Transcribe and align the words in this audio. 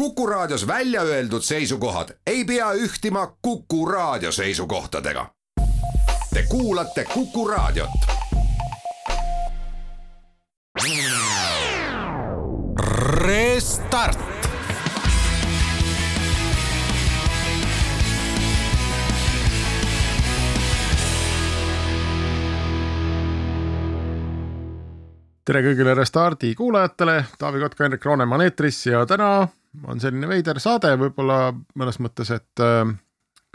Kuku 0.00 0.26
Raadios 0.26 0.66
välja 0.66 1.02
öeldud 1.02 1.42
seisukohad 1.42 2.08
ei 2.26 2.44
pea 2.44 2.72
ühtima 2.72 3.36
Kuku 3.42 3.86
Raadio 3.86 4.32
seisukohtadega. 4.32 5.26
Te 6.34 6.42
kuulate 6.48 7.04
Kuku 7.04 7.48
Raadiot. 7.48 7.90
Restart. 13.14 14.18
tere 25.44 25.62
kõigile 25.62 25.94
Restardi 25.94 26.54
kuulajatele, 26.54 27.24
Taavi 27.38 27.60
Kotka, 27.60 27.84
Henrik 27.84 28.04
Roonemaa 28.04 28.38
on 28.38 28.44
eetris 28.44 28.86
ja 28.86 29.06
täna 29.06 29.48
on 29.86 30.02
selline 30.02 30.28
veider 30.30 30.58
saade 30.62 30.92
võib-olla 30.98 31.52
mõnes 31.78 32.00
mõttes, 32.02 32.32
et 32.34 32.62
äh, 32.64 32.82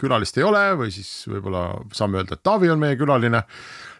külalist 0.00 0.38
ei 0.38 0.46
ole 0.46 0.62
või 0.80 0.92
siis 0.94 1.10
võib-olla 1.30 1.68
saame 1.96 2.20
öelda, 2.20 2.36
et 2.36 2.44
Taavi 2.46 2.70
on 2.72 2.80
meie 2.80 2.98
külaline. 3.00 3.42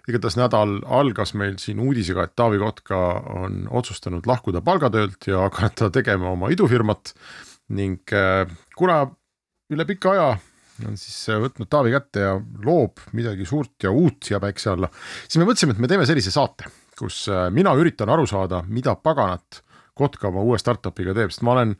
igatahes 0.06 0.36
nädal 0.38 0.76
algas 0.86 1.34
meil 1.34 1.56
siin 1.58 1.80
uudisega, 1.82 2.24
et 2.24 2.36
Taavi 2.38 2.60
Kotka 2.62 2.98
on 3.42 3.64
otsustanud 3.70 4.26
lahkuda 4.26 4.62
palgatöölt 4.62 5.26
ja 5.26 5.40
hakata 5.48 5.90
tegema 5.90 6.30
oma 6.30 6.50
idufirmat 6.54 7.14
ning 7.74 8.12
äh, 8.14 8.46
kuna 8.76 9.04
üle 9.72 9.84
pika 9.84 10.12
aja 10.12 10.28
on 10.86 10.96
siis 11.00 11.28
äh, 11.32 11.40
võtnud 11.42 11.68
Taavi 11.68 11.92
kätte 11.96 12.24
ja 12.24 12.34
loob 12.64 13.02
midagi 13.12 13.48
suurt 13.48 13.82
ja 13.82 13.90
uut 13.90 14.22
siia 14.24 14.40
päikse 14.40 14.72
alla, 14.72 14.90
siis 15.26 15.40
me 15.40 15.48
mõtlesime, 15.48 15.76
et 15.76 15.84
me 15.84 15.90
teeme 15.90 16.08
sellise 16.08 16.32
saate, 16.32 16.70
kus 16.96 17.26
mina 17.52 17.74
üritan 17.76 18.08
aru 18.08 18.24
saada, 18.30 18.62
mida 18.68 18.94
paganat 18.96 19.65
Kotka 19.96 20.28
oma 20.28 20.44
uue 20.44 20.58
startup'iga 20.60 21.14
teeb, 21.16 21.32
sest 21.32 21.44
ma 21.46 21.54
olen 21.56 21.74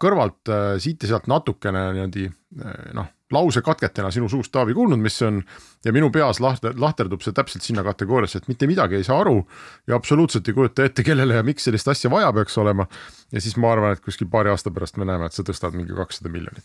kõrvalt 0.00 0.50
äh, 0.52 0.74
siit 0.82 1.02
ja 1.04 1.12
sealt 1.12 1.28
natukene 1.28 1.88
niimoodi 1.92 2.28
äh, 2.28 2.76
noh, 2.96 3.10
lausekatketena 3.32 4.10
sinu 4.14 4.28
suust, 4.32 4.52
Taavi, 4.54 4.72
kuulnud, 4.74 5.00
mis 5.04 5.18
see 5.20 5.26
on. 5.28 5.42
ja 5.84 5.92
minu 5.92 6.08
peas 6.10 6.40
lahter, 6.40 6.72
lahterdub 6.80 7.20
see 7.22 7.34
täpselt 7.36 7.66
sinna 7.66 7.84
kategooriasse, 7.84 8.40
et 8.40 8.48
mitte 8.48 8.66
midagi 8.70 8.96
ei 8.96 9.04
saa 9.04 9.20
aru 9.20 9.42
ja 9.86 9.98
absoluutselt 9.98 10.48
ei 10.48 10.56
kujuta 10.56 10.86
ette, 10.88 11.04
kellele 11.04 11.36
ja 11.36 11.44
miks 11.44 11.68
sellist 11.68 11.92
asja 11.92 12.10
vaja 12.10 12.32
peaks 12.32 12.56
olema. 12.58 12.88
ja 13.32 13.40
siis 13.44 13.58
ma 13.60 13.72
arvan, 13.72 13.92
et 13.92 14.04
kuskil 14.04 14.30
paari 14.32 14.50
aasta 14.54 14.72
pärast 14.72 14.96
me 14.96 15.04
näeme, 15.08 15.28
et 15.28 15.36
sa 15.36 15.44
tõstad 15.44 15.76
mingi 15.76 15.92
kakssada 15.96 16.32
miljonit. 16.32 16.64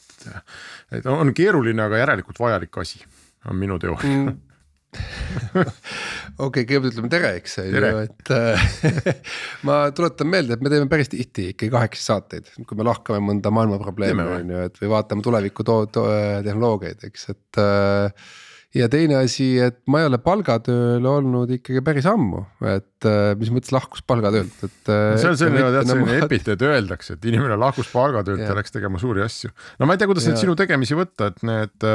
et 0.91 1.05
on 1.05 1.33
keeruline, 1.33 1.83
aga 1.83 1.99
järelikult 2.05 2.39
vajalik 2.39 2.77
asi, 2.85 3.03
on 3.49 3.59
minu 3.59 3.79
teooria 3.79 4.09
mm 4.09 4.52
okei, 6.45 6.63
kõigepealt 6.65 6.93
ütleme 6.93 7.11
tere, 7.11 7.33
eks 7.39 7.59
on 7.63 7.69
ju, 7.71 7.91
et 8.03 8.31
äh, 8.35 8.69
ma 9.67 9.81
tuletan 9.95 10.29
meelde, 10.29 10.57
et 10.57 10.63
me 10.63 10.71
teeme 10.73 10.89
päris 10.91 11.11
tihti 11.11 11.49
ikkagi 11.53 11.73
kahekesi 11.73 12.07
saateid, 12.09 12.53
kui 12.67 12.79
me 12.79 12.87
lahkame 12.87 13.21
mõnda 13.23 13.53
maailma 13.53 13.81
probleemi 13.81 14.25
on 14.37 14.55
ju, 14.55 14.63
et 14.69 14.79
või 14.81 14.95
vaatame 14.95 15.25
tuleviku 15.25 15.65
to-, 15.67 15.83
to-, 15.93 16.07
tehnoloogiaid, 16.45 17.05
eks, 17.09 17.29
et 17.33 17.61
äh, 17.61 18.31
ja 18.77 18.87
teine 18.91 19.19
asi, 19.21 19.51
et 19.61 19.79
ma 19.91 20.01
ei 20.01 20.09
ole 20.09 20.19
palgatööl 20.23 21.05
olnud 21.09 21.51
ikkagi 21.57 21.83
päris 21.85 22.07
ammu, 22.09 22.41
et 22.73 23.09
äh, 23.09 23.33
mis 23.39 23.53
mõttes 23.53 23.73
lahkus 23.75 24.01
palgatöölt, 24.07 24.65
et. 24.65 24.79
see 24.87 25.29
on 25.29 25.37
selline, 25.39 25.67
tead 25.77 25.91
selline 25.91 26.17
epiteet 26.25 26.65
öeldakse, 26.69 27.17
et 27.17 27.29
inimene 27.29 27.57
lahkus 27.61 27.91
palgatöölt 27.93 28.45
ja 28.45 28.57
läks 28.57 28.73
tegema 28.73 29.01
suuri 29.01 29.25
asju. 29.25 29.53
no 29.79 29.89
ma 29.89 29.95
ei 29.95 30.01
tea, 30.01 30.09
kuidas 30.09 30.27
ja. 30.27 30.33
neid 30.33 30.45
sinu 30.45 30.57
tegemisi 30.59 30.97
võtta, 30.97 31.31
et 31.33 31.45
need 31.47 31.87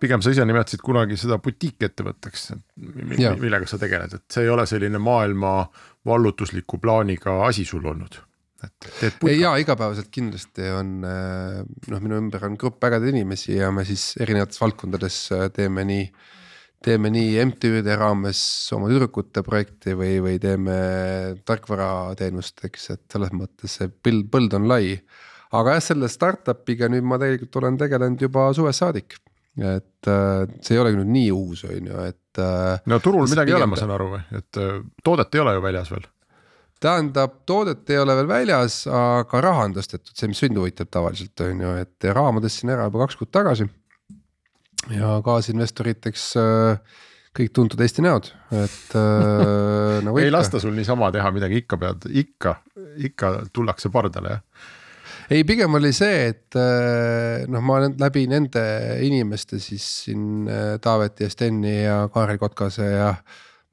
pigem 0.00 0.22
sa 0.24 0.32
ise 0.32 0.46
nimetasid 0.48 0.82
kunagi 0.84 1.18
seda 1.20 1.38
butiikettevõtteks, 1.42 2.48
millega 3.40 3.68
sa 3.68 3.78
tegeled, 3.80 4.16
et 4.16 4.26
see 4.32 4.46
ei 4.46 4.52
ole 4.52 4.66
selline 4.68 5.00
maailma 5.02 5.54
vallutusliku 6.08 6.80
plaaniga 6.80 7.42
asi 7.46 7.66
sul 7.68 7.84
olnud 7.86 8.18
ja 9.40 9.54
igapäevaselt 9.60 10.10
kindlasti 10.12 10.66
on 10.74 10.90
äh, 11.06 11.60
noh, 11.92 12.02
minu 12.02 12.18
ümber 12.20 12.44
on 12.48 12.58
grupp 12.60 12.82
ägedaid 12.84 13.14
inimesi 13.14 13.56
ja 13.56 13.70
me 13.72 13.86
siis 13.88 14.12
erinevates 14.20 14.60
valdkondades 14.60 15.16
äh, 15.36 15.46
teeme 15.54 15.84
nii. 15.88 16.10
teeme 16.84 17.10
nii 17.12 17.44
MTÜ-de 17.44 17.96
raames 18.00 18.42
oma 18.72 18.88
tüdrukute 18.88 19.42
projekti 19.44 19.92
või, 19.96 20.14
või 20.24 20.38
teeme 20.40 20.76
tarkvarateenust, 21.44 22.64
eks, 22.68 22.86
et 22.94 23.02
selles 23.12 23.34
mõttes 23.36 23.74
see 23.76 23.90
põld, 23.92 24.30
põld 24.32 24.56
on 24.56 24.68
lai. 24.68 24.96
aga 25.52 25.76
jah, 25.76 25.84
selle 25.90 26.08
startup'iga 26.08 26.88
nüüd 26.88 27.04
ma 27.04 27.20
tegelikult 27.20 27.60
olen 27.60 27.80
tegelenud 27.80 28.28
juba 28.28 28.48
suvest 28.56 28.84
saadik 28.84 29.20
et 29.60 30.08
äh, 30.08 30.46
see 30.64 30.76
ei 30.76 30.82
olegi 30.82 31.00
nüüd 31.00 31.12
nii 31.14 31.34
uus, 31.34 31.64
on 31.68 31.90
ju, 31.90 32.06
et. 32.06 32.40
Äh, 32.40 32.80
no 32.90 33.00
turul 33.02 33.28
midagi 33.30 33.52
ei 33.52 33.58
ole, 33.58 33.68
ma 33.70 33.78
saan 33.78 33.92
aru 33.94 34.08
või, 34.14 34.22
et 34.38 34.60
äh, 34.60 34.80
toodet 35.04 35.36
ei 35.36 35.44
ole 35.44 35.58
ju 35.58 35.66
väljas 35.66 35.92
veel? 35.92 36.08
tähendab, 36.80 37.42
toodet 37.44 37.90
ei 37.92 37.98
ole 38.00 38.14
veel 38.16 38.30
väljas, 38.30 38.80
aga 38.88 39.42
raha 39.44 39.66
on 39.68 39.76
tõstetud, 39.76 40.14
see, 40.16 40.30
mis 40.30 40.40
sünd 40.40 40.56
huvitab 40.56 40.88
tavaliselt 40.88 41.42
on 41.44 41.60
ju, 41.60 41.74
et 41.82 42.08
raha 42.08 42.32
ma 42.32 42.40
tõstsin 42.40 42.72
ära 42.72 42.86
juba 42.88 43.02
kaks 43.04 43.20
kuud 43.20 43.28
tagasi. 43.36 43.66
ja 44.96 45.18
kaasinvestoriteks 45.26 46.24
kõik 47.36 47.52
tuntud 47.52 47.84
Eesti 47.84 48.06
näod, 48.06 48.30
et 48.56 48.96
nagu 48.96 50.20
ei 50.22 50.32
lasta 50.32 50.62
sul 50.62 50.72
niisama 50.72 51.12
teha 51.12 51.28
midagi, 51.36 51.60
ikka 51.66 51.76
pead, 51.84 52.08
ikka, 52.24 52.56
ikka 53.10 53.34
tullakse 53.52 53.92
pardale 53.92 54.38
jah 54.38 54.70
ei, 55.30 55.44
pigem 55.46 55.74
oli 55.78 55.92
see, 55.94 56.24
et 56.32 56.58
äh, 56.58 57.46
noh, 57.50 57.62
ma 57.62 57.78
läbi 57.86 58.24
nende 58.30 58.64
inimeste 59.06 59.60
siis 59.62 59.86
siin 60.06 60.48
äh, 60.50 60.74
Taaveti 60.82 61.26
ja 61.26 61.30
Steni 61.30 61.76
ja 61.84 62.02
Kaarel 62.12 62.40
Kotkase 62.40 62.90
ja. 62.96 63.14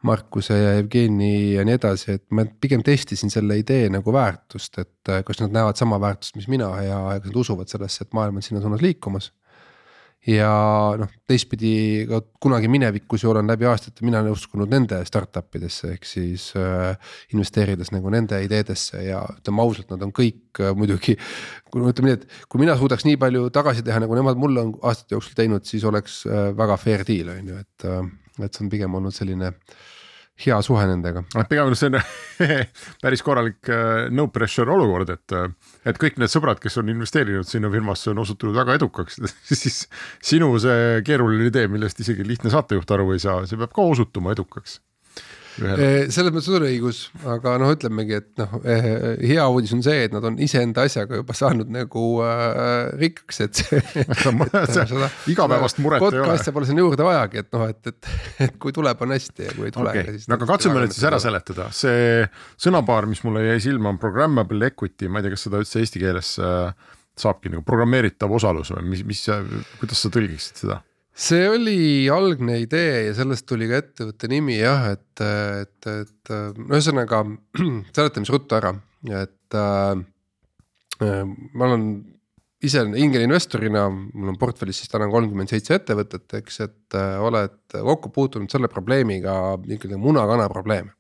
Markuse 0.06 0.54
ja 0.54 0.74
Jevgeni 0.76 1.56
ja 1.56 1.64
nii 1.66 1.74
edasi, 1.74 2.14
et 2.20 2.24
ma 2.38 2.44
pigem 2.62 2.84
testisin 2.86 3.32
selle 3.34 3.56
idee 3.58 3.88
nagu 3.90 4.14
väärtust, 4.14 4.78
et 4.78 5.10
äh, 5.10 5.24
kas 5.26 5.42
nad 5.42 5.56
näevad 5.56 5.80
sama 5.80 5.98
väärtust, 6.00 6.36
mis 6.38 6.46
mina 6.48 6.68
ja 6.86 7.00
kas 7.18 7.32
nad 7.32 7.40
usuvad 7.42 7.72
sellesse, 7.72 8.06
et 8.06 8.14
maailm 8.14 8.38
on 8.38 8.46
sinna 8.46 8.62
suunas 8.62 8.84
liikumas 8.86 9.32
ja 10.28 10.50
noh, 11.00 11.12
teistpidi 11.30 12.06
ka 12.10 12.20
kunagi 12.44 12.70
minevikus 12.72 13.24
ju 13.24 13.32
olen 13.32 13.48
läbi 13.48 13.68
aastate 13.70 14.06
mina 14.06 14.22
uskunud 14.32 14.72
nende 14.72 15.00
startup 15.08 15.56
idesse, 15.56 15.94
ehk 15.96 16.08
siis 16.08 16.50
äh, 16.60 16.96
investeerides 17.36 17.94
nagu 17.96 18.12
nende 18.14 18.40
ideedesse 18.44 19.04
ja 19.06 19.22
ütleme 19.38 19.64
ausalt, 19.64 19.92
nad 19.94 20.04
on 20.04 20.14
kõik 20.16 20.62
äh, 20.64 20.74
muidugi. 20.76 21.18
kui 21.72 21.84
ütleme 21.92 22.12
nii, 22.12 22.20
et 22.20 22.48
kui 22.50 22.64
mina 22.64 22.78
suudaks 22.80 23.08
nii 23.08 23.20
palju 23.22 23.50
tagasi 23.56 23.86
teha, 23.88 24.02
nagu 24.04 24.18
nemad 24.18 24.40
mulle 24.40 24.64
on 24.66 24.74
aastate 24.82 25.16
jooksul 25.16 25.38
teinud, 25.38 25.68
siis 25.68 25.86
oleks 25.88 26.24
äh, 26.28 26.50
väga 26.58 26.80
fair 26.82 27.06
deal 27.08 27.32
on 27.36 27.54
ju, 27.54 27.62
et 27.62 27.88
äh,, 27.88 28.10
et 28.38 28.54
see 28.54 28.68
on 28.68 28.70
pigem 28.70 28.94
olnud 28.94 29.16
selline 29.16 29.50
äh, 29.50 29.86
hea 30.46 30.58
suhe 30.66 30.86
nendega. 30.90 31.24
noh, 31.34 31.48
pigem 31.50 31.74
see 31.78 31.90
on 31.92 32.00
päris 33.04 33.24
korralik 33.26 33.72
äh, 33.74 34.08
no 34.14 34.28
pressure 34.34 34.74
olukord, 34.74 35.10
et, 35.14 35.36
äh, 35.36 35.50
et 35.90 36.00
kõik 36.02 36.20
need 36.22 36.34
sõbrad, 36.34 36.62
kes 36.64 36.78
on 36.82 36.92
investeerinud 36.94 37.48
sinna 37.48 37.72
firmasse, 37.74 38.12
on 38.14 38.22
osutunud 38.26 38.58
väga 38.58 38.78
edukaks 38.80 39.22
siis 39.62 39.86
sinu 40.24 40.54
see 40.62 41.02
keeruline 41.08 41.50
idee, 41.52 41.70
millest 41.72 42.04
isegi 42.04 42.26
lihtne 42.28 42.54
saatejuht 42.54 42.98
aru 42.98 43.14
ei 43.16 43.24
saa, 43.24 43.46
see 43.50 43.60
peab 43.60 43.74
ka 43.76 43.88
osutuma 43.96 44.36
edukaks 44.38 44.80
selles 45.58 46.34
mõttes 46.34 46.50
on 46.54 46.66
õigus, 46.68 47.00
aga 47.28 47.56
noh, 47.62 47.72
ütlemegi, 47.74 48.20
et 48.22 48.42
noh 48.42 48.56
eh, 48.62 48.88
hea 49.34 49.46
uudis 49.52 49.74
on 49.76 49.84
see, 49.86 50.06
et 50.08 50.14
nad 50.14 50.26
on 50.28 50.38
iseenda 50.44 50.86
asjaga 50.88 51.20
juba 51.20 51.36
saanud 51.38 51.72
nagu 51.74 52.04
äh, 52.26 52.92
rikkaks, 53.02 53.42
et 53.48 53.62
see. 53.62 53.82
igapäevast 55.34 55.82
muret 55.84 56.06
ei 56.08 56.22
ole. 56.22 56.36
asja 56.36 56.54
pole 56.56 56.70
sinna 56.70 56.86
juurde 56.86 57.08
vajagi, 57.08 57.44
et 57.46 57.50
noh, 57.56 57.66
et, 57.72 57.82
et, 57.92 58.12
et 58.48 58.60
kui 58.62 58.76
tuleb, 58.76 59.02
on 59.06 59.16
hästi 59.16 59.50
ja 59.50 59.56
kui 59.58 59.70
ei 59.70 59.76
tule 59.76 59.94
okay., 59.94 60.18
siis. 60.18 60.28
no 60.30 60.38
aga 60.38 60.50
katsume 60.54 60.84
nüüd 60.84 60.96
siis 60.96 61.08
ära 61.10 61.22
seletada, 61.24 61.70
see 61.76 62.28
sõnapaar, 62.62 63.10
mis 63.10 63.24
mulle 63.28 63.48
jäi 63.48 63.64
silma, 63.70 63.94
on 63.94 64.02
programmable 64.02 64.70
equity, 64.70 65.10
ma 65.10 65.22
ei 65.22 65.28
tea, 65.28 65.38
kas 65.38 65.48
seda 65.48 65.64
üldse 65.64 65.82
eesti 65.84 66.04
keeles 66.04 66.36
äh, 66.44 66.94
saabki 67.18 67.52
nagu 67.54 67.66
programmeeritav 67.66 68.32
osalus 68.38 68.72
või 68.76 68.92
mis, 68.94 69.04
mis, 69.08 69.24
kuidas 69.82 70.04
sa 70.04 70.14
tõlgiksid 70.14 70.66
seda? 70.66 70.82
See 71.18 71.48
oli 71.50 71.78
algne 72.14 72.60
idee 72.62 73.08
ja 73.08 73.16
sellest 73.18 73.48
tuli 73.50 73.68
ka 73.70 73.80
ettevõtte 73.82 74.30
nimi 74.30 74.60
jah, 74.60 74.92
et, 74.94 75.24
et, 75.64 75.90
et 75.90 76.34
ühesõnaga 76.68 77.24
seletame 77.96 78.28
siis 78.28 78.34
ruttu 78.36 78.58
ära, 78.60 78.76
et 79.10 79.58
äh, 79.58 79.98
ma 81.02 81.70
olen 81.70 81.88
ise 82.66 82.82
ingelinvestorina, 82.98 83.86
mul 83.90 84.34
on 84.34 84.38
portfellis 84.42 84.82
siis 84.82 84.90
täna 84.90 85.08
kolmkümmend 85.14 85.52
seitse 85.52 85.76
ettevõtet, 85.78 86.28
eks, 86.40 86.60
et 86.66 86.98
äh, 86.98 87.18
oled 87.22 87.58
kokku 87.74 88.12
puutunud 88.14 88.54
selle 88.54 88.70
probleemiga 88.72 89.58
ikkagi 89.78 90.00
muna-kana 90.02 90.48
probleem. 90.54 90.94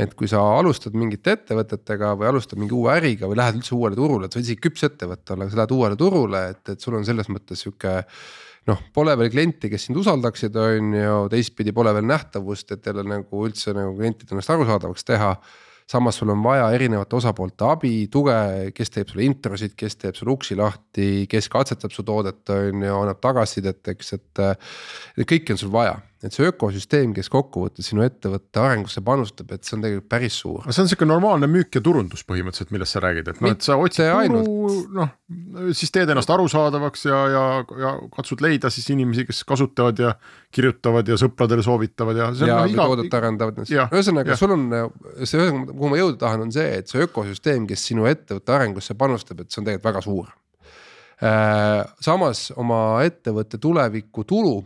et 0.00 0.14
kui 0.16 0.24
sa 0.24 0.38
alustad 0.56 0.94
mingite 0.96 1.34
ettevõtetega 1.36 2.14
või 2.16 2.30
alustad 2.30 2.56
mingi 2.56 2.72
uue 2.72 2.94
äriga 2.94 3.28
või 3.28 3.36
lähed 3.36 3.58
üldse 3.58 3.74
uuele 3.76 3.96
turule, 3.98 4.24
et 4.24 4.32
sa 4.32 4.38
oled 4.38 4.46
isegi 4.46 4.62
küps 4.64 4.86
ettevõte 4.88 5.34
olla, 5.34 5.44
aga 5.44 5.52
sa 5.52 5.58
lähed 5.60 5.74
uuele 5.76 5.98
turule, 6.00 6.40
et, 6.54 6.62
et 6.72 6.80
sul 6.80 6.96
on 6.96 7.04
selles 7.04 7.28
mõttes 7.28 7.60
sihuke 7.60 7.98
noh, 8.70 8.84
pole 8.94 9.14
veel 9.18 9.32
klienti, 9.32 9.70
kes 9.72 9.88
sind 9.88 9.98
usaldaksid, 9.98 10.56
on 10.60 10.94
ju, 10.96 11.18
teistpidi 11.32 11.74
pole 11.74 11.92
veel 11.96 12.06
nähtavust, 12.08 12.74
et 12.74 12.86
jälle 12.86 13.04
nagu 13.06 13.44
üldse 13.46 13.74
nagu 13.76 13.94
klientide 13.98 14.36
ennast 14.36 14.54
arusaadavaks 14.54 15.08
teha. 15.08 15.36
samas 15.92 16.16
sul 16.16 16.30
on 16.30 16.42
vaja 16.42 16.70
erinevate 16.72 17.16
osapoolte 17.16 17.66
abi, 17.68 18.06
tuge, 18.08 18.70
kes 18.72 18.90
teeb 18.90 19.10
sulle 19.10 19.24
introsid, 19.26 19.74
kes 19.76 19.96
teeb 19.96 20.14
sulle 20.16 20.32
uksi 20.32 20.56
lahti, 20.56 21.26
kes 21.28 21.48
katsetab 21.52 21.92
su 21.92 22.04
toodet, 22.06 22.48
on 22.54 22.84
ju, 22.86 22.94
annab 23.00 23.20
tagasisidet, 23.20 23.88
eks, 23.88 24.12
et. 24.12 24.42
kõike 25.26 25.52
on 25.52 25.60
sul 25.60 25.72
vaja, 25.74 25.98
et 26.22 26.34
see 26.34 26.46
ökosüsteem, 26.46 27.12
kes 27.16 27.30
kokkuvõttes 27.32 27.88
sinu 27.90 28.04
ettevõtte 28.06 28.60
arengusse 28.62 29.02
panustab, 29.04 29.52
et 29.54 29.66
see 29.66 29.76
on 29.76 29.84
tegelikult 29.84 30.10
päris 30.12 30.38
suur. 30.42 30.66
see 30.68 30.84
on 30.84 30.90
sihuke 30.90 31.08
normaalne 31.08 31.48
müük 31.50 31.78
ja 31.78 31.82
turundus 31.84 32.24
põhimõtteliselt, 32.28 32.72
millest 32.74 32.96
sa 32.96 33.02
räägid, 33.04 33.30
et 33.32 33.40
noh, 33.42 33.54
et 33.56 33.66
sa 33.66 33.78
otsid 33.80 34.08
tulu, 34.32 34.42
noh 34.98 35.16
siis 35.72 35.92
teed 35.94 36.10
ennast 36.12 36.30
arusaadavaks 36.30 37.06
ja, 37.08 37.18
ja, 37.32 37.44
ja 37.80 37.94
katsud 38.12 38.42
leida 38.44 38.70
siis 38.72 38.90
inimesi, 38.92 39.24
kes 39.28 39.42
kasutavad 39.48 40.02
ja 40.02 40.12
kirjutavad 40.52 41.08
ja 41.08 41.16
sõpradele 41.20 41.64
soovitavad 41.64 42.20
ja. 42.20 42.28
ja 42.36 42.58
no, 42.60 42.66
iga... 42.68 42.84
toodet 42.90 43.16
arendavad, 43.16 43.62
ühesõnaga 43.64 44.36
sul 44.38 44.54
on 44.58 44.68
see, 45.24 45.48
kuhu 45.72 45.90
ma 45.92 46.00
jõuda 46.02 46.20
tahan, 46.26 46.46
on 46.46 46.54
see, 46.54 46.68
et 46.82 46.92
see 46.92 47.02
ökosüsteem, 47.06 47.66
kes 47.70 47.88
sinu 47.92 48.06
ettevõtte 48.10 48.54
arengusse 48.54 48.98
panustab, 48.98 49.40
et 49.42 49.50
see 49.50 49.62
on 49.62 49.70
tegelikult 49.70 49.90
väga 49.92 50.04
suur 50.04 50.30
Äh, 51.22 51.84
samas 52.02 52.48
oma 52.58 52.98
ettevõtte 53.06 53.60
tuleviku 53.62 54.24
tulu 54.26 54.56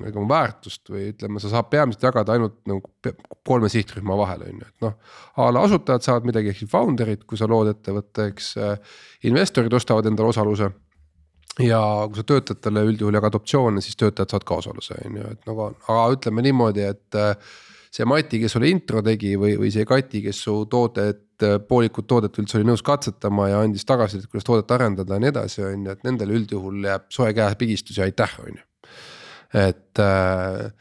ega 0.00 0.20
oma 0.20 0.30
väärtust 0.34 0.88
või 0.92 1.08
ütleme, 1.10 1.40
sa 1.42 1.50
saad 1.52 1.68
peamiselt 1.72 2.06
jagada 2.06 2.36
ainult 2.36 2.56
nagu 2.70 3.12
kolme 3.46 3.68
sihtrühma 3.72 4.16
vahel 4.18 4.46
on 4.46 4.62
ju, 4.62 4.68
et 4.68 4.86
noh. 4.86 4.94
a 5.36 5.48
la 5.52 5.64
asutajad 5.68 6.06
saavad 6.06 6.28
midagi 6.28 6.52
ehk 6.52 6.62
siis 6.62 6.70
founder'id, 6.72 7.26
kui 7.28 7.40
sa 7.40 7.48
lood 7.50 7.72
ettevõtte, 7.72 8.30
eks 8.32 8.54
äh, 8.60 8.94
investorid 9.28 9.74
ostavad 9.76 10.08
endale 10.08 10.32
osaluse. 10.32 10.70
ja 11.60 11.82
kui 12.08 12.16
sa 12.16 12.24
töötajatele 12.24 12.86
üldjuhul 12.92 13.20
jagad 13.20 13.36
optsioone, 13.36 13.84
siis 13.84 13.98
töötajad 14.00 14.32
saavad 14.32 14.48
ka 14.48 14.62
osaluse 14.62 14.96
on 15.04 15.20
ju, 15.20 15.34
et 15.36 15.46
nagu, 15.50 15.68
aga 15.68 16.08
ütleme 16.16 16.46
niimoodi, 16.48 16.88
et 16.88 17.20
äh, 17.20 17.36
see 17.92 18.08
Mati, 18.08 18.40
kes 18.40 18.56
sulle 18.56 18.70
intro 18.72 19.02
tegi 19.04 19.34
või, 19.36 19.54
või 19.60 19.70
see 19.72 19.84
Kati, 19.88 20.22
kes 20.24 20.40
su 20.46 20.56
toodet, 20.70 21.26
poolikut 21.68 22.06
toodet 22.08 22.38
üldse 22.40 22.58
oli 22.58 22.68
nõus 22.68 22.84
katsetama 22.86 23.48
ja 23.50 23.62
andis 23.66 23.84
tagasisidet, 23.88 24.30
kuidas 24.30 24.46
toodet 24.48 24.72
arendada 24.72 25.18
ja 25.18 25.22
nii 25.22 25.32
edasi, 25.32 25.64
on 25.66 25.88
ju, 25.88 25.96
et 25.96 26.04
nendele 26.06 26.38
üldjuhul 26.38 26.86
jääb 26.88 27.08
soe 27.12 27.32
käepigistus 27.36 27.98
ja 27.98 28.06
aitäh, 28.08 28.38
on 28.46 28.54
ju. 28.56 28.64
Et 29.52 30.00
äh, 30.00 30.72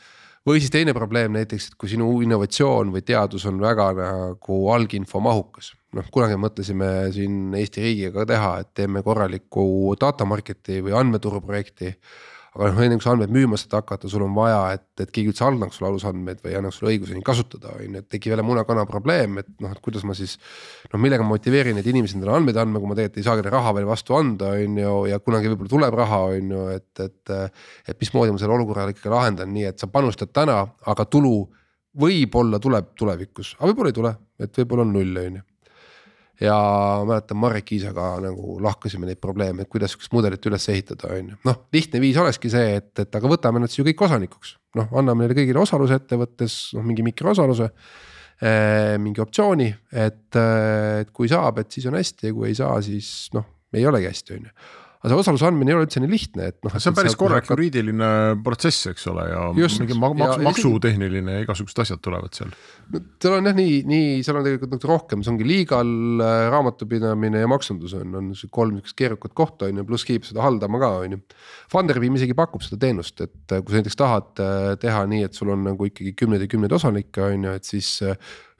või 0.47 0.61
siis 0.61 0.73
teine 0.73 0.93
probleem 0.97 1.35
näiteks, 1.35 1.69
et 1.69 1.77
kui 1.79 1.91
sinu 1.91 2.09
innovatsioon 2.25 2.91
või 2.93 3.03
teadus 3.05 3.45
on 3.49 3.61
väga 3.61 3.91
nagu 3.97 4.59
alginfo 4.73 5.21
mahukas. 5.23 5.73
noh, 5.91 6.07
kunagi 6.11 6.37
mõtlesime 6.39 7.11
siin 7.11 7.53
Eesti 7.57 7.81
riigiga 7.83 8.25
teha, 8.25 8.51
et 8.61 8.69
teeme 8.73 9.03
korraliku 9.03 9.95
data 9.99 10.25
market'i 10.25 10.79
või 10.85 10.95
andmeturu 10.95 11.41
projekti 11.43 11.91
aga 12.51 12.67
noh, 12.67 12.81
enne 12.83 12.97
kui 12.99 13.05
sa 13.05 13.13
andmeid 13.13 13.31
müüma 13.31 13.57
saad 13.59 13.77
hakata, 13.77 14.09
sul 14.11 14.25
on 14.25 14.33
vaja, 14.35 14.59
et, 14.75 14.83
et 14.99 15.11
keegi 15.13 15.31
üldse 15.31 15.45
annaks 15.47 15.77
sulle 15.79 15.87
alusandmeid 15.87 16.41
või 16.43 16.55
annaks 16.59 16.79
sulle 16.81 16.91
õiguse 16.91 17.15
neid 17.15 17.23
kasutada, 17.27 17.71
on 17.77 17.95
ju, 17.95 18.01
et 18.01 18.09
tekib 18.11 18.33
jälle 18.33 18.43
muna-kana 18.43 18.83
probleem, 18.89 19.39
et 19.39 19.47
noh, 19.63 19.71
et 19.71 19.79
kuidas 19.83 20.03
ma 20.07 20.15
siis. 20.17 20.35
noh, 20.91 20.99
millega 20.99 21.23
ma 21.23 21.31
motiveerin 21.31 21.79
neid 21.79 21.87
inimesi 21.87 22.17
endale 22.17 22.35
andmeid 22.35 22.59
andma, 22.59 22.81
kui 22.81 22.91
ma 22.91 22.97
tegelikult 22.97 23.21
ei 23.21 23.27
saagi 23.29 23.45
neile 23.45 23.55
raha 23.55 23.75
veel 23.77 23.87
vastu 23.87 24.17
anda, 24.17 24.51
on 24.57 24.81
ju, 24.83 24.97
ja 25.11 25.21
kunagi 25.23 25.53
võib-olla 25.53 25.73
tuleb 25.75 25.97
raha, 26.01 26.19
on 26.35 26.51
ju, 26.55 26.65
et, 26.75 27.05
et. 27.05 27.35
et 27.87 28.01
mismoodi 28.01 28.35
ma 28.35 28.41
selle 28.41 28.57
olukorra 28.57 28.89
ikkagi 28.91 29.13
lahendan 29.13 29.53
nii, 29.53 29.69
et 29.71 29.79
sa 29.79 29.87
panustad 29.91 30.33
täna, 30.35 30.63
aga 30.91 31.05
tulu 31.07 31.37
võib-olla 32.01 32.59
tuleb 32.63 32.91
tulevikus, 32.99 33.55
aga 33.59 33.71
võib-olla 33.71 33.93
ei 33.93 33.97
tule, 34.01 34.13
et 34.43 34.59
võib-olla 34.59 34.87
on 34.87 34.93
null, 34.97 35.23
on 35.23 35.39
ju 35.39 35.45
ja 36.41 36.57
mäletan 37.07 37.37
Marek 37.37 37.67
Kiisaga 37.69 38.15
nagu 38.23 38.57
lahkasime 38.63 39.09
neid 39.09 39.21
probleeme, 39.21 39.63
et 39.63 39.71
kuidas 39.71 39.93
sihukest 39.93 40.13
mudelit 40.15 40.45
üles 40.49 40.67
ehitada, 40.73 41.11
on 41.13 41.33
ju. 41.33 41.39
noh, 41.47 41.59
lihtne 41.73 42.01
viis 42.03 42.17
olekski 42.17 42.51
see, 42.53 42.77
et, 42.79 42.91
et 43.03 43.19
aga 43.19 43.31
võtame 43.31 43.61
nad 43.61 43.71
siis 43.71 43.83
ju 43.83 43.87
kõik 43.91 44.05
osanikuks. 44.07 44.55
noh, 44.79 44.89
anname 44.97 45.25
neile 45.25 45.37
kõigile 45.37 45.61
osaluse 45.61 45.99
ettevõttes, 46.01 46.57
noh 46.77 46.85
mingi 46.87 47.05
mikroosaluse 47.05 47.69
eh,. 47.69 48.97
mingi 49.01 49.21
optsiooni, 49.23 49.69
et, 49.93 50.27
et 50.35 51.11
kui 51.13 51.29
saab, 51.31 51.61
et 51.61 51.71
siis 51.71 51.89
on 51.91 51.99
hästi 51.99 52.31
ja 52.31 52.37
kui 52.37 52.49
ei 52.49 52.57
saa, 52.57 52.79
siis 52.85 53.29
noh, 53.37 53.45
ei 53.73 53.85
olegi 53.87 54.09
hästi, 54.09 54.39
on 54.39 54.49
ju 54.49 54.79
aga 55.01 55.09
see 55.09 55.21
osaluse 55.23 55.47
andmine 55.47 55.71
ei 55.71 55.75
ole 55.75 55.85
üldse 55.87 56.01
nii 56.03 56.11
lihtne, 56.11 56.47
et 56.51 56.57
noh. 56.61 56.75
see 56.77 56.91
on 56.91 56.97
päris 56.97 57.15
korralik 57.17 57.47
hakkad... 57.47 57.55
juriidiline 57.55 58.09
protsess, 58.45 58.85
eks 58.91 59.07
ole, 59.09 59.23
ja 59.31 59.47
Just, 59.57 59.81
mingi 59.81 59.97
maks, 59.97 60.21
ja, 60.21 60.35
maksutehniline 60.45 61.37
ja 61.37 61.45
igasugused 61.45 61.81
asjad 61.81 62.03
tulevad 62.05 62.37
seal. 62.37 62.51
no 62.93 63.01
seal 63.23 63.37
on 63.39 63.49
jah 63.49 63.57
nii, 63.57 63.79
nii, 63.89 64.11
seal 64.25 64.37
on 64.37 64.45
tegelikult 64.45 64.75
nagu 64.75 64.91
rohkem, 64.91 65.23
see 65.25 65.33
ongi 65.33 65.47
legal, 65.49 65.93
äh, 66.21 66.43
raamatupidamine 66.53 67.41
ja 67.41 67.49
maksundus 67.49 67.95
on, 67.97 68.13
on 68.19 68.29
kolm 68.53 68.77
niisugust 68.77 68.99
keerukat 69.01 69.33
kohta 69.37 69.71
on 69.71 69.81
ju, 69.81 69.87
pluss 69.89 70.05
keegi 70.05 70.29
seda 70.29 70.45
haldama 70.45 70.81
ka 70.83 70.91
on 71.01 71.17
ju. 71.17 71.21
Funderbeam 71.73 72.19
isegi 72.19 72.37
pakub 72.37 72.61
seda 72.65 72.77
teenust, 72.85 73.17
et 73.25 73.57
äh, 73.57 73.65
kui 73.65 73.73
sa 73.73 73.81
näiteks 73.81 73.97
tahad 73.97 74.43
äh, 74.45 74.69
teha 74.85 75.01
nii, 75.09 75.25
et 75.25 75.37
sul 75.37 75.49
on 75.55 75.65
nagu 75.71 75.89
ikkagi 75.89 76.13
kümneid 76.19 76.45
ja 76.45 76.51
kümneid 76.51 76.77
osanikke 76.77 77.25
on 77.25 77.49
ju, 77.49 77.57
et 77.57 77.73
siis 77.73 77.95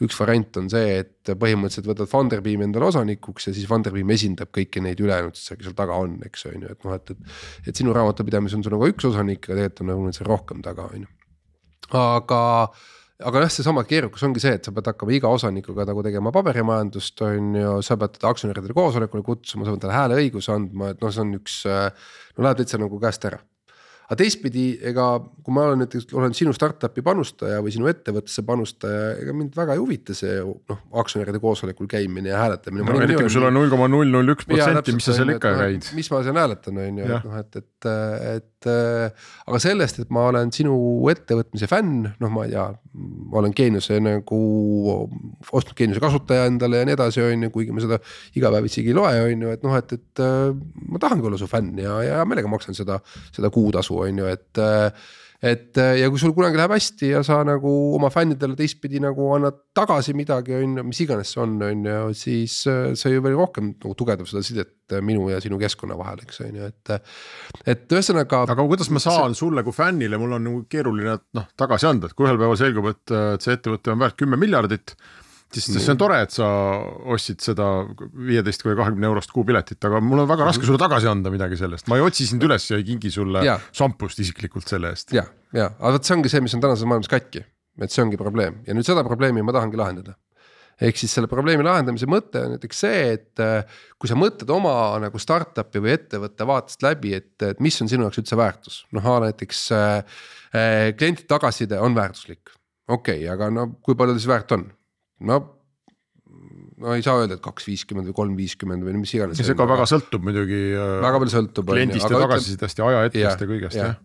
üks 0.02 0.18
variant 0.20 0.58
on 0.62 0.70
see, 0.72 1.02
et 1.02 1.32
põhimõtteliselt 1.38 1.90
võtad 1.90 2.10
Funderbeami 2.12 2.68
endale 2.68 2.88
osanikuks 2.90 3.50
ja 3.50 3.56
siis 3.56 3.68
Funderbeam 3.70 4.14
esindab 4.16 4.52
kõiki 4.56 4.84
neid 4.84 5.02
ülejäänud, 5.02 5.38
kes 5.38 5.52
seal 5.68 5.76
taga 5.78 6.00
on, 6.02 6.18
eks 6.28 6.48
on 6.50 6.66
ju, 6.66 6.72
et 6.72 6.88
noh, 6.88 6.96
et, 6.98 7.14
et. 7.14 7.36
et 7.72 7.84
sinu 7.84 7.94
raamatupidamis 7.98 8.58
on 8.58 8.66
sul 8.66 8.76
nagu 8.76 8.90
üks 8.90 9.06
osanik, 9.12 9.46
aga 9.46 9.60
tegelikult 9.60 9.84
on 9.86 9.94
nagu 9.94 10.08
nüüd 10.08 10.18
seal 10.18 10.32
rohkem 10.32 10.66
taga, 10.66 10.88
on 10.90 11.06
ju. 11.06 11.14
aga 12.02 12.42
aga 13.22 13.44
jah, 13.44 13.54
seesama 13.54 13.84
keerukus 13.86 14.24
ongi 14.26 14.42
see, 14.42 14.56
et 14.58 14.66
sa 14.66 14.74
pead 14.74 14.90
hakkama 14.90 15.14
iga 15.14 15.30
osanikuga 15.30 15.86
nagu 15.86 16.02
tegema 16.06 16.34
paberimajandust, 16.34 17.22
on 17.28 17.54
ju, 17.60 17.78
sa 17.86 18.00
pead 18.02 18.18
teda 18.18 18.34
aktsionäridele 18.34 18.78
koosolekule 18.78 19.26
kutsuma, 19.28 19.68
sa 19.68 19.76
pead 19.76 19.86
talle 19.86 20.00
hääleõiguse 20.00 20.56
andma, 20.56 20.96
et 20.96 21.06
noh, 21.06 21.14
see 21.14 21.26
on 21.28 21.38
üks. 21.38 21.62
no 21.68 22.48
läheb 22.48 22.64
täitsa 22.64 22.82
nagu 22.82 22.98
käest 23.02 23.30
ära 23.30 23.44
aga 24.12 24.20
teistpidi, 24.20 24.66
ega 24.92 25.06
kui 25.24 25.56
ma 25.56 25.70
olen 25.70 25.86
näiteks 25.86 26.10
olen 26.20 26.34
sinu 26.36 26.52
startup'i 26.56 27.04
panustaja 27.06 27.62
või 27.64 27.72
sinu 27.72 27.88
ettevõttesse 27.88 28.44
panustaja, 28.44 29.14
ega 29.24 29.36
mind 29.36 29.56
väga 29.56 29.78
ei 29.78 29.80
huvita 29.80 30.16
see 30.18 30.42
noh, 30.44 30.82
aktsionäride 31.00 31.40
koosolekul 31.40 31.88
käimine 31.92 32.34
ja 32.34 32.42
hääletamine. 32.42 32.84
no 32.84 33.00
eriti 33.00 33.22
kui 33.22 33.32
sul 33.32 33.48
on 33.48 33.56
null 33.56 33.72
koma 33.72 33.88
null 33.92 34.12
null 34.12 34.36
üks 34.36 34.50
protsenti, 34.50 34.98
mis 34.98 35.08
sa 35.08 35.16
seal 35.16 35.32
ikka 35.38 35.54
käid. 35.62 35.88
mis 35.96 36.12
ma 36.12 36.20
seal 36.28 36.42
hääletan, 36.44 36.82
on 36.84 37.00
ju, 37.00 37.08
et 37.08 37.30
noh, 37.30 37.38
et, 37.40 37.62
et, 37.62 37.92
et 38.36 38.51
aga 38.70 39.60
sellest, 39.62 40.02
et 40.04 40.12
ma 40.14 40.28
olen 40.30 40.52
sinu 40.54 40.76
ettevõtmise 41.12 41.70
fänn, 41.72 42.10
noh, 42.22 42.34
ma 42.34 42.46
ei 42.46 42.54
tea, 42.54 42.66
ma 43.32 43.40
olen 43.42 43.56
Geeniuse 43.58 43.98
nagu 44.04 44.42
ostnud 45.52 45.76
Geeniuse 45.78 46.04
kasutaja 46.04 46.50
endale 46.50 46.82
ja 46.82 46.90
nii 46.90 46.98
edasi, 46.98 47.24
on 47.26 47.48
ju, 47.48 47.54
kuigi 47.54 47.76
ma 47.76 47.84
seda 47.84 48.02
iga 48.38 48.52
päev 48.54 48.70
isegi 48.70 48.94
ei 48.94 48.98
loe, 48.98 49.16
on 49.30 49.48
ju, 49.48 49.56
et 49.56 49.66
noh, 49.66 49.78
et, 49.80 49.96
et 49.98 50.24
ma 50.92 51.02
tahangi 51.02 51.30
olla 51.30 51.40
su 51.42 51.50
fänn 51.52 51.82
ja, 51.82 51.98
ja 52.06 52.22
meelega 52.28 52.52
maksan 52.52 52.78
seda, 52.78 53.00
seda 53.36 53.54
kuutasu 53.54 53.98
on 54.06 54.24
ju, 54.24 54.30
et 54.32 54.64
et 55.42 55.78
ja 55.78 56.10
kui 56.14 56.22
sul 56.22 56.36
kunagi 56.38 56.60
läheb 56.60 56.76
hästi 56.76 57.12
ja 57.16 57.24
sa 57.26 57.40
nagu 57.48 57.72
oma 57.98 58.12
fännidele 58.14 58.54
teistpidi 58.60 59.02
nagu 59.02 59.32
annad 59.36 59.58
tagasi 59.74 60.14
midagi, 60.18 60.54
on 60.60 60.78
ju, 60.78 60.86
mis 60.86 61.02
iganes 61.02 61.32
see 61.34 61.42
on, 61.42 61.56
on 61.66 61.88
ju, 61.88 62.02
siis 62.18 62.60
see 62.68 63.14
ju 63.16 63.24
veel 63.26 63.40
rohkem 63.40 63.72
nagu 63.74 63.96
tugevdab 63.98 64.30
seda 64.30 64.44
sidet 64.46 64.98
minu 65.02 65.30
ja 65.32 65.40
sinu 65.42 65.58
keskkonna 65.62 65.98
vahel, 65.98 66.22
eks 66.26 66.44
on 66.46 66.60
ju, 66.60 66.68
et. 66.68 66.94
et 67.74 67.98
ühesõnaga. 67.98 68.44
aga 68.54 68.68
kuidas 68.68 68.92
ma 68.94 69.02
saan 69.02 69.34
see... 69.34 69.42
sulle 69.46 69.66
kui 69.66 69.76
fännile, 69.76 70.20
mul 70.22 70.38
on 70.38 70.46
nagu 70.50 70.62
keeruline 70.70 71.18
noh 71.38 71.50
tagasi 71.58 71.90
anda, 71.90 72.12
et 72.12 72.18
kui 72.18 72.28
ühel 72.30 72.40
päeval 72.42 72.60
selgub, 72.60 72.92
et 72.92 73.18
see 73.42 73.58
ettevõte 73.58 73.96
on 73.96 74.04
väärt 74.04 74.20
kümme 74.20 74.40
miljardit 74.40 74.96
siis 75.56 75.84
see 75.84 75.92
on 75.94 76.00
tore, 76.00 76.22
et 76.26 76.34
sa 76.34 76.48
ostsid 77.12 77.44
seda 77.44 77.68
viieteist 78.28 78.64
või 78.66 78.78
kahekümne 78.80 79.10
eurost 79.10 79.34
kuupiletit, 79.36 79.80
aga 79.88 80.02
mul 80.04 80.24
on 80.24 80.30
väga 80.30 80.48
raske 80.48 80.68
sulle 80.68 80.82
tagasi 80.82 81.10
anda 81.12 81.34
midagi 81.34 81.60
sellest, 81.60 81.90
ma 81.92 82.00
ei 82.00 82.06
otsi 82.06 82.28
sind 82.30 82.44
üles 82.48 82.70
ja 82.70 82.80
ei 82.80 82.88
kingi 82.88 83.12
sulle 83.14 83.44
ja. 83.46 83.58
šampust 83.76 84.22
isiklikult 84.24 84.70
selle 84.72 84.94
eest. 84.96 85.16
ja, 85.18 85.26
ja, 85.52 85.72
aga 85.78 85.98
vot 85.98 86.08
see 86.08 86.18
ongi 86.18 86.32
see, 86.32 86.44
mis 86.46 86.56
on 86.58 86.64
tänases 86.64 86.88
maailmas 86.88 87.12
katki, 87.12 87.44
et 87.82 87.94
see 87.94 88.04
ongi 88.04 88.20
probleem. 88.20 88.62
Ja 88.68 88.76
nüüd 88.78 88.88
seda 88.88 89.04
probleemi 89.08 89.44
ma 89.46 89.56
tahangi 89.56 89.80
lahendada. 89.80 90.18
Ehk 90.82 90.98
siis 90.98 91.12
selle 91.14 91.30
probleemi 91.30 91.66
lahendamise 91.66 92.08
mõte 92.10 92.42
on 92.42 92.56
näiteks 92.56 92.80
see, 92.86 93.02
et 93.18 93.42
äh, 93.44 93.82
kui 94.02 94.10
sa 94.10 94.16
mõtled 94.18 94.50
oma 94.54 94.74
nagu 95.04 95.20
startup'i 95.22 95.82
või 95.84 95.94
ettevõtte 95.94 96.48
vaatest 96.50 96.82
läbi, 96.86 97.14
et, 97.20 97.36
et 97.46 97.62
mis 97.62 97.78
on 97.84 97.92
sinu 97.92 98.08
jaoks 98.08 98.22
üldse 98.24 98.40
väärtus, 98.40 98.80
noh 98.98 99.10
näiteks 99.22 99.62
äh, 99.78 99.92
äh, 100.58 100.88
klientide 100.98 101.30
tagasiside 101.30 101.78
on 101.78 101.98
väärtuslik. 101.98 102.56
okei 102.88 103.20
okay,, 103.22 103.30
aga 103.30 103.52
no 103.54 103.68
kui 103.86 103.98
palju 104.00 104.16
ta 104.16 104.24
siis 104.24 104.32
väärt 104.32 104.56
on, 104.58 104.66
no 105.22 105.42
no 106.82 106.94
ei 106.98 107.04
saa 107.06 107.20
öelda, 107.22 107.38
et 107.38 107.44
kaks 107.46 107.68
viiskümmend 107.70 108.10
või 108.10 108.18
kolm 108.18 108.38
viiskümmend 108.40 108.86
või 108.86 108.96
mis 109.00 109.14
iganes. 109.16 109.42
see 109.42 109.58
ka 109.58 109.68
väga 109.70 109.88
sõltub 109.90 110.24
muidugi. 110.26 110.62
Äh, 110.74 110.94
väga 111.04 111.20
palju 111.24 111.36
sõltub. 111.36 111.74
kliendist 111.74 112.08
ja 112.08 112.24
tagasisidest 112.24 112.82
ja 112.82 112.88
ajahetkest 112.90 113.46
ja 113.46 113.50
kõigest 113.52 113.78
jah 113.78 113.92
ja. 113.92 113.98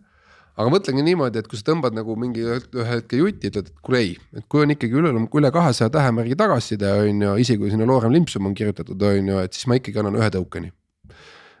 aga 0.61 0.73
mõtlengi 0.73 1.05
niimoodi, 1.07 1.41
et 1.41 1.49
kui 1.49 1.59
sa 1.59 1.67
tõmbad 1.71 1.97
nagu 1.97 2.17
mingi 2.19 2.45
ühe 2.45 2.87
hetke 2.91 3.21
jutti, 3.21 3.51
ütled, 3.51 3.71
et 3.71 3.85
kuule 3.85 4.03
ei, 4.03 4.15
et 4.37 4.45
kui 4.49 4.65
on 4.65 4.73
ikkagi 4.73 4.99
üle, 5.01 5.13
üle 5.25 5.53
kahesaja 5.53 5.93
tähemärgi 5.93 6.37
tagasiside 6.39 6.93
on 7.03 7.25
ju, 7.27 7.37
isegi 7.43 7.61
kui 7.63 7.73
sinna 7.73 7.89
Lorem 7.89 8.13
Limpsum 8.15 8.49
on 8.49 8.57
kirjutatud, 8.57 9.07
on 9.09 9.33
ju, 9.33 9.39
et 9.45 9.57
siis 9.57 9.69
ma 9.69 9.79
ikkagi 9.81 10.03
annan 10.03 10.19
ühe 10.21 10.29
tõukeni 10.37 10.73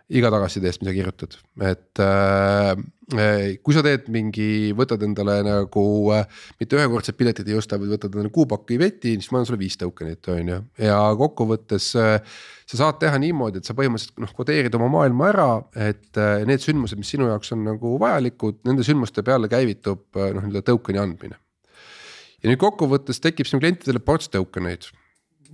iga 0.07 0.29
tagasiside 0.31 0.69
eest, 0.69 0.79
mis 0.81 0.87
sa 0.87 0.93
kirjutad, 0.95 1.33
et 1.67 2.01
äh, 2.03 3.57
kui 3.63 3.75
sa 3.75 3.81
teed 3.83 4.05
mingi, 4.11 4.71
võtad 4.75 5.01
endale 5.03 5.35
nagu 5.43 5.83
äh, 6.15 6.43
mitte 6.61 6.77
ühekordset 6.79 7.17
piletit 7.19 7.47
ei 7.47 7.57
osta, 7.59 7.79
vaid 7.79 7.91
võtad 7.91 8.13
endale 8.15 8.31
kuupaki 8.33 8.77
veti, 8.79 9.17
siis 9.17 9.27
ma 9.33 9.41
annan 9.41 9.49
sulle 9.49 9.59
viis 9.59 9.75
tokenit, 9.79 10.29
on 10.31 10.53
ju, 10.53 10.59
ja 10.85 10.99
kokkuvõttes 11.19 11.89
äh, 11.99 12.37
sa 12.67 12.79
saad 12.83 13.01
teha 13.01 13.19
niimoodi, 13.23 13.59
et 13.59 13.67
sa 13.67 13.75
põhimõtteliselt 13.75 14.23
noh, 14.23 14.31
kodeerid 14.37 14.77
oma 14.79 14.87
maailma 14.95 15.31
ära, 15.33 15.49
et 15.89 16.21
äh, 16.23 16.45
need 16.47 16.63
sündmused, 16.63 16.99
mis 16.99 17.11
sinu 17.15 17.27
jaoks 17.27 17.51
on 17.55 17.65
nagu 17.67 17.97
vajalikud, 17.99 18.61
nende 18.67 18.87
sündmuste 18.87 19.25
peale 19.27 19.51
käivitub 19.51 20.07
äh, 20.15 20.31
noh, 20.37 20.47
nii-öelda 20.47 20.63
token'i 20.71 21.03
andmine. 21.03 21.39
ja 22.37 22.47
nüüd 22.51 22.63
kokkuvõttes 22.63 23.19
tekib 23.19 23.49
sinu 23.49 23.59
klientidele 23.59 23.99
ports 24.03 24.31
token 24.31 24.71
eid 24.71 24.87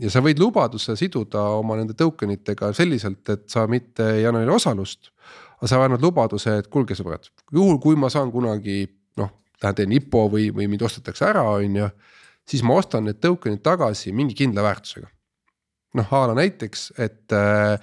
ja 0.01 0.11
sa 0.13 0.21
võid 0.23 0.41
lubaduse 0.41 0.95
siduda 0.99 1.41
oma 1.59 1.77
nende 1.79 1.95
token 1.97 2.33
itega 2.35 2.71
selliselt, 2.75 3.23
et 3.29 3.45
sa 3.51 3.65
mitte 3.69 4.07
ei 4.17 4.27
anna 4.27 4.41
neile 4.41 4.55
osalust. 4.55 5.11
aga 5.59 5.69
sa 5.69 5.79
annad 5.85 6.01
lubaduse, 6.03 6.57
et 6.59 6.67
kuulge 6.67 6.95
sõbrad, 6.97 7.29
juhul 7.55 7.77
kui 7.79 7.95
ma 7.95 8.09
saan 8.11 8.31
kunagi 8.33 8.83
noh, 9.21 9.29
lähen 9.63 9.77
teen 9.77 9.93
IPO 9.95 10.25
või, 10.33 10.49
või 10.51 10.67
mind 10.67 10.83
ostetakse 10.83 11.25
ära, 11.29 11.43
on 11.55 11.77
ju. 11.79 11.89
siis 12.49 12.63
ma 12.67 12.75
ostan 12.75 13.07
need 13.07 13.21
token'id 13.23 13.63
tagasi 13.63 14.11
mingi 14.11 14.35
kindla 14.35 14.65
väärtusega. 14.65 15.07
noh 15.93 16.13
a 16.17 16.23
la 16.27 16.35
näiteks, 16.35 16.87
et 16.97 17.31
äh, 17.37 17.79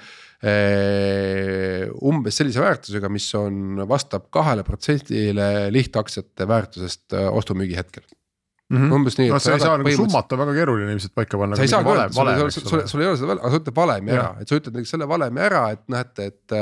umbes 2.02 2.36
sellise 2.36 2.60
väärtusega, 2.60 3.08
mis 3.08 3.28
on, 3.38 3.84
vastab 3.88 4.28
kahele 4.34 4.64
protsendile 4.66 5.70
lihtaktsiate 5.72 6.48
väärtusest 6.48 7.14
äh, 7.14 7.30
ostu-müügi 7.32 7.78
hetkel 7.78 8.04
mm. 8.70 8.76
-hmm. 8.78 8.94
umbes 8.94 9.18
nii. 9.18 9.28
no 9.30 9.38
sa 9.38 9.54
ei 9.54 9.60
saa 9.60 9.78
nagu 9.78 9.92
summat 9.96 10.32
on 10.32 10.40
väga 10.44 10.54
keeruline 10.58 10.92
ilmselt 10.94 11.14
paika 11.14 11.38
panna. 11.38 11.56
sa 11.56 11.62
ei 11.66 11.72
saa 11.72 11.82
öelda, 11.82 12.06
sul, 12.14 12.50
sul, 12.50 12.68
sul, 12.68 12.82
sul 12.92 13.02
ei 13.02 13.08
ole 13.10 13.18
seda, 13.18 13.36
aga 13.36 13.50
sa 13.50 13.60
ütled 13.60 13.76
valemi 13.76 14.14
ära, 14.14 14.28
et 14.40 14.50
sa 14.52 14.60
ütled 14.60 14.76
näiteks 14.76 14.94
selle 14.94 15.08
valemi 15.10 15.42
ära, 15.46 15.64
et 15.74 15.82
näete, 15.94 16.28
et. 16.30 16.56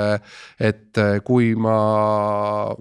et 0.70 1.02
kui 1.24 1.52
ma 1.54 1.74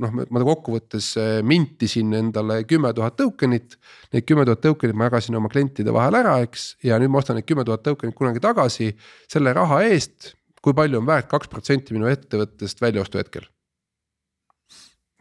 noh, 0.03 0.15
ma 0.34 0.43
kokkuvõttes 0.48 1.12
mintisin 1.48 2.15
endale 2.17 2.62
kümme 2.69 2.93
tuhat 2.98 3.17
token'it. 3.19 3.75
Need 4.13 4.25
kümme 4.29 4.46
tuhat 4.48 4.63
token'it 4.63 4.98
ma 4.98 5.10
jagasin 5.10 5.38
oma 5.38 5.51
klientide 5.51 5.93
vahel 5.93 6.17
ära, 6.17 6.38
eks, 6.46 6.69
ja 6.88 6.98
nüüd 7.01 7.12
ma 7.13 7.22
ostan 7.22 7.38
need 7.38 7.48
kümme 7.50 7.65
tuhat 7.67 7.84
token'it 7.86 8.15
kunagi 8.17 8.41
tagasi 8.43 8.93
selle 9.29 9.53
raha 9.57 9.84
eest. 9.91 10.34
kui 10.67 10.74
palju 10.75 10.98
on 11.00 11.05
väärt 11.07 11.29
kaks 11.31 11.48
protsenti 11.48 11.93
minu 11.96 12.10
ettevõttest 12.10 12.81
väljaostu 12.81 13.22
hetkel? 13.22 13.46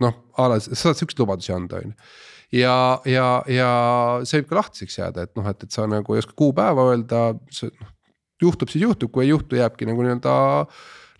noh, 0.00 0.16
a 0.36 0.48
la 0.52 0.58
sa 0.60 0.76
saad 0.76 0.98
siukseid 0.98 1.20
lubadusi 1.22 1.52
anda, 1.54 1.78
on 1.80 1.92
ju 1.92 1.94
ja, 2.54 3.00
ja, 3.08 3.26
ja 3.50 3.70
see 4.26 4.40
võib 4.40 4.50
ka 4.50 4.60
lahtiseks 4.60 4.98
jääda, 5.00 5.26
et 5.26 5.34
noh, 5.38 5.48
et, 5.50 5.66
et 5.66 5.74
sa 5.74 5.86
nagu 5.90 6.14
ei 6.14 6.22
oska 6.22 6.36
kuupäeva 6.38 6.90
öelda, 6.92 7.22
noh. 7.34 7.90
juhtub, 8.42 8.70
siis 8.70 8.84
juhtub, 8.84 9.12
kui 9.14 9.26
ei 9.26 9.32
juhtu, 9.32 9.58
jääbki 9.58 9.88
nagu 9.88 10.04
nii-öelda 10.04 10.36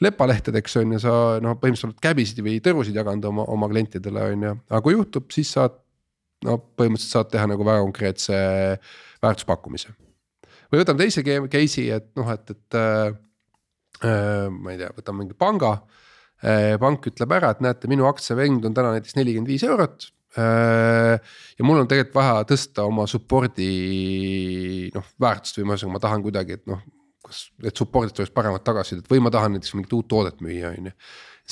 lepalehtedeks 0.05 0.77
on 0.83 0.95
ju, 0.97 1.03
sa 1.03 1.13
noh, 1.43 1.57
põhimõtteliselt 1.61 1.95
oled 1.95 2.05
käbisid 2.05 2.43
või 2.45 2.59
tõrusid 2.65 2.97
jaganud 2.99 3.31
oma, 3.31 3.47
oma 3.53 3.69
klientidele 3.73 4.31
on 4.33 4.49
ju, 4.49 4.57
aga 4.69 4.83
kui 4.85 4.97
juhtub, 4.97 5.29
siis 5.35 5.53
saad. 5.57 5.83
no 6.45 6.59
põhimõtteliselt 6.61 7.15
saad 7.17 7.31
teha 7.33 7.47
nagu 7.49 7.65
väga 7.65 7.81
konkreetse 7.81 8.37
väärtuspakkumise. 9.25 9.95
või 10.71 10.83
võtame 10.83 11.01
teise 11.01 11.23
case'i, 11.25 11.89
et 11.91 12.11
noh, 12.19 12.29
et, 12.31 12.51
et 12.51 12.77
äh, 12.77 13.15
äh, 14.05 14.51
ma 14.53 14.75
ei 14.75 14.83
tea, 14.83 14.91
võtame 14.99 15.25
mingi 15.25 15.35
panga 15.39 15.79
äh,. 16.45 16.77
pank 16.79 17.09
ütleb 17.09 17.33
ära, 17.33 17.55
et 17.55 17.65
näete, 17.65 17.89
minu 17.89 18.07
aktsiavend 18.07 18.69
on 18.69 18.77
täna 18.77 18.93
näiteks 18.93 19.17
nelikümmend 19.17 19.49
viis 19.49 19.65
eurot 19.65 20.11
ja 20.37 21.65
mul 21.65 21.81
on 21.81 21.89
tegelikult 21.89 22.19
vaja 22.19 22.45
tõsta 22.49 22.85
oma 22.89 23.07
support'i 23.09 23.71
noh 24.95 25.07
väärtust 25.23 25.59
või 25.59 25.67
ühesõnaga 25.71 25.95
ma 25.95 26.03
tahan 26.05 26.25
kuidagi, 26.27 26.59
et 26.59 26.67
noh. 26.71 26.83
kas, 27.27 27.47
et 27.65 27.77
support'ist 27.77 28.21
oleks 28.21 28.35
paremat 28.35 28.65
tagasisidet 28.67 29.09
või 29.11 29.23
ma 29.25 29.33
tahan 29.35 29.57
näiteks 29.57 29.75
mingit 29.75 29.97
uut 29.97 30.09
toodet 30.09 30.43
müüa, 30.45 30.75
on 30.77 30.91
ju. 30.91 30.95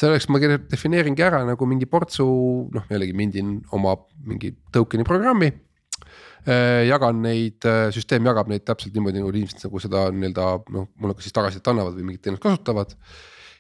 selleks 0.05 0.29
ma 0.29 0.41
defineeringi 0.43 1.25
ära 1.25 1.45
nagu 1.49 1.69
mingi 1.71 1.89
portsu, 1.91 2.27
noh 2.75 2.91
jällegi 2.93 3.17
mindin 3.17 3.57
oma 3.73 3.97
mingi 4.25 4.53
token'i 4.75 5.07
programmi 5.09 5.51
äh, 5.51 6.85
jagan 6.91 7.23
neid, 7.25 7.65
äh, 7.65 7.89
süsteem 7.95 8.27
jagab 8.29 8.53
neid 8.53 8.67
täpselt 8.69 8.97
niimoodi 8.97 9.23
nagu 9.23 9.33
inimesed 9.33 9.65
nagu 9.65 9.81
seda 9.83 10.09
nii-öelda 10.13 10.51
noh, 10.77 10.91
mulle 11.01 11.17
ka 11.17 11.25
siis 11.25 11.37
tagasisidet 11.37 11.73
annavad 11.73 11.97
või 11.97 12.11
mingit 12.11 12.27
teenust 12.27 12.45
kasutavad 12.45 12.99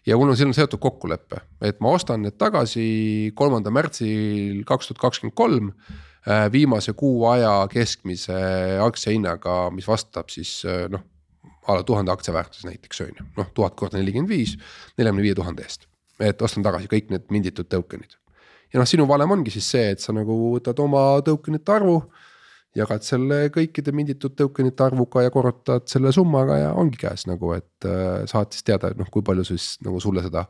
ja 0.07 0.17
mul 0.17 0.33
on 0.33 0.39
selline 0.39 0.57
seotud 0.57 0.83
kokkulepe, 0.83 1.41
et 1.65 1.81
ma 1.85 1.95
ostan 1.97 2.25
need 2.25 2.37
tagasi 2.41 3.33
kolmanda 3.37 3.73
märtsil 3.75 4.63
kaks 4.69 4.91
tuhat 4.91 5.03
kakskümmend 5.07 5.37
kolm. 5.39 5.71
Äh, 6.25 6.47
viimase 6.49 6.95
kuu 6.97 7.27
aja 7.29 7.67
keskmise 7.69 8.37
aktsiahinnaga, 8.81 9.69
mis 9.77 9.85
vastab 9.85 10.31
siis 10.33 10.63
äh, 10.65 10.87
noh, 10.89 11.03
a 11.69 11.77
la 11.77 11.83
tuhande 11.85 12.13
aktsia 12.13 12.33
väärtuses 12.33 12.65
näiteks 12.65 13.03
on 13.05 13.11
ju, 13.13 13.27
noh 13.37 13.51
tuhat 13.57 13.77
korda 13.77 14.01
nelikümmend 14.01 14.33
viis, 14.33 14.55
neljakümne 14.99 15.25
viie 15.25 15.37
tuhande 15.37 15.65
eest. 15.65 15.85
et 16.21 16.43
ostan 16.43 16.65
tagasi 16.65 16.89
kõik 16.89 17.11
need 17.13 17.27
minditud 17.35 17.69
token'id. 17.69 18.17
ja 18.73 18.81
noh, 18.81 18.89
sinu 18.89 19.09
valem 19.09 19.37
ongi 19.37 19.53
siis 19.53 19.69
see, 19.77 19.91
et 19.93 20.01
sa 20.01 20.17
nagu 20.17 20.37
võtad 20.55 20.81
oma 20.81 21.21
token'ite 21.25 21.77
arvu 21.77 21.99
jagad 22.75 23.07
selle 23.07 23.49
kõikide 23.55 23.95
minditud 23.95 24.35
token'ite 24.39 24.87
arvuga 24.87 25.25
ja 25.25 25.33
korrutad 25.35 25.87
selle 25.91 26.13
summaga 26.15 26.59
ja 26.59 26.71
ongi 26.79 26.99
käes 27.01 27.29
nagu, 27.31 27.53
et 27.57 27.89
äh, 27.89 28.25
saad 28.31 28.55
siis 28.55 28.67
teada, 28.67 28.91
et 28.91 29.01
noh, 29.01 29.11
kui 29.13 29.23
palju 29.27 29.47
siis 29.47 29.75
nagu 29.85 30.01
sulle 30.03 30.25
seda 30.25 30.47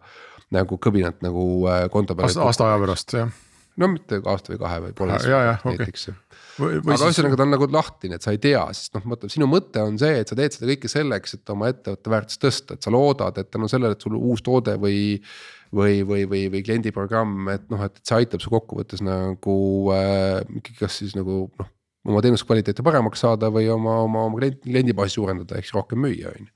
nagu 0.54 0.78
kõbinat 0.80 1.24
nagu 1.24 1.44
äh, 1.70 1.86
konto 1.92 2.16
peal. 2.16 2.32
aasta, 2.46 2.70
aja 2.70 2.80
pärast 2.80 3.16
jah. 3.16 3.34
no 3.80 3.90
mitte 3.92 4.22
aasta 4.22 4.54
või 4.54 4.62
kahe 4.62 4.80
või 4.86 4.96
pooleteist 4.96 5.66
näiteks 5.68 6.08
okay. 6.08 6.20
Või, 6.54 6.78
või 6.78 6.94
aga 6.94 7.10
ühesõnaga 7.10 7.36
ta 7.36 7.44
on 7.44 7.50
nagu 7.56 7.66
lahtine, 7.74 8.16
et 8.16 8.24
sa 8.24 8.32
ei 8.32 8.38
tea, 8.38 8.62
sest 8.78 8.94
noh, 8.94 9.04
mõtle 9.10 9.28
sinu 9.32 9.48
mõte 9.50 9.82
on 9.82 9.96
see, 9.98 10.20
et 10.22 10.30
sa 10.30 10.38
teed 10.38 10.54
seda 10.54 10.70
kõike 10.70 10.90
selleks, 10.92 11.34
et 11.34 11.50
oma 11.50 11.72
ettevõtte 11.72 12.12
väärtust 12.12 12.44
tõsta, 12.44 12.76
et 12.78 12.86
sa 12.86 12.94
loodad, 12.94 13.40
et 13.42 13.50
tänu 13.50 13.66
sellele, 13.68 13.98
et 13.98 14.06
sul 14.06 14.14
uus 14.16 14.44
toode 14.46 14.78
või. 14.80 15.20
või, 15.74 16.04
või, 16.06 16.22
või, 16.30 16.44
või 16.52 16.60
kliendiprogramm, 16.62 17.48
et 17.50 17.64
noh, 17.72 17.80
et 17.82 17.96
see 18.06 18.20
aitab 18.20 18.38
su 18.44 18.52
kokkuvõttes 18.52 19.02
nagu 19.02 19.56
äh, 19.90 20.44
ikkagi 20.60 20.84
kas 20.84 21.00
siis 21.00 21.16
nagu 21.18 21.48
noh 21.58 21.73
oma 22.04 22.20
teenuse 22.24 22.46
kvaliteeti 22.46 22.84
paremaks 22.84 23.22
saada 23.24 23.48
või 23.52 23.68
oma, 23.72 24.00
oma, 24.04 24.26
oma 24.28 24.40
klient, 24.40 24.60
kliendibaasi 24.64 25.18
suurendada, 25.18 25.58
ehk 25.58 25.68
siis 25.68 25.76
rohkem 25.76 26.04
müüa, 26.04 26.34
on 26.34 26.48
ju 26.48 26.52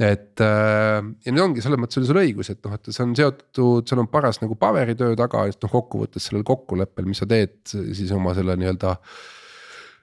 et 0.00 0.40
äh, 0.40 1.00
ja 1.26 1.32
nüüd 1.32 1.42
ongi 1.44 1.64
selles 1.64 1.80
mõttes 1.80 2.00
on 2.00 2.06
sul 2.08 2.20
õigus, 2.22 2.48
et 2.52 2.62
noh, 2.64 2.72
et 2.76 2.88
see 2.88 3.02
on 3.04 3.12
seotud, 3.18 3.84
seal 3.88 4.00
on 4.00 4.08
paras 4.10 4.40
nagu 4.40 4.56
paberitöö 4.58 5.12
taga, 5.18 5.44
et 5.50 5.60
noh, 5.60 5.72
kokkuvõttes 5.72 6.30
sellel 6.30 6.46
kokkuleppel, 6.48 7.04
mis 7.08 7.20
sa 7.20 7.28
teed 7.28 7.58
siis 7.68 8.12
oma 8.16 8.32
selle 8.36 8.56
nii-öelda. 8.60 8.96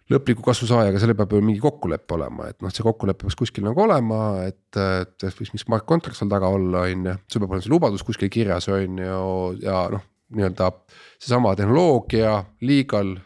lõpliku 0.07 0.39
kasusaajaga, 0.45 1.01
sellel 1.01 1.17
peab 1.19 1.33
ju 1.35 1.41
mingi 1.43 1.59
kokkulepe 1.59 2.13
olema, 2.15 2.45
et 2.47 2.61
noh, 2.63 2.71
see 2.71 2.85
kokkulepe 2.85 3.25
peaks 3.25 3.35
kuskil 3.35 3.65
nagu 3.65 3.81
olema, 3.83 4.19
et, 4.45 4.77
et 4.77 5.25
võiks 5.25 5.49
mingi 5.51 5.65
smart 5.65 5.83
contract 5.89 6.15
seal 6.15 6.29
taga 6.31 6.47
olla, 6.47 6.85
on 6.85 7.09
ju. 7.09 7.15
sul 7.27 7.43
peab 7.43 7.57
olema 7.57 7.65
see 7.65 7.73
lubadus 7.73 8.05
kuskil 8.07 8.31
kirjas, 8.31 8.69
on 8.71 9.01
ju, 9.01 9.25
ja 9.65 9.81
noh, 9.91 10.05
nii-öelda 10.37 10.69
seesama 11.17 11.55
tehnoloogia, 11.57 12.37
legal 12.61 13.17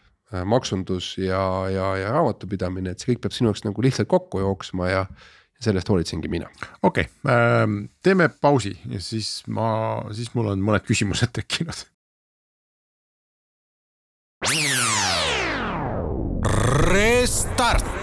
maksundus 0.45 1.13
ja, 1.19 1.41
ja, 1.71 1.91
ja 1.99 2.11
raamatupidamine, 2.15 2.93
et 2.93 3.03
see 3.03 3.11
kõik 3.11 3.25
peab 3.25 3.35
sinu 3.35 3.51
jaoks 3.51 3.65
nagu 3.67 3.83
lihtsalt 3.83 4.09
kokku 4.11 4.39
jooksma 4.43 4.89
ja 4.91 5.05
sellest 5.61 5.89
hoolitsengi 5.89 6.31
mina. 6.31 6.49
okei 6.83 7.05
okay,, 7.05 7.33
ähm, 7.33 7.79
teeme 8.03 8.29
pausi 8.29 8.73
ja 8.89 9.01
siis 9.01 9.43
ma, 9.47 10.01
siis 10.15 10.33
mul 10.33 10.53
on 10.53 10.63
mõned 10.63 10.87
küsimused 10.87 11.33
tekkinud. 11.35 11.85
Restart 16.91 18.00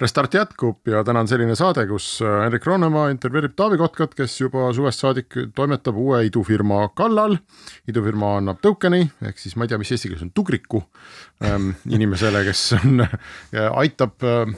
Restart 0.00 0.32
jätkub 0.34 0.88
ja 0.88 1.02
täna 1.04 1.20
on 1.20 1.28
selline 1.28 1.52
saade, 1.58 1.82
kus 1.90 2.06
äh, 2.24 2.38
Henrik 2.46 2.64
Ronnemaa 2.64 3.10
intervjueerib 3.12 3.52
Taavi 3.56 3.76
Kotkat, 3.76 4.14
kes 4.16 4.38
juba 4.40 4.70
suvest 4.72 5.02
saadik 5.02 5.36
toimetab 5.56 5.98
uue 6.00 6.22
idufirma 6.24 6.86
kallal. 6.96 7.36
idufirma 7.88 8.38
annab 8.38 8.62
token'i 8.64 9.02
ehk 9.28 9.42
siis 9.42 9.58
ma 9.60 9.66
ei 9.66 9.72
tea, 9.72 9.78
mis 9.82 9.92
eesti 9.92 10.08
keeles 10.08 10.24
on 10.24 10.32
tugriku 10.32 10.80
ähm, 11.44 11.74
inimesele, 11.96 12.40
kes 12.48 12.62
on 12.78 13.04
aitab 13.82 14.24
äh, 14.24 14.54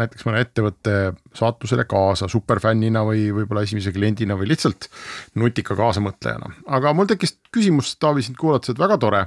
näiteks 0.00 0.24
mõne 0.24 0.40
ettevõtte 0.46 0.94
saatusele 1.36 1.84
kaasa 1.90 2.30
superfännina 2.32 3.02
või 3.04 3.26
võib-olla 3.34 3.66
esimese 3.66 3.92
kliendina 3.92 4.38
või 4.38 4.48
lihtsalt 4.54 4.88
nutika 5.36 5.76
kaasamõtlejana. 5.76 6.54
aga 6.78 6.94
mul 6.96 7.10
tekkis 7.10 7.36
küsimus, 7.52 7.92
Taavi, 8.00 8.24
sind 8.24 8.40
kuulates, 8.40 8.72
et 8.72 8.80
väga 8.80 8.96
tore, 9.02 9.22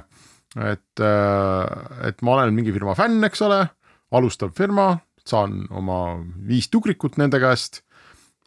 et, 0.56 0.98
äh, 0.98 2.10
et 2.10 2.26
ma 2.26 2.36
olen 2.40 2.54
mingi 2.58 2.74
firma 2.74 2.98
fänn, 2.98 3.22
eks 3.30 3.46
ole, 3.46 3.62
alustav 4.12 4.50
firma 4.58 4.96
saan 5.28 5.66
oma 5.70 5.98
viis 6.48 6.70
tugrikut 6.72 7.18
nende 7.20 7.40
käest. 7.42 7.82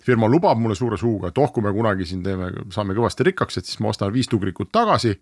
firma 0.05 0.27
lubab 0.29 0.59
mulle 0.61 0.75
suure 0.77 0.99
suuga, 1.01 1.31
et 1.31 1.37
oh, 1.41 1.49
kui 1.49 1.63
me 1.65 1.71
kunagi 1.73 2.05
siin 2.05 2.19
teeme, 2.21 2.51
saame 2.69 2.93
kõvasti 2.93 3.25
rikkaks, 3.25 3.57
et 3.57 3.65
siis 3.65 3.79
ma 3.81 3.89
ostan 3.89 4.11
viis 4.13 4.27
tugrikut 4.29 4.69
tagasi. 4.71 5.15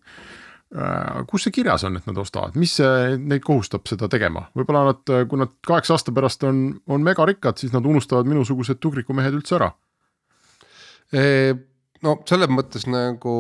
Äh, 0.76 1.22
kus 1.30 1.46
see 1.46 1.54
kirjas 1.56 1.86
on, 1.88 1.96
et 1.96 2.10
nad 2.10 2.18
ostavad, 2.20 2.58
mis 2.60 2.74
neid 3.22 3.46
kohustab 3.48 3.88
seda 3.88 4.10
tegema, 4.12 4.50
võib-olla 4.58 4.90
nad, 4.90 5.14
kui 5.30 5.40
nad 5.40 5.54
kaheksa 5.64 5.96
aasta 5.96 6.12
pärast 6.12 6.44
on, 6.50 6.66
on 6.92 7.06
megarikkad, 7.06 7.62
siis 7.62 7.72
nad 7.72 7.86
unustavad 7.88 8.28
minusugused 8.28 8.82
tugrikumehed 8.84 9.40
üldse 9.40 9.56
ära 9.62 9.72
no 12.04 12.16
selles 12.30 12.52
mõttes 12.52 12.86
nagu 12.90 13.34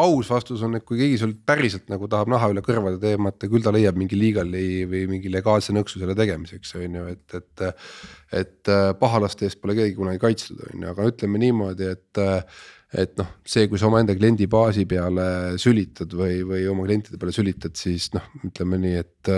aus 0.00 0.30
vastus 0.32 0.62
on, 0.66 0.78
et 0.78 0.84
kui 0.86 0.98
keegi 1.00 1.18
sul 1.20 1.34
päriselt 1.46 1.90
nagu 1.92 2.08
tahab 2.10 2.30
naha 2.32 2.50
üle 2.52 2.62
kõrvade 2.64 3.00
teemata, 3.02 3.50
küll 3.52 3.64
ta 3.64 3.74
leiab 3.74 3.98
mingi 4.00 4.18
legally 4.18 4.84
või 4.88 5.04
mingi 5.10 5.32
legaalse 5.32 5.74
nõksu 5.76 6.00
selle 6.00 6.16
tegemiseks, 6.18 6.74
on 6.80 7.00
ju, 7.00 7.04
et, 7.12 7.40
et. 7.40 7.66
et 8.40 8.72
äh, 8.72 8.88
pahalaste 8.98 9.46
eest 9.46 9.60
pole 9.62 9.76
keegi 9.78 9.94
kunagi 9.98 10.22
kaitstud, 10.22 10.64
on 10.72 10.82
ju, 10.82 10.94
aga 10.94 11.10
ütleme 11.12 11.42
niimoodi, 11.42 11.92
et 11.94 12.24
et 12.96 13.16
noh, 13.18 13.28
see, 13.44 13.66
kui 13.68 13.80
sa 13.80 13.88
omaenda 13.90 14.14
kliendi 14.16 14.46
baasi 14.48 14.86
peale 14.88 15.56
sülitad 15.60 16.12
või, 16.16 16.38
või 16.46 16.62
oma 16.70 16.86
klientide 16.86 17.18
peale 17.20 17.34
sülitad, 17.34 17.74
siis 17.76 18.08
noh, 18.14 18.24
ütleme 18.46 18.78
nii, 18.80 19.02
et 19.02 19.32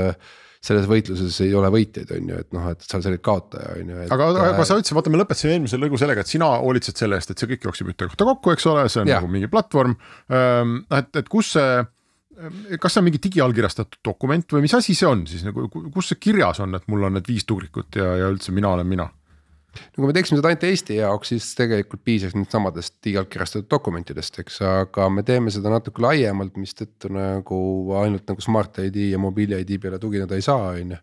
selles 0.65 0.89
võitluses 0.91 1.37
ei 1.45 1.53
ole 1.55 1.71
võitjaid, 1.73 2.11
on 2.17 2.33
ju, 2.33 2.39
et 2.43 2.57
noh, 2.57 2.71
et 2.73 2.87
sa 2.87 2.99
oled 2.99 3.23
kaotaja, 3.25 3.77
on 3.79 3.93
ju. 3.93 4.07
aga, 4.15 4.31
aga 4.49 4.67
sa 4.67 4.79
ütlesid, 4.79 4.97
vaata, 4.99 5.13
me 5.15 5.21
lõpetasime 5.21 5.55
eelmise 5.55 5.79
lõigu 5.81 6.01
sellega, 6.01 6.25
et 6.25 6.33
sina 6.33 6.49
hoolitsed 6.59 6.99
selle 6.99 7.21
eest, 7.21 7.31
et 7.33 7.39
see 7.39 7.51
kõik 7.53 7.69
jookseb 7.69 7.93
ühte 7.93 8.09
kohta 8.11 8.27
kokku, 8.33 8.55
eks 8.57 8.67
ole, 8.71 8.89
see 8.91 9.05
on 9.05 9.13
ja. 9.13 9.21
nagu 9.21 9.31
mingi 9.31 9.51
platvorm. 9.53 9.95
et, 10.29 11.15
et 11.23 11.31
kus 11.31 11.55
see 11.57 11.79
kas 12.79 12.95
see 12.95 13.01
on 13.03 13.07
mingi 13.09 13.21
digiallkirjastatud 13.23 13.99
dokument 14.07 14.55
või 14.55 14.63
mis 14.67 14.75
asi 14.79 14.95
see 14.95 15.09
on 15.09 15.25
siis 15.27 15.43
nagu, 15.47 15.67
kus 15.95 16.13
see 16.13 16.21
kirjas 16.23 16.61
on, 16.63 16.77
et 16.79 16.85
mul 16.91 17.09
on 17.09 17.17
need 17.19 17.27
viis 17.27 17.47
tugrikut 17.49 17.99
ja, 17.99 18.13
ja 18.23 18.29
üldse 18.31 18.55
mina 18.55 18.71
olen 18.77 18.87
mina? 18.87 19.09
No 19.79 20.03
kui 20.03 20.11
me 20.11 20.17
teeksime 20.17 20.41
seda 20.41 20.53
ainult 20.53 20.67
Eesti 20.69 20.99
jaoks, 20.99 21.33
siis 21.33 21.49
tegelikult 21.59 22.05
piisaks 22.07 22.37
nüüd 22.39 22.51
samadest 22.53 22.97
digiallkirjastatud 23.07 23.71
dokumentidest, 23.71 24.43
eks, 24.45 24.61
aga 24.67 25.09
me 25.13 25.25
teeme 25.27 25.53
seda 25.55 25.73
natuke 25.73 26.05
laiemalt, 26.05 26.59
mistõttu 26.61 27.13
nagu 27.15 27.59
ainult 28.03 28.29
nagu 28.31 28.45
Smart 28.45 28.81
ID 28.85 29.11
ja 29.13 29.23
mobiili 29.23 29.61
ID 29.65 29.77
peale 29.83 30.01
tugineda 30.03 30.39
ei 30.39 30.47
saa, 30.47 30.73
on 30.77 30.97
ju 30.97 31.03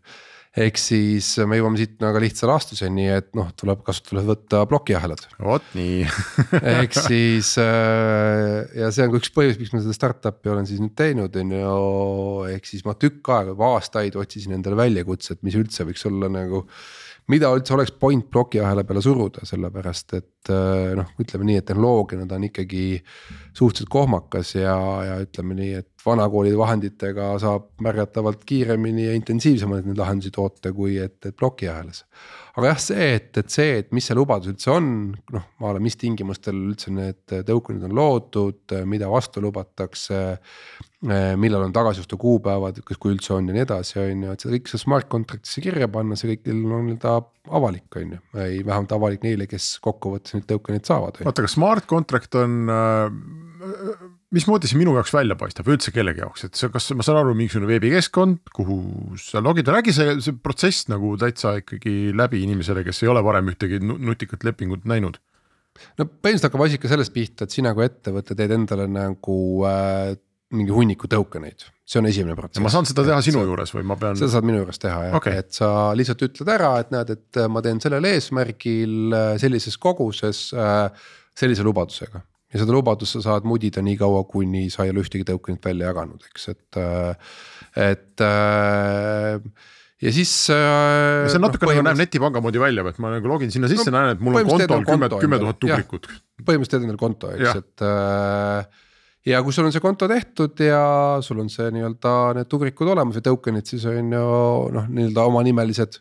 ehk 0.55 0.79
siis 0.79 1.27
me 1.49 1.57
jõuame 1.59 1.79
siit 1.79 1.97
väga 1.99 2.21
lihtsa 2.23 2.47
laastuseni, 2.47 3.07
et 3.11 3.27
noh, 3.35 3.49
tuleb 3.59 3.81
kasutusele 3.85 4.23
võtta 4.27 4.63
plokiahelad. 4.69 5.25
vot 5.43 5.65
nii 5.75 6.05
ehk 6.77 6.95
siis 6.95 7.55
äh, 7.61 8.63
ja 8.79 8.91
see 8.95 9.05
on 9.05 9.13
ka 9.13 9.21
üks 9.21 9.33
põhjus, 9.35 9.59
miks 9.59 9.73
ma 9.75 9.83
seda 9.83 9.95
startup'i 9.97 10.53
olen 10.53 10.67
siis 10.69 10.79
nüüd 10.83 10.95
teinud, 10.97 11.35
on 11.41 11.55
ju. 11.57 11.79
ehk 12.55 12.69
siis 12.71 12.85
ma 12.87 12.95
tükk 12.99 13.33
aega, 13.35 13.57
aastaid 13.75 14.15
otsisin 14.19 14.55
endale 14.55 14.79
väljakutset, 14.79 15.43
mis 15.43 15.59
üldse 15.59 15.87
võiks 15.87 16.07
olla 16.07 16.31
nagu 16.31 16.63
mida 17.31 17.49
üldse 17.55 17.73
oleks 17.73 17.93
point 17.99 18.27
plokiahela 18.31 18.83
peale 18.85 19.01
suruda, 19.01 19.45
sellepärast 19.47 20.15
et 20.17 20.53
äh, 20.53 20.93
noh, 20.97 21.09
ütleme 21.21 21.49
nii, 21.49 21.59
et 21.61 21.67
tehnoloogiana 21.69 22.27
ta 22.29 22.37
on 22.39 22.47
ikkagi 22.49 22.85
suhteliselt 23.55 23.91
kohmakas 23.93 24.55
ja, 24.57 24.77
ja 25.07 25.17
ütleme 25.23 25.57
nii, 25.57 25.71
et 25.81 25.94
vanakoolide 26.05 26.57
vahenditega 26.57 27.33
saab 27.41 27.67
märgatavalt 27.83 28.45
kiiremini 28.47 29.07
ja 29.07 29.13
intensiivsemalt 29.17 29.87
neid 29.87 29.99
lahendusi 29.99 30.31
toota, 30.35 30.71
kui 30.75 30.97
et, 31.01 31.17
et 31.25 31.35
plokiahelas. 31.37 32.03
aga 32.55 32.71
jah, 32.71 32.81
see, 32.81 33.07
et, 33.17 33.31
et 33.41 33.51
see, 33.51 33.77
et 33.81 33.93
mis 33.95 34.05
see 34.07 34.15
lubadus 34.15 34.53
üldse 34.53 34.71
on, 34.71 34.89
noh, 35.35 35.47
ma 35.59 35.71
olen, 35.71 35.83
mis 35.83 35.97
tingimustel 35.99 36.55
üldse 36.71 36.93
need 36.95 37.37
tõukenid 37.49 37.87
on 37.89 37.95
loodud, 37.97 38.77
mida 38.87 39.09
vastu 39.11 39.43
lubatakse 39.43 40.21
millal 41.37 41.65
on 41.67 41.73
tagasiostu 41.75 42.17
kuupäevad, 42.17 42.79
kas, 42.85 42.97
kui 43.01 43.13
üldse 43.13 43.33
on 43.35 43.49
ja 43.49 43.55
nii 43.55 43.63
edasi, 43.65 43.97
on 44.01 44.23
ju, 44.25 44.33
et 44.33 44.43
seda 44.43 44.55
kõik 44.55 44.71
seal 44.71 44.81
smart 44.81 45.09
contract'isse 45.11 45.61
kirja 45.61 45.89
panna, 45.91 46.17
see 46.17 46.31
kõik 46.31 46.49
on 46.53 46.61
nii-öelda 46.87 47.15
avalik, 47.59 47.87
on 47.99 48.15
ju. 48.15 48.21
ei, 48.41 48.61
vähemalt 48.65 48.95
avalik 48.95 49.25
neile, 49.25 49.47
kes 49.49 49.75
kokkuvõttes 49.85 50.37
neid 50.37 50.47
token'id 50.49 50.87
saavad. 50.87 51.21
oota, 51.25 51.45
kas 51.45 51.57
smart 51.57 51.85
contract 51.89 52.39
on 52.41 52.71
äh,, 52.73 54.14
mismoodi 54.35 54.69
see 54.69 54.79
minu 54.79 54.95
jaoks 54.97 55.13
välja 55.15 55.37
paistab 55.39 55.69
üldse 55.71 55.93
kellegi 55.95 56.23
jaoks, 56.23 56.47
et 56.47 56.59
see, 56.59 56.71
kas 56.73 56.89
ma 56.97 57.05
saan 57.05 57.21
aru, 57.21 57.35
mingisugune 57.37 57.69
veebikeskkond, 57.71 58.41
kuhu 58.55 58.79
sa 59.21 59.43
logid, 59.43 59.69
räägi 59.71 59.95
see, 59.95 60.17
see 60.25 60.35
protsess 60.35 60.89
nagu 60.91 61.15
täitsa 61.21 61.57
ikkagi 61.61 62.11
läbi 62.15 62.43
inimesele, 62.45 62.83
kes 62.87 63.03
ei 63.03 63.13
ole 63.13 63.23
varem 63.25 63.53
ühtegi 63.53 63.81
nutikat 63.81 64.45
lepingut 64.47 64.87
näinud 64.89 65.21
no 65.99 66.05
põhimõtteliselt 66.07 66.49
hakkab 66.49 66.63
asi 66.65 66.79
ikka 66.79 66.91
sellest 66.91 67.13
pihta, 67.15 67.47
et 67.47 67.55
sina 67.55 67.73
kui 67.75 67.87
ettevõte 67.87 68.37
teed 68.37 68.53
endale 68.55 68.87
nagu 68.91 69.39
äh, 69.67 70.15
mingi 70.55 70.73
hunniku 70.73 71.09
token 71.11 71.47
eid, 71.49 71.65
see 71.87 71.99
on 72.01 72.07
esimene 72.09 72.35
protsess. 72.37 72.63
ma 72.63 72.71
saan 72.73 72.87
seda 72.87 73.05
teha 73.07 73.17
sinu 73.25 73.41
sa, 73.41 73.49
juures 73.49 73.73
või 73.75 73.87
ma 73.89 73.97
pean? 73.99 74.17
seda 74.19 74.31
saad 74.35 74.47
minu 74.47 74.61
juures 74.61 74.81
teha 74.81 75.01
jah 75.09 75.17
okay., 75.17 75.41
et 75.41 75.51
sa 75.57 75.69
lihtsalt 75.97 76.23
ütled 76.27 76.51
ära, 76.55 76.71
et 76.83 76.93
näed, 76.95 77.11
et 77.17 77.41
äh, 77.41 77.49
ma 77.51 77.63
teen 77.65 77.81
sellel 77.83 78.07
eesmärgil 78.11 79.15
äh, 79.15 79.33
sellises 79.41 79.77
koguses 79.81 80.47
äh, 80.55 80.87
sellise 81.35 81.65
lubadusega. 81.67 82.23
Ja 82.53 82.61
seda 82.61 82.75
lubadust 82.75 83.17
sa 83.17 83.23
saad 83.25 83.47
mudida 83.47 83.83
nii 83.85 83.97
kaua, 83.99 84.23
kuni 84.29 84.67
sa 84.73 84.85
ei 84.85 84.93
ole 84.93 85.03
ühtegi 85.05 85.25
token'it 85.27 85.65
välja 85.65 85.91
jaganud, 85.91 86.27
eks, 86.29 86.49
et, 86.53 86.81
et 87.85 88.25
ja 90.05 90.13
siis 90.13 90.31
äh,. 90.53 91.25
see 91.31 91.41
natuke 91.41 91.65
no, 91.65 91.73
nagu 91.73 91.85
näeb 91.89 92.01
netipanga 92.03 92.41
moodi 92.43 92.61
välja, 92.61 92.85
et 92.91 93.01
ma 93.03 93.13
nagu 93.15 93.31
login 93.31 93.53
sinna 93.53 93.69
sisse 93.71 93.89
no,, 93.91 93.97
näen, 93.97 94.15
et 94.15 94.23
mul 94.23 94.39
on 94.41 94.49
kontol 94.49 94.87
kümme, 94.87 95.11
kümme 95.17 95.41
tuhat 95.41 95.61
tubrikut. 95.61 96.09
põhimõtteliselt 96.41 96.75
teed 96.75 96.87
endale 96.87 97.01
konto, 97.01 97.31
eks, 97.35 97.61
et 97.63 97.85
äh, 97.87 98.83
ja 99.31 99.41
kui 99.43 99.55
sul 99.55 99.67
on 99.67 99.73
see 99.73 99.83
konto 99.83 100.09
tehtud 100.11 100.61
ja 100.61 100.83
sul 101.25 101.41
on 101.43 101.49
see 101.51 101.71
nii-öelda 101.73 102.13
need 102.37 102.51
tugrikud 102.51 102.91
olemas 102.93 103.17
või 103.19 103.27
token'id, 103.29 103.67
siis 103.71 103.87
on 103.89 104.13
ju 104.13 104.25
noh, 104.75 104.87
nii-öelda 104.91 105.25
omanimelised. 105.31 105.99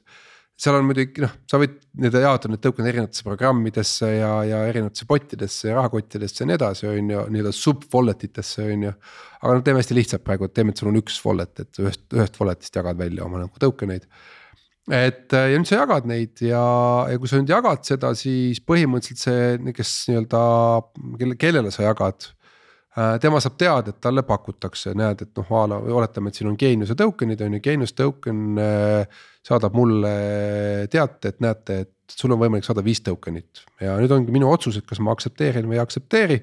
Seal 0.55 0.77
on 0.79 0.87
muidugi 0.87 1.25
noh, 1.25 1.33
sa 1.51 1.59
võid 1.59 1.75
nii-öelda 1.99 2.23
jaotada 2.23 2.53
need 2.53 2.63
token'id 2.63 2.91
erinevatesse 2.93 3.27
programmidesse 3.27 4.11
ja, 4.13 4.31
ja 4.47 4.61
erinevatesse 4.69 5.09
pottidesse 5.11 5.71
ja 5.71 5.79
rahakottidesse 5.81 6.43
ja 6.43 6.49
nii 6.51 6.59
edasi, 6.59 6.87
on 6.91 7.11
ju, 7.15 7.25
nii-öelda 7.35 7.55
sub 7.57 7.83
wallet 7.95 8.23
itesse 8.29 8.69
on 8.69 8.87
ju. 8.89 8.93
aga 9.41 9.57
noh, 9.57 9.65
teeme 9.67 9.83
hästi 9.83 9.99
lihtsalt 9.99 10.25
praegu, 10.27 10.47
et 10.47 10.55
teeme, 10.55 10.75
et 10.75 10.83
sul 10.83 10.93
on 10.93 11.01
üks 11.01 11.19
wallet, 11.27 11.65
et 11.65 11.83
ühest, 11.83 12.07
ühest 12.15 12.39
wallet'ist 12.41 12.79
jagad 12.79 13.01
välja 13.01 13.27
oma 13.27 13.43
nagu 13.43 13.67
token 13.67 13.97
eid 13.97 14.07
et 14.95 15.33
ja 15.33 15.57
nüüd 15.57 15.69
sa 15.69 15.81
jagad 15.81 16.07
neid 16.07 16.45
ja, 16.45 16.63
ja 17.11 17.19
kui 17.19 17.31
sa 17.31 17.41
nüüd 17.41 17.51
jagad 17.51 17.83
seda, 17.89 18.13
siis 18.19 18.61
põhimõtteliselt 18.63 19.27
see, 19.27 19.75
kes 19.75 19.93
nii-öelda, 20.13 20.47
kelle, 21.19 21.39
kellele 21.41 21.75
sa 21.75 21.89
jagad 21.89 22.31
Äh, 22.95 23.17
tema 23.19 23.41
saab 23.43 23.57
teada, 23.59 23.91
et 23.91 23.99
talle 24.03 24.23
pakutakse, 24.23 24.93
näed, 24.95 25.25
et 25.25 25.39
noh, 25.41 25.49
oletame, 25.97 26.31
et 26.31 26.39
siin 26.39 26.53
on 26.53 26.59
geeniuse 26.59 26.95
token'id 26.95 27.41
on 27.43 27.57
ju, 27.57 27.63
geenius 27.65 27.91
token 27.99 28.61
äh, 28.63 29.25
saadab 29.45 29.75
mulle 29.77 30.15
teate, 30.93 31.35
et 31.35 31.43
näete, 31.45 31.81
et 31.85 32.15
sul 32.15 32.33
on 32.35 32.41
võimalik 32.41 32.67
saada 32.67 32.85
viis 32.85 33.03
token'it 33.05 33.65
ja 33.83 33.97
nüüd 34.01 34.13
ongi 34.15 34.33
minu 34.35 34.49
otsus, 34.53 34.79
et 34.81 34.87
kas 34.89 35.01
ma 35.05 35.13
aktsepteerin 35.15 35.69
või 35.69 35.79
ei 35.79 35.85
aktsepteeri. 35.85 36.41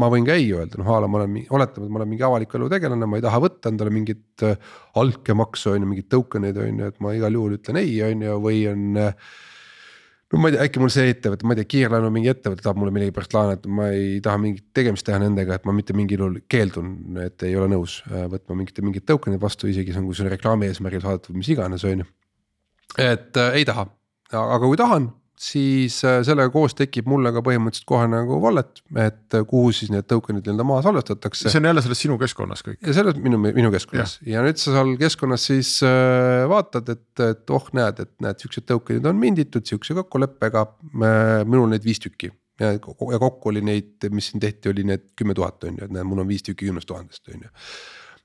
ma 0.00 0.08
võin 0.08 0.24
ka 0.24 0.32
ei 0.40 0.46
öelda, 0.56 0.78
noh 0.80 0.88
a 0.88 1.00
la 1.04 1.08
ma 1.10 1.18
olen, 1.20 1.34
oletame, 1.52 1.86
et 1.86 1.92
ma 1.92 1.98
olen 2.00 2.08
mingi 2.08 2.24
avaliku 2.24 2.56
elu 2.56 2.68
tegelane, 2.72 3.06
ma 3.06 3.18
ei 3.18 3.24
taha 3.26 3.42
võtta 3.44 3.68
endale 3.68 3.90
mingit 3.92 4.44
äh, 4.46 4.56
altkäemaksu 4.96 5.74
on 5.74 5.82
ju, 5.82 5.88
mingeid 5.90 6.08
token 6.08 6.48
eid 6.48 6.60
on 6.62 6.80
ju, 6.80 6.86
et 6.88 7.00
ma 7.04 7.12
igal 7.12 7.36
juhul 7.36 7.58
ütlen 7.58 7.80
ei, 7.82 7.98
on 8.06 8.24
ju, 8.24 8.38
või 8.40 8.62
on 8.70 8.86
no 10.32 10.40
ma 10.40 10.48
ei 10.48 10.56
tea, 10.56 10.64
äkki 10.64 10.80
mul 10.80 10.94
see 10.94 11.12
ettevõte, 11.12 11.44
ma 11.44 11.52
ei 11.52 11.60
tea, 11.60 11.68
kiirlaenu 11.74 12.08
mingi 12.14 12.32
ettevõte 12.32 12.64
tahab 12.64 12.80
mulle 12.80 12.94
millegipärast 12.96 13.36
laenata, 13.36 13.74
ma 13.80 13.90
ei 13.92 14.16
taha 14.24 14.40
mingit 14.40 14.70
tegemist 14.72 15.06
teha 15.10 15.20
nendega, 15.20 15.60
et 15.60 15.68
ma 15.68 15.76
mitte 15.76 15.96
mingil 15.98 16.24
juhul 16.24 16.40
keeldun, 16.48 16.96
et 17.26 17.44
ei 17.44 17.52
ole 17.60 17.68
nõus 17.74 18.00
äh, 18.08 18.24
võtma 18.32 18.56
mingit, 18.62 18.80
mingit 18.86 19.06
token'it 19.12 19.44
vastu, 19.44 19.68
isegi 19.68 19.92
kui 19.92 20.16
see 20.16 20.24
on 20.24 20.32
reklaami 20.32 20.72
eesmärgil 20.72 21.04
saadetud, 21.04 21.36
mis 21.36 21.52
iganes, 21.52 21.84
on 21.84 22.06
ju. 22.06 22.10
Et 22.98 23.36
äh, 23.36 23.58
ei 23.60 23.64
taha, 23.68 23.86
aga 24.32 24.64
kui 24.66 24.78
tahan, 24.80 25.10
siis 25.42 25.96
äh, 26.06 26.20
sellega 26.26 26.52
koos 26.54 26.76
tekib 26.78 27.08
mulle 27.10 27.32
ka 27.34 27.42
põhimõtteliselt 27.44 27.88
kohe 27.88 28.08
nagu 28.10 28.38
wallet, 28.42 28.82
et 28.94 29.36
äh, 29.36 29.44
kuhu 29.48 29.72
siis 29.74 29.90
need 29.92 30.06
token'id 30.10 30.44
nii-öelda 30.44 30.66
maha 30.66 30.84
salvestatakse. 30.86 31.50
see 31.50 31.60
on 31.60 31.70
jälle 31.70 31.82
selles 31.84 32.02
sinu 32.04 32.18
keskkonnas 32.20 32.62
kõik. 32.66 32.78
ja 32.86 32.94
selles 32.96 33.18
minu, 33.22 33.40
minu 33.42 33.72
keskkonnas 33.74 34.18
ja. 34.20 34.36
ja 34.36 34.44
nüüd 34.46 34.60
sa 34.62 34.76
seal 34.76 34.92
keskkonnas 35.00 35.48
siis 35.50 35.72
äh, 35.86 36.44
vaatad, 36.50 36.92
et, 36.94 37.24
et 37.26 37.54
oh, 37.56 37.66
näed, 37.78 38.04
et 38.04 38.12
näed, 38.22 38.44
siuksed 38.44 38.68
token'id 38.70 39.08
on 39.08 39.18
minditud 39.18 39.66
sihukese 39.66 39.96
kokkuleppega, 39.98 40.66
minul 40.92 41.72
neid 41.72 41.86
viis 41.86 42.02
tükki 42.04 42.30
ja, 42.62 42.74
ja 42.76 43.18
kokku 43.18 43.50
oli 43.50 43.64
neid, 43.66 43.96
mis 44.14 44.30
siin 44.30 44.42
tehti, 44.42 44.70
oli 44.70 44.86
need 44.86 45.10
kümme 45.18 45.34
tuhat 45.38 45.66
on 45.66 45.80
ju, 45.80 45.88
et 45.88 45.96
näed, 45.96 46.06
mul 46.06 46.22
on 46.22 46.30
viis 46.30 46.46
tükki 46.46 46.70
kümnest 46.70 46.90
tuhandest 46.90 47.34
on 47.34 47.48
ju 47.48 47.52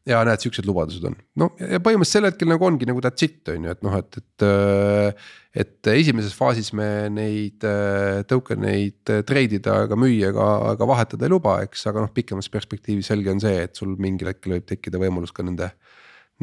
ja 0.07 0.21
näed, 0.27 0.43
siuksed 0.43 0.67
lubadused 0.67 1.03
on, 1.09 1.17
noh 1.39 1.57
ja 1.59 1.81
põhimõtteliselt 1.83 2.19
sel 2.19 2.29
hetkel 2.29 2.49
nagu 2.51 2.67
ongi 2.67 2.87
nagu 2.89 3.03
that's 3.03 3.25
it 3.25 3.51
on 3.53 3.67
ju, 3.67 3.75
et 3.75 3.83
noh, 3.85 3.99
et, 3.99 4.21
et. 4.21 4.47
Äh, 4.47 5.27
et 5.57 5.87
esimeses 5.89 6.35
faasis 6.37 6.67
me 6.77 6.85
neid 7.09 7.63
äh, 7.65 8.19
token 8.29 8.67
eid 8.69 9.09
äh, 9.09 9.23
trade 9.25 9.57
ida 9.57 9.79
ega 9.87 9.97
müüa 9.97 10.29
ega, 10.29 10.45
ega 10.75 10.85
vahetada 10.85 11.25
ei 11.25 11.33
luba, 11.33 11.55
eks, 11.65 11.87
aga 11.89 12.03
noh, 12.03 12.11
pikemas 12.13 12.51
perspektiivis 12.53 13.09
selge 13.09 13.33
on 13.33 13.41
see, 13.41 13.63
et 13.65 13.73
sul 13.79 13.95
mingil 13.97 14.29
hetkel 14.29 14.53
võib 14.53 14.67
tekkida 14.69 15.01
võimalus 15.01 15.33
ka 15.33 15.47
nende. 15.47 15.71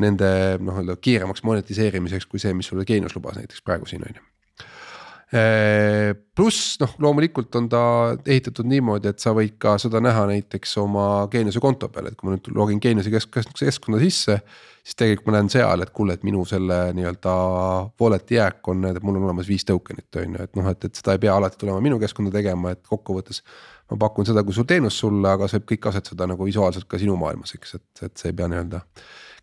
Nende 0.03 0.27
noh, 0.59 0.81
kiiremaks 0.99 1.45
monetiseerimiseks 1.47 2.27
kui 2.27 2.43
see, 2.43 2.51
mis 2.59 2.67
sulle 2.67 2.83
geenius 2.89 3.15
lubas 3.15 3.39
näiteks 3.39 3.63
praegu 3.63 3.87
siin 3.87 4.03
on 4.03 4.17
ju 4.19 4.25
Äh, 4.59 4.94
pluss 5.33 6.77
noh, 6.79 6.93
loomulikult 7.01 7.57
on 7.59 7.67
ta 7.73 7.81
ehitatud 8.27 8.69
niimoodi, 8.69 9.09
et 9.11 9.23
sa 9.23 9.33
võid 9.35 9.57
ka 9.59 9.75
seda 9.83 10.03
näha 10.05 10.27
näiteks 10.31 10.77
oma 10.83 11.07
Geeniuse 11.33 11.63
konto 11.65 11.89
peal, 11.91 12.11
et 12.11 12.19
kui 12.19 12.29
ma 12.29 12.37
nüüd 12.37 12.51
login 12.55 12.83
Geeniuse 12.83 13.11
kesk-, 13.11 13.41
keskkonna 13.59 13.99
sisse. 14.03 14.39
siis 14.85 14.99
tegelikult 15.01 15.31
ma 15.31 15.39
näen 15.39 15.49
seal, 15.49 15.81
et 15.81 15.91
kuule, 15.97 16.13
et 16.13 16.27
minu 16.29 16.45
selle 16.45 16.93
nii-öelda 16.93 17.35
wallet'i 18.01 18.37
jääk 18.37 18.69
on, 18.69 18.85
et 18.91 19.01
mul 19.03 19.17
on 19.17 19.31
olemas 19.31 19.49
viis 19.49 19.65
token'it 19.65 20.21
on 20.21 20.37
ju, 20.37 20.45
et 20.45 20.61
noh, 20.61 20.69
et, 20.71 20.85
et 20.85 21.01
seda 21.01 21.17
ei 21.17 21.23
pea 21.25 21.35
alati 21.35 21.59
tulema 21.59 21.81
minu 21.81 21.99
keskkonda 22.03 22.35
tegema, 22.35 22.75
et 22.77 22.85
kokkuvõttes. 22.85 23.43
ma 23.91 23.97
pakun 24.05 24.29
seda 24.29 24.45
kui 24.45 24.55
su 24.55 24.65
teenust 24.69 25.01
sulle, 25.01 25.29
aga 25.29 25.49
see 25.49 25.59
võib 25.59 25.71
kõik 25.73 25.91
asetada 25.91 26.29
nagu 26.29 26.45
visuaalselt 26.45 26.87
ka 26.89 27.01
sinu 27.01 27.17
maailmas, 27.17 27.57
eks, 27.57 27.75
et, 27.81 28.07
et 28.11 28.17
sa 28.17 28.29
ei 28.29 28.37
pea 28.37 28.49
nii-öelda. 28.53 28.85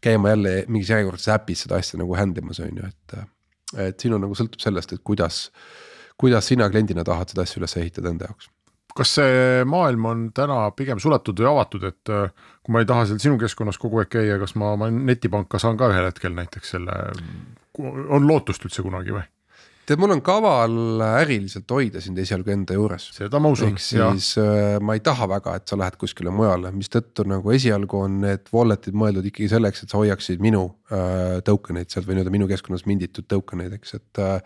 käima 0.01 0.29
jälle 0.29 0.57
mingis 0.67 0.89
järjekordses 0.93 1.33
äpis 1.33 1.65
seda 1.65 1.81
asja 1.81 1.99
nagu 1.99 2.15
hand 2.15 2.37
imas 2.37 2.59
on 2.61 2.77
ju, 2.77 2.87
et 2.87 3.21
et 3.79 3.99
siin 3.99 4.15
on 4.17 4.25
nagu 4.25 4.37
sõltub 4.37 4.63
sellest, 4.63 4.95
et 4.95 5.03
kuidas, 5.03 5.45
kuidas 6.19 6.49
sina 6.51 6.69
kliendina 6.69 7.05
tahad 7.07 7.31
seda 7.31 7.45
asja 7.45 7.61
üles 7.61 7.77
ehitada 7.81 8.11
enda 8.11 8.31
jaoks 8.31 8.49
kas 8.95 9.13
see 9.17 9.65
maailm 9.71 10.07
on 10.09 10.23
täna 10.35 10.65
pigem 10.75 10.99
suletud 10.99 11.39
või 11.39 11.49
avatud, 11.51 11.85
et 11.87 12.11
äh, 12.11 12.31
kui 12.63 12.75
ma 12.75 12.81
ei 12.83 12.89
taha 12.89 13.05
seal 13.07 13.21
sinu 13.23 13.37
keskkonnas 13.41 13.79
kogu 13.81 14.01
aeg 14.01 14.11
käia, 14.11 14.39
kas 14.41 14.55
ma, 14.59 14.73
ma 14.79 14.89
netipanka 14.91 15.61
saan 15.61 15.79
ka 15.79 15.87
ühel 15.91 16.09
hetkel 16.09 16.35
näiteks 16.35 16.73
selle, 16.75 16.97
on 17.79 18.27
lootust 18.27 18.67
üldse 18.67 18.83
kunagi 18.85 19.15
või? 19.15 19.23
Tead, 19.87 20.01
mul 20.01 20.13
on 20.15 20.21
kaval 20.25 20.75
äriliselt 21.21 21.71
hoida 21.73 22.01
sind 22.03 22.19
esialgu 22.21 22.53
enda 22.53 22.77
juures. 22.77 23.09
seda 23.15 23.41
ma 23.41 23.51
usun. 23.53 23.73
ehk 23.73 23.83
siis 23.83 24.33
äh, 24.41 24.77
ma 24.83 24.97
ei 24.97 25.03
taha 25.05 25.27
väga, 25.31 25.55
et 25.59 25.71
sa 25.71 25.79
lähed 25.79 25.97
kuskile 26.01 26.33
mujale, 26.33 26.73
mistõttu 26.75 27.25
nagu 27.29 27.55
esialgu 27.55 28.05
on 28.05 28.21
need 28.25 28.51
wallet'id 28.53 28.97
mõeldud 28.97 29.27
ikkagi 29.31 29.51
selleks, 29.51 29.83
et 29.83 29.93
sa 29.93 30.01
hoiaksid 30.01 30.43
minu 30.43 30.67
äh, 30.91 31.39
token 31.47 31.81
eid 31.81 31.91
sealt 31.93 32.07
või 32.07 32.19
nii-öelda 32.19 32.37
minu 32.37 32.49
keskkonnas 32.51 32.87
minditud 32.89 33.27
token 33.31 33.65
eid, 33.65 33.77
eks, 33.79 33.97
et 33.99 34.23
äh, 34.23 34.39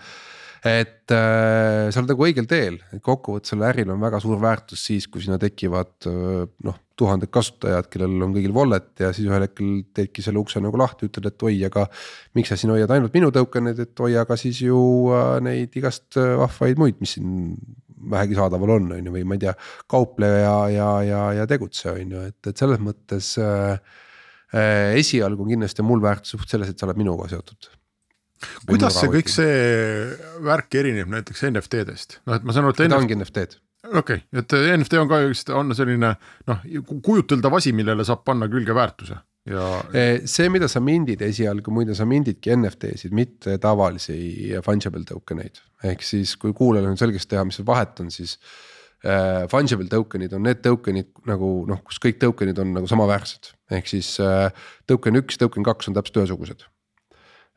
et 0.65 1.13
äh, 1.13 1.91
sa 1.93 2.01
oled 2.01 2.09
nagu 2.11 2.25
õigel 2.25 2.47
teel, 2.49 2.79
et 2.95 3.01
kokkuvõttes 3.05 3.53
sellel 3.53 3.69
äril 3.69 3.91
on 3.93 4.01
väga 4.01 4.19
suur 4.23 4.39
väärtus 4.41 4.81
siis, 4.87 5.05
kui 5.11 5.21
sinna 5.21 5.37
tekivad 5.41 6.07
äh, 6.09 6.47
noh, 6.65 6.79
tuhanded 6.97 7.29
kasutajad, 7.33 7.89
kellel 7.91 8.23
on 8.23 8.33
kõigil 8.35 8.55
wallet 8.55 9.03
ja 9.03 9.11
siis 9.13 9.27
ühel 9.27 9.45
hetkel 9.45 9.83
teedki 9.95 10.23
selle 10.25 10.39
ukse 10.41 10.61
nagu 10.63 10.79
lahti, 10.79 11.09
ütled, 11.09 11.27
et 11.29 11.45
oi, 11.47 11.57
aga. 11.67 11.85
miks 12.37 12.51
sa 12.51 12.57
siin 12.59 12.73
hoiad 12.73 12.91
ainult 12.95 13.13
minu 13.15 13.31
token'eid, 13.35 13.81
et 13.83 14.03
hoia 14.05 14.25
ka 14.27 14.39
siis 14.39 14.63
ju 14.63 14.79
äh, 15.13 15.37
neid 15.45 15.75
igast 15.77 16.17
äh, 16.21 16.33
vahvaid 16.39 16.81
muid, 16.81 16.99
mis 17.03 17.17
siin 17.17 17.53
vähegi 18.11 18.37
saadaval 18.37 18.75
on, 18.79 18.91
on 18.97 19.05
ju, 19.05 19.13
või 19.13 19.25
ma 19.27 19.37
ei 19.37 19.45
tea, 19.45 19.55
kauple 19.91 20.29
ja, 20.29 20.57
ja, 20.71 20.89
ja, 21.05 21.21
ja 21.41 21.47
tegutse, 21.49 21.91
on 21.93 22.17
ju, 22.17 22.27
et, 22.31 22.39
et 22.49 22.65
selles 22.65 22.81
mõttes 22.83 23.35
äh, 23.41 23.77
äh, 24.55 24.93
esialgu 24.99 25.47
kindlasti 25.49 25.83
on 25.83 25.91
mul 25.93 26.05
väärtus 26.05 26.37
suht 26.37 26.49
selles, 26.49 26.71
et 26.71 26.79
sa 26.79 26.89
oled 26.89 27.01
minuga 27.01 27.29
seotud 27.31 27.75
kuidas 28.67 28.97
see 28.99 29.11
kõik 29.13 29.29
see 29.31 29.53
värk 30.45 30.79
erineb 30.81 31.11
näiteks 31.11 31.45
NFT-dest, 31.51 32.19
noh, 32.25 32.39
et 32.39 32.47
ma 32.47 32.55
saan 32.55 32.67
aru, 32.67 32.75
et 32.75 32.83
NFT.... 32.85 32.95
ta 32.95 33.01
ongi 33.01 33.19
NFT-d 33.19 33.61
okei 33.93 34.19
okay., 34.23 34.41
et 34.41 34.57
NFT 34.79 34.99
on 35.01 35.11
ka 35.11 35.21
just, 35.27 35.51
on 35.53 35.75
selline 35.77 36.11
noh, 36.49 36.67
kujuteldav 37.05 37.59
asi, 37.59 37.73
millele 37.77 38.05
saab 38.07 38.25
panna 38.27 38.49
külge 38.51 38.75
väärtuse 38.75 39.17
ja. 39.49 39.65
see, 40.29 40.49
mida 40.53 40.69
sa 40.71 40.81
mindid 40.83 41.23
esialgu, 41.25 41.73
muide 41.73 41.95
sa 41.97 42.07
mindidki 42.09 42.53
NFT-sid, 42.55 43.15
mitte 43.15 43.57
tavalisi 43.61 44.17
fungible 44.65 45.05
token 45.07 45.43
eid. 45.45 45.61
ehk 45.85 46.05
siis, 46.05 46.35
kui 46.41 46.55
kuulajal 46.57 46.89
on 46.91 46.99
selgeks 46.99 47.29
teha, 47.29 47.45
mis 47.47 47.61
see 47.61 47.67
vahet 47.67 48.01
on, 48.03 48.13
siis 48.13 48.37
äh,. 49.05 49.45
Fungible 49.51 49.85
token'id 49.91 50.33
on 50.33 50.47
need 50.47 50.63
token'id 50.65 51.11
nagu 51.29 51.49
noh, 51.69 51.83
kus 51.85 51.99
kõik 52.01 52.17
token'id 52.23 52.57
on 52.63 52.71
nagu 52.79 52.89
samaväärsed, 52.89 53.51
ehk 53.77 53.91
siis 53.91 54.15
äh, 54.23 54.47
token 54.89 55.21
üks, 55.21 55.37
token 55.37 55.67
kaks 55.67 55.91
on 55.91 55.97
täpselt 55.97 56.23
ühesugused 56.23 56.65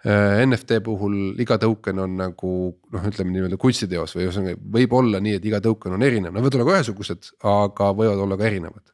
NFT 0.07 0.79
puhul 0.87 1.41
iga 1.43 1.57
token 1.59 1.99
on 2.05 2.13
nagu 2.21 2.51
noh, 2.95 3.07
ütleme 3.11 3.33
nii-öelda 3.35 3.57
kunstiteos 3.59 4.15
või 4.15 4.29
ühesõnaga 4.29 4.61
võib 4.77 4.93
olla 4.95 5.19
nii, 5.23 5.39
et 5.41 5.49
iga 5.51 5.59
token 5.65 5.97
on 5.97 6.05
erinev, 6.07 6.31
nad 6.31 6.45
võivad 6.45 6.59
olla 6.59 6.67
ka 6.69 6.77
ühesugused, 6.77 7.31
aga 7.51 7.89
võivad 7.99 8.23
olla 8.23 8.39
ka 8.39 8.47
erinevad. 8.47 8.93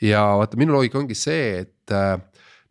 ja 0.00 0.22
vaata, 0.40 0.56
minu 0.56 0.72
loogika 0.72 0.98
ongi 1.02 1.18
see, 1.18 1.66
et 1.66 1.92
äh, 1.92 2.14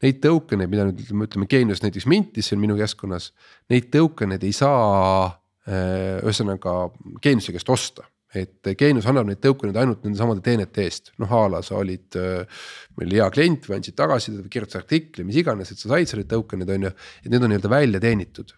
neid 0.02 0.17
token 0.24 0.65
eid, 0.65 0.71
mida 0.74 0.88
nüüd 0.88 1.04
ütleme, 1.06 1.28
ütleme 1.30 1.50
Genius 1.54 1.84
näiteks 1.86 2.10
mintis 2.10 2.50
siin 2.50 2.60
minu 2.60 2.74
keskkonnas. 2.80 3.30
Neid 3.69 3.91
token 3.93 4.34
eid 4.34 4.47
ei 4.47 4.56
saa 4.58 5.28
äh, 5.30 6.17
ühesõnaga 6.26 6.89
Geniuse 7.21 7.54
käest 7.54 7.69
osta 7.69 8.10
et 8.38 8.72
Geenius 8.80 9.08
annab 9.12 9.28
neid 9.28 9.41
token'id 9.44 9.78
ainult 9.82 10.06
nende 10.06 10.20
samade 10.20 10.44
teenete 10.46 10.86
eest, 10.86 11.12
noh 11.20 11.32
a 11.36 11.44
la 11.52 11.62
sa 11.65 11.78
olid 11.82 12.15
äh, 12.20 12.62
meil 13.00 13.15
hea 13.17 13.28
klient 13.34 13.67
või 13.67 13.80
andsid 13.80 13.98
tagasisidet 14.00 14.46
või 14.46 14.54
kirjutasid 14.54 14.80
artikli, 14.80 15.26
mis 15.28 15.39
iganes, 15.41 15.72
et 15.72 15.82
sa 15.82 15.91
said 15.91 16.12
selle 16.12 16.28
token'id 16.30 16.72
on 16.72 16.88
ju, 16.88 16.94
et 17.26 17.32
need 17.32 17.44
on 17.44 17.52
nii-öelda 17.52 17.72
välja 17.72 18.04
teenitud. 18.04 18.54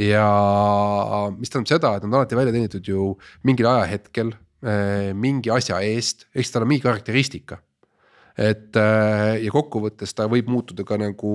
ja 0.00 0.24
mis 1.36 1.52
tähendab 1.52 1.70
seda, 1.70 1.92
et 1.94 2.06
nad 2.06 2.10
on 2.10 2.18
alati 2.22 2.38
välja 2.38 2.54
teenitud 2.56 2.88
ju 2.88 3.12
mingil 3.44 3.68
ajahetkel 3.68 4.32
äh, 4.32 5.12
mingi 5.14 5.52
asja 5.52 5.78
eest, 5.84 6.26
eks 6.34 6.50
tal 6.50 6.66
on 6.66 6.72
mingi 6.72 6.86
karakteristika 6.86 7.60
et 8.34 8.74
äh, 8.74 9.36
ja 9.44 9.50
kokkuvõttes 9.54 10.10
ta 10.18 10.24
võib 10.26 10.48
muutuda 10.50 10.82
ka 10.88 10.96
nagu 10.98 11.34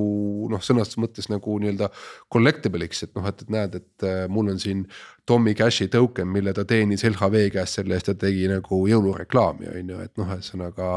noh, 0.52 0.60
sõnas 0.60 0.98
mõttes 1.00 1.30
nagu 1.32 1.56
nii-öelda 1.62 1.88
collectible'iks, 2.28 3.06
et 3.06 3.14
noh, 3.16 3.30
et, 3.30 3.46
et 3.46 3.54
näed, 3.56 3.78
et 3.80 4.08
mul 4.28 4.52
on 4.52 4.60
siin 4.60 4.84
Tommy 5.30 5.54
Cashi 5.58 5.88
token, 5.92 6.30
mille 6.34 6.54
ta 6.58 6.66
teenis 6.68 7.06
LHV 7.08 7.46
käest 7.54 7.80
selle 7.80 7.98
eest, 7.98 8.12
et 8.14 8.20
tegi 8.22 8.48
nagu 8.50 8.82
jõulureklaami 8.90 9.70
on 9.72 9.94
ju, 9.94 10.00
et 10.06 10.14
noh, 10.20 10.34
ühesõnaga. 10.34 10.90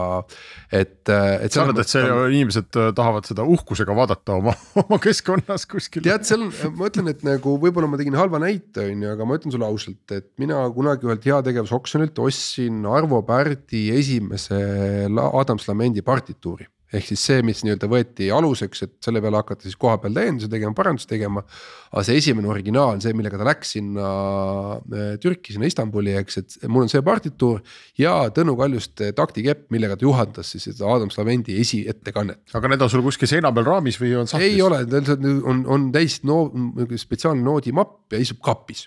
et, 0.71 0.99
äh, 1.13 1.45
et. 1.45 1.53
sa 1.53 1.67
arvad, 1.67 1.83
et 1.83 1.93
see 1.93 2.05
on... 2.07 2.25
inimesed 2.33 2.71
tahavad 2.97 3.29
seda 3.29 3.45
uhkusega 3.45 3.97
vaadata 3.97 4.39
oma, 4.41 4.57
oma 4.85 5.01
keskkonnas 5.03 5.69
kuskil? 5.71 6.05
tead, 6.07 6.27
seal 6.29 6.49
ma 6.49 6.91
ütlen, 6.91 7.13
et 7.13 7.25
nagu 7.27 7.57
võib-olla 7.63 7.91
ma 7.91 8.01
tegin 8.01 8.17
halva 8.19 8.41
näite 8.43 8.89
on 8.89 9.07
ju, 9.07 9.15
aga 9.15 9.29
ma 9.29 9.39
ütlen 9.41 9.55
sulle 9.55 9.69
ausalt, 9.69 10.05
et 10.17 10.31
mina 10.43 10.63
kunagi 10.75 11.09
ühelt 11.09 11.27
heategevusoksjonilt 11.29 12.23
ostsin 12.25 12.85
Arvo 12.89 13.23
Pärdi 13.27 13.89
esimese 13.95 14.63
Adams 15.33 15.69
Lamendi 15.69 16.05
partituuri. 16.07 16.69
Ehk 16.93 17.07
siis 17.09 17.23
see, 17.25 17.41
mis 17.47 17.63
nii-öelda 17.65 17.89
võeti 17.89 18.29
aluseks, 18.35 18.85
et 18.85 18.93
selle 19.05 19.23
peale 19.25 19.39
hakata 19.41 19.65
siis 19.65 19.79
kohapeal 19.81 20.15
täiendusi 20.17 20.51
tegema, 20.53 20.75
parandusi 20.77 21.09
tegema. 21.09 21.43
aga 21.93 22.05
see 22.09 22.19
esimene 22.21 22.49
originaal, 22.53 23.01
see, 23.05 23.15
millega 23.17 23.41
ta 23.41 23.47
läks 23.49 23.75
sinna 23.77 24.11
äh, 24.77 25.15
Türki, 25.23 25.55
sinna 25.55 25.69
Istanbuli, 25.69 26.15
eks, 26.21 26.39
et 26.43 26.59
mul 26.69 26.87
on 26.87 26.93
see 26.93 27.03
partituur. 27.05 27.63
ja 28.01 28.15
Tõnu 28.35 28.57
Kaljuste 28.61 29.13
taktikepp, 29.17 29.67
millega 29.75 29.97
ta 29.97 30.07
juhatas 30.07 30.53
siis 30.55 30.69
seda 30.71 30.91
Adam 30.93 31.11
Slavendi 31.13 31.57
esiettekannet. 31.61 32.45
aga 32.53 32.73
need 32.73 32.85
on 32.85 32.93
sul 32.93 33.05
kuskil 33.07 33.31
seina 33.31 33.53
peal 33.53 33.69
raamis 33.69 34.01
või 34.01 34.15
on 34.21 34.29
sahtlis? 34.29 34.53
ei 34.53 34.63
ole, 34.63 34.85
on, 35.49 35.65
on 35.67 35.91
täis 35.95 36.21
no 36.29 36.45
spetsiaalne 36.97 37.45
noodimapp 37.47 38.13
ja 38.13 38.21
istub 38.21 38.43
kapis, 38.45 38.87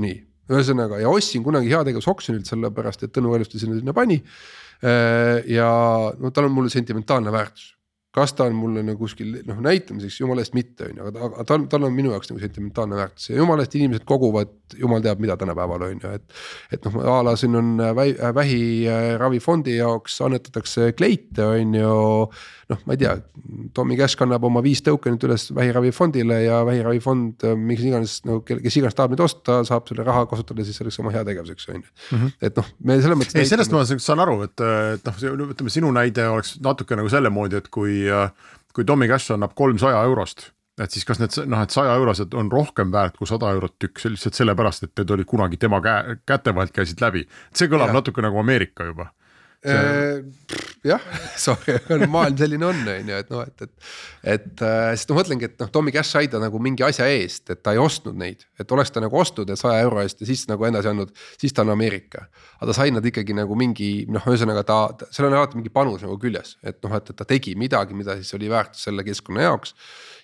nii 0.00 0.20
ühesõnaga 0.46 1.00
ja 1.02 1.10
ostsin 1.10 1.42
kunagi 1.42 1.72
heategevusoksjonilt 1.72 2.46
sellepärast, 2.46 3.02
et 3.02 3.16
Tõnu 3.16 3.32
Kaljuste 3.32 3.58
sinna, 3.58 3.80
sinna 3.80 3.96
pani 3.96 4.20
ja 4.82 5.70
no 6.18 6.30
tal 6.30 6.50
on 6.50 6.52
mulle 6.52 6.70
sentimentaalne 6.70 7.32
väärtus 7.32 7.76
kas 8.16 8.32
ta 8.32 8.46
on 8.48 8.56
mulle 8.56 8.80
nagu 8.84 9.04
kuskil 9.04 9.34
noh 9.44 9.58
näitamiseks, 9.64 10.22
jumala 10.22 10.40
eest 10.40 10.54
mitte 10.56 10.88
on 10.88 11.00
ju, 11.00 11.08
aga, 11.10 11.44
tal, 11.48 11.66
tal 11.72 11.84
on 11.84 11.92
minu 11.92 12.14
jaoks 12.14 12.30
nagu 12.30 12.40
sentimentaalne 12.40 12.96
väärtus 12.96 13.28
ja 13.28 13.36
jumala 13.42 13.64
eest 13.66 13.76
inimesed 13.76 14.06
koguvad, 14.08 14.54
jumal 14.80 15.04
teab, 15.04 15.20
mida 15.20 15.36
tänapäeval 15.36 15.84
on 15.90 16.00
ju, 16.00 16.12
et. 16.16 16.38
et 16.72 16.88
noh, 16.88 16.96
a 17.12 17.18
la 17.26 17.34
siin 17.36 17.58
on 17.60 17.74
vähiravifondi 18.38 19.76
jaoks 19.76 20.16
annetatakse 20.24 20.94
kleite, 20.96 21.44
on 21.44 21.76
ju. 21.76 21.96
Noh, 22.72 22.80
ma 22.86 22.96
ei 22.96 23.00
tea, 23.00 23.12
Tommy 23.76 23.96
Cash 23.98 24.18
kannab 24.18 24.44
oma 24.48 24.62
viis 24.64 24.82
token'it 24.86 25.22
üles 25.28 25.46
vähiravifondile 25.54 26.40
ja 26.42 26.60
vähiravifond, 26.66 27.46
miks 27.60 27.84
iganes 27.86 28.16
no 28.26 28.40
kes 28.46 28.78
iganes 28.80 28.96
tahab 28.98 29.14
neid 29.14 29.22
osta, 29.26 29.60
saab 29.68 29.86
selle 29.90 30.06
raha 30.06 30.24
kasutada 30.30 30.66
siis 30.66 30.80
selleks 30.80 30.98
oma 31.02 31.14
heategevuseks 31.14 31.70
on 31.70 31.78
ju. 31.78 31.86
-hmm. 32.10 32.34
et 32.48 32.58
noh, 32.58 32.72
me 32.82 32.98
selles 33.00 33.20
mõttes. 33.20 33.38
ei, 33.38 33.48
sellest 33.50 33.74
ma 33.74 33.84
saan 33.86 34.24
aru, 34.24 34.40
et, 34.48 34.66
et 34.96 35.08
noh, 35.10 35.48
ütleme 35.52 35.72
sinu 35.72 35.92
näide 35.94 36.26
oleks 36.28 36.56
natuke 36.64 36.98
nagu 36.98 37.12
selle 37.12 37.30
moodi, 37.30 37.62
et 37.62 37.68
kui 37.68 38.06
kui 38.76 38.84
Tommy 38.84 39.08
Cash 39.08 39.32
annab 39.32 39.54
kolmsaja 39.56 40.02
eurost, 40.04 40.50
et 40.82 40.92
siis 40.92 41.06
kas 41.08 41.20
need 41.22 41.32
noh, 41.48 41.62
et 41.62 41.72
saja 41.72 41.94
eurosed 41.96 42.34
on 42.36 42.50
rohkem 42.52 42.90
väärt 42.92 43.16
kui 43.16 43.30
sada 43.30 43.52
eurot 43.54 43.78
tükk, 43.78 44.02
lihtsalt 44.10 44.36
sellepärast, 44.36 44.82
et 44.84 44.98
need 44.98 45.14
olid 45.14 45.28
kunagi 45.30 45.56
tema 45.56 45.80
käe, 45.80 46.18
käte 46.26 46.54
vahelt 46.54 46.74
käisid 46.74 47.00
läbi. 47.00 47.24
see 47.54 47.70
kõlab 47.70 47.94
ja. 47.94 48.00
natuke 48.00 48.26
nagu 48.26 48.42
Ameerika 48.42 48.90
juba 48.90 49.06
Äh, 49.06 49.24
jah, 50.86 51.02
sorry, 51.46 51.76
maailm 52.10 52.36
selline 52.38 52.66
on, 52.66 52.80
on 52.92 53.10
ju, 53.10 53.18
et 53.18 53.30
noh, 53.32 53.42
et, 53.42 53.64
et. 53.64 53.72
et 54.34 54.62
äh, 54.64 54.90
sest 54.94 55.10
ma 55.10 55.18
mõtlengi, 55.20 55.48
et 55.48 55.62
noh, 55.62 55.70
Tommy 55.72 55.92
Cash 55.94 56.14
sai 56.14 56.30
ta 56.32 56.40
nagu 56.42 56.60
mingi 56.62 56.84
asja 56.86 57.08
eest, 57.10 57.48
et 57.52 57.62
ta 57.64 57.74
ei 57.74 57.80
ostnud 57.82 58.16
neid, 58.18 58.44
et 58.60 58.74
oleks 58.76 58.92
ta 58.94 59.02
nagu 59.02 59.18
ostnud 59.20 59.50
need 59.50 59.60
saja 59.60 59.82
euro 59.84 60.02
eest 60.04 60.22
ja 60.22 60.28
siis 60.28 60.46
nagu 60.50 60.66
edasi 60.68 60.90
andnud, 60.92 61.12
siis 61.40 61.56
ta 61.56 61.64
on 61.66 61.74
Ameerika. 61.74 62.26
aga 62.58 62.70
ta 62.70 62.78
sai 62.78 62.94
nad 62.94 63.06
ikkagi 63.06 63.36
nagu 63.36 63.58
mingi 63.58 63.90
noh, 64.12 64.24
ühesõnaga 64.30 64.64
ta, 64.66 64.80
ta, 64.98 65.10
seal 65.14 65.28
on 65.30 65.38
alati 65.38 65.60
mingi 65.60 65.72
panus 65.74 66.04
nagu 66.06 66.18
küljes, 66.22 66.56
et 66.62 66.80
noh, 66.84 66.96
et, 66.98 67.12
et 67.12 67.18
ta 67.18 67.28
tegi 67.28 67.56
midagi, 67.58 67.96
mida 67.96 68.18
siis 68.20 68.34
oli 68.38 68.50
väärtus 68.52 68.86
selle 68.88 69.06
keskkonna 69.06 69.46
jaoks 69.48 69.76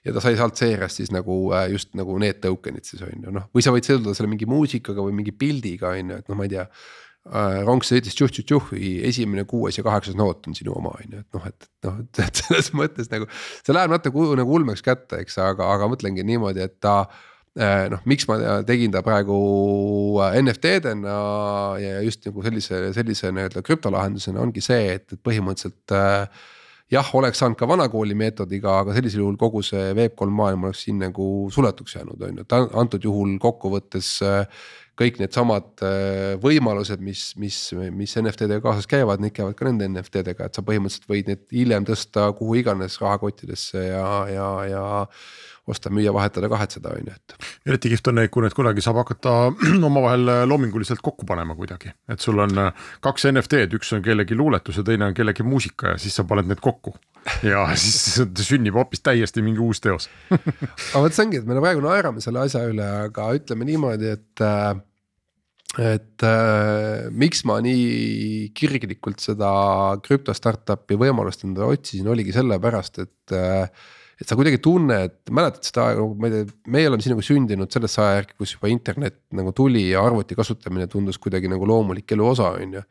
ja 0.07 0.15
ta 0.15 0.23
sai 0.23 0.37
sealt 0.39 0.59
seejärel 0.59 0.91
siis 0.93 1.13
nagu 1.15 1.45
äh, 1.55 1.69
just 1.75 1.95
nagu 1.99 2.19
need 2.23 2.43
token'id 2.43 2.87
siis 2.87 3.03
on 3.07 3.29
ju 3.29 3.35
noh, 3.35 3.49
või 3.55 3.65
sa 3.65 3.75
võid 3.75 3.87
siduda 3.87 4.17
selle 4.19 4.31
mingi 4.33 4.49
muusikaga 4.51 5.05
või 5.05 5.15
mingi 5.23 5.35
pildiga 5.35 5.95
on 5.95 6.15
ju, 6.15 6.23
et 6.23 6.31
noh, 6.31 6.39
ma 6.39 6.49
ei 6.49 6.55
tea 6.57 6.67
Äh, 6.67 7.12
rong 7.31 7.85
sõitis 7.87 8.17
tšuh-tšuh-tšuhi, 8.19 8.97
esimene 9.07 9.45
kuues 9.47 9.77
ja 9.79 9.85
kaheksas 9.87 10.17
noot 10.19 10.49
on 10.51 10.57
sinu 10.59 10.75
oma, 10.75 10.91
on 10.99 11.13
ju, 11.13 11.21
et 11.23 11.37
noh, 11.37 11.45
et 11.47 11.69
noh, 11.87 12.01
et 12.03 12.41
selles 12.43 12.73
mõttes 12.75 13.11
nagu. 13.13 13.29
see 13.63 13.77
läheb 13.77 13.93
natuke 13.95 14.25
nagu 14.39 14.57
ulmeks 14.59 14.83
kätte, 14.83 15.21
eks, 15.23 15.39
aga, 15.39 15.69
aga 15.77 15.91
mõtlengi 15.93 16.25
niimoodi, 16.27 16.65
et 16.67 16.81
ta 16.83 16.97
äh, 17.55 17.87
noh, 17.93 18.03
miks 18.11 18.27
ma 18.27 18.63
tegin 18.67 18.95
ta 18.95 19.05
praegu 19.07 19.39
äh, 20.25 20.41
NFT-dena 20.43 21.21
ja 21.83 22.01
just 22.03 22.27
nagu 22.27 22.43
sellise, 22.43 22.89
sellise 22.97 23.31
nii-öelda 23.31 23.63
krüptolahendusena 23.63 24.43
ongi 24.43 24.65
see, 24.65 24.97
et, 24.97 25.07
et 25.15 25.23
põhimõtteliselt 25.23 25.95
äh, 25.95 26.27
jah, 26.93 27.09
oleks 27.17 27.41
saanud 27.41 27.57
ka 27.59 27.69
vanakooli 27.71 28.17
meetodiga, 28.19 28.81
aga 28.83 28.97
sellisel 28.97 29.23
juhul 29.23 29.39
kogu 29.41 29.63
see 29.65 29.93
Web3 29.97 30.35
maailm 30.35 30.67
oleks 30.69 30.85
siin 30.87 30.99
nagu 31.01 31.27
suletuks 31.55 31.97
jäänud, 31.97 32.19
on 32.19 32.41
ju, 32.41 32.45
et 32.45 32.57
antud 32.83 33.07
juhul 33.07 33.37
kokkuvõttes 33.43 34.15
äh, 34.27 34.65
kõik 35.01 35.21
needsamad 35.23 35.85
äh, 35.85 36.35
võimalused, 36.43 37.01
mis, 37.05 37.31
mis, 37.41 37.59
mis 37.95 38.17
NFT-dega 38.21 38.63
kaasas 38.65 38.89
käivad, 38.91 39.23
need 39.25 39.35
käivad 39.37 39.57
ka 39.59 39.69
nende 39.69 39.89
NFT-dega, 39.89 40.49
et 40.49 40.59
sa 40.59 40.65
põhimõtteliselt 40.67 41.09
võid 41.11 41.31
need 41.33 41.47
hiljem 41.55 41.87
tõsta 41.89 42.29
kuhu 42.37 42.59
iganes 42.61 42.99
rahakottidesse 43.01 43.87
ja, 43.89 44.09
ja, 44.33 44.51
ja 44.69 44.85
osta, 45.71 45.93
müüa, 45.95 46.11
vahetada, 46.15 46.49
kahetseda 46.51 46.91
on 46.97 47.07
ju, 47.07 47.15
et. 47.15 47.37
eriti 47.69 47.93
kihvt 47.93 48.11
on 48.11 48.19
neid, 48.19 48.33
kui 48.35 48.43
need 48.43 48.57
kunagi 48.57 48.83
saab 48.85 48.99
hakata 49.03 49.37
omavahel 49.89 50.35
loominguliselt 50.51 51.03
kokku 51.05 51.29
panema 51.29 51.57
kuidagi, 51.59 51.93
et 52.11 52.25
sul 52.25 52.43
on 52.43 52.59
äh, 52.67 52.85
kaks 53.05 53.29
NFT-d, 53.31 53.79
üks 53.79 53.95
on 53.97 54.05
kellegi 54.05 54.39
luuletus 54.39 54.81
ja 54.81 54.87
teine 54.87 55.11
on 55.11 55.17
kellegi 55.17 55.47
muusika 55.47 55.95
ja 55.95 56.03
siis 56.03 56.19
sa 56.19 56.27
paned 56.29 56.51
need 56.51 56.63
kokku 56.63 56.97
ja 57.47 57.65
siis 57.79 58.23
sünnib 58.49 58.75
hoopis 58.79 59.05
täiesti 59.07 59.45
mingi 59.45 59.63
uus 59.63 59.83
teos 59.83 60.09
aga 60.35 61.05
vot 61.05 61.15
see 61.15 61.27
ongi, 61.27 61.43
et 61.43 61.49
me 61.49 61.61
praegu 61.61 61.85
naerame 61.85 62.25
selle 62.25 62.43
asja 62.43 62.65
üle, 62.71 62.89
aga 63.07 63.31
ütleme 63.39 63.69
niimoodi, 63.69 64.17
et 64.19 64.43
äh, 64.43 64.73
et 65.81 66.25
äh, 66.27 67.09
miks 67.17 67.47
ma 67.49 67.57
nii 67.65 68.51
kirglikult 68.57 69.23
seda 69.25 69.53
krüpto 70.05 70.35
startup'i 70.37 70.99
võimalust 71.01 71.47
endale 71.47 71.79
otsisin, 71.79 72.11
oligi 72.13 72.35
sellepärast, 72.37 73.05
et 73.07 73.37
äh,. 73.39 73.91
Et 74.23 74.31
sa 74.31 74.37
kuidagi 74.39 74.61
tunned, 74.63 75.17
mäletad 75.35 75.67
seda 75.67 75.89
aega, 75.91 76.05
ma 76.07 76.29
ei 76.29 76.35
tea, 76.35 76.59
meie 76.75 76.91
oleme 76.91 77.03
siin 77.03 77.17
nagu 77.17 77.25
sündinud 77.27 77.75
sellesse 77.75 78.03
ajajärki, 78.05 78.37
kus 78.39 78.55
juba 78.55 78.71
internet 78.71 79.19
nagu 79.35 79.51
tuli 79.57 79.89
ja 79.89 80.05
arvuti 80.07 80.39
kasutamine 80.39 80.87
tundus 80.91 81.19
kuidagi 81.23 81.51
nagu 81.51 81.67
loomulik 81.67 82.15
elu 82.15 82.29
osa, 82.29 82.53
on 82.61 82.77
ju. 82.79 82.85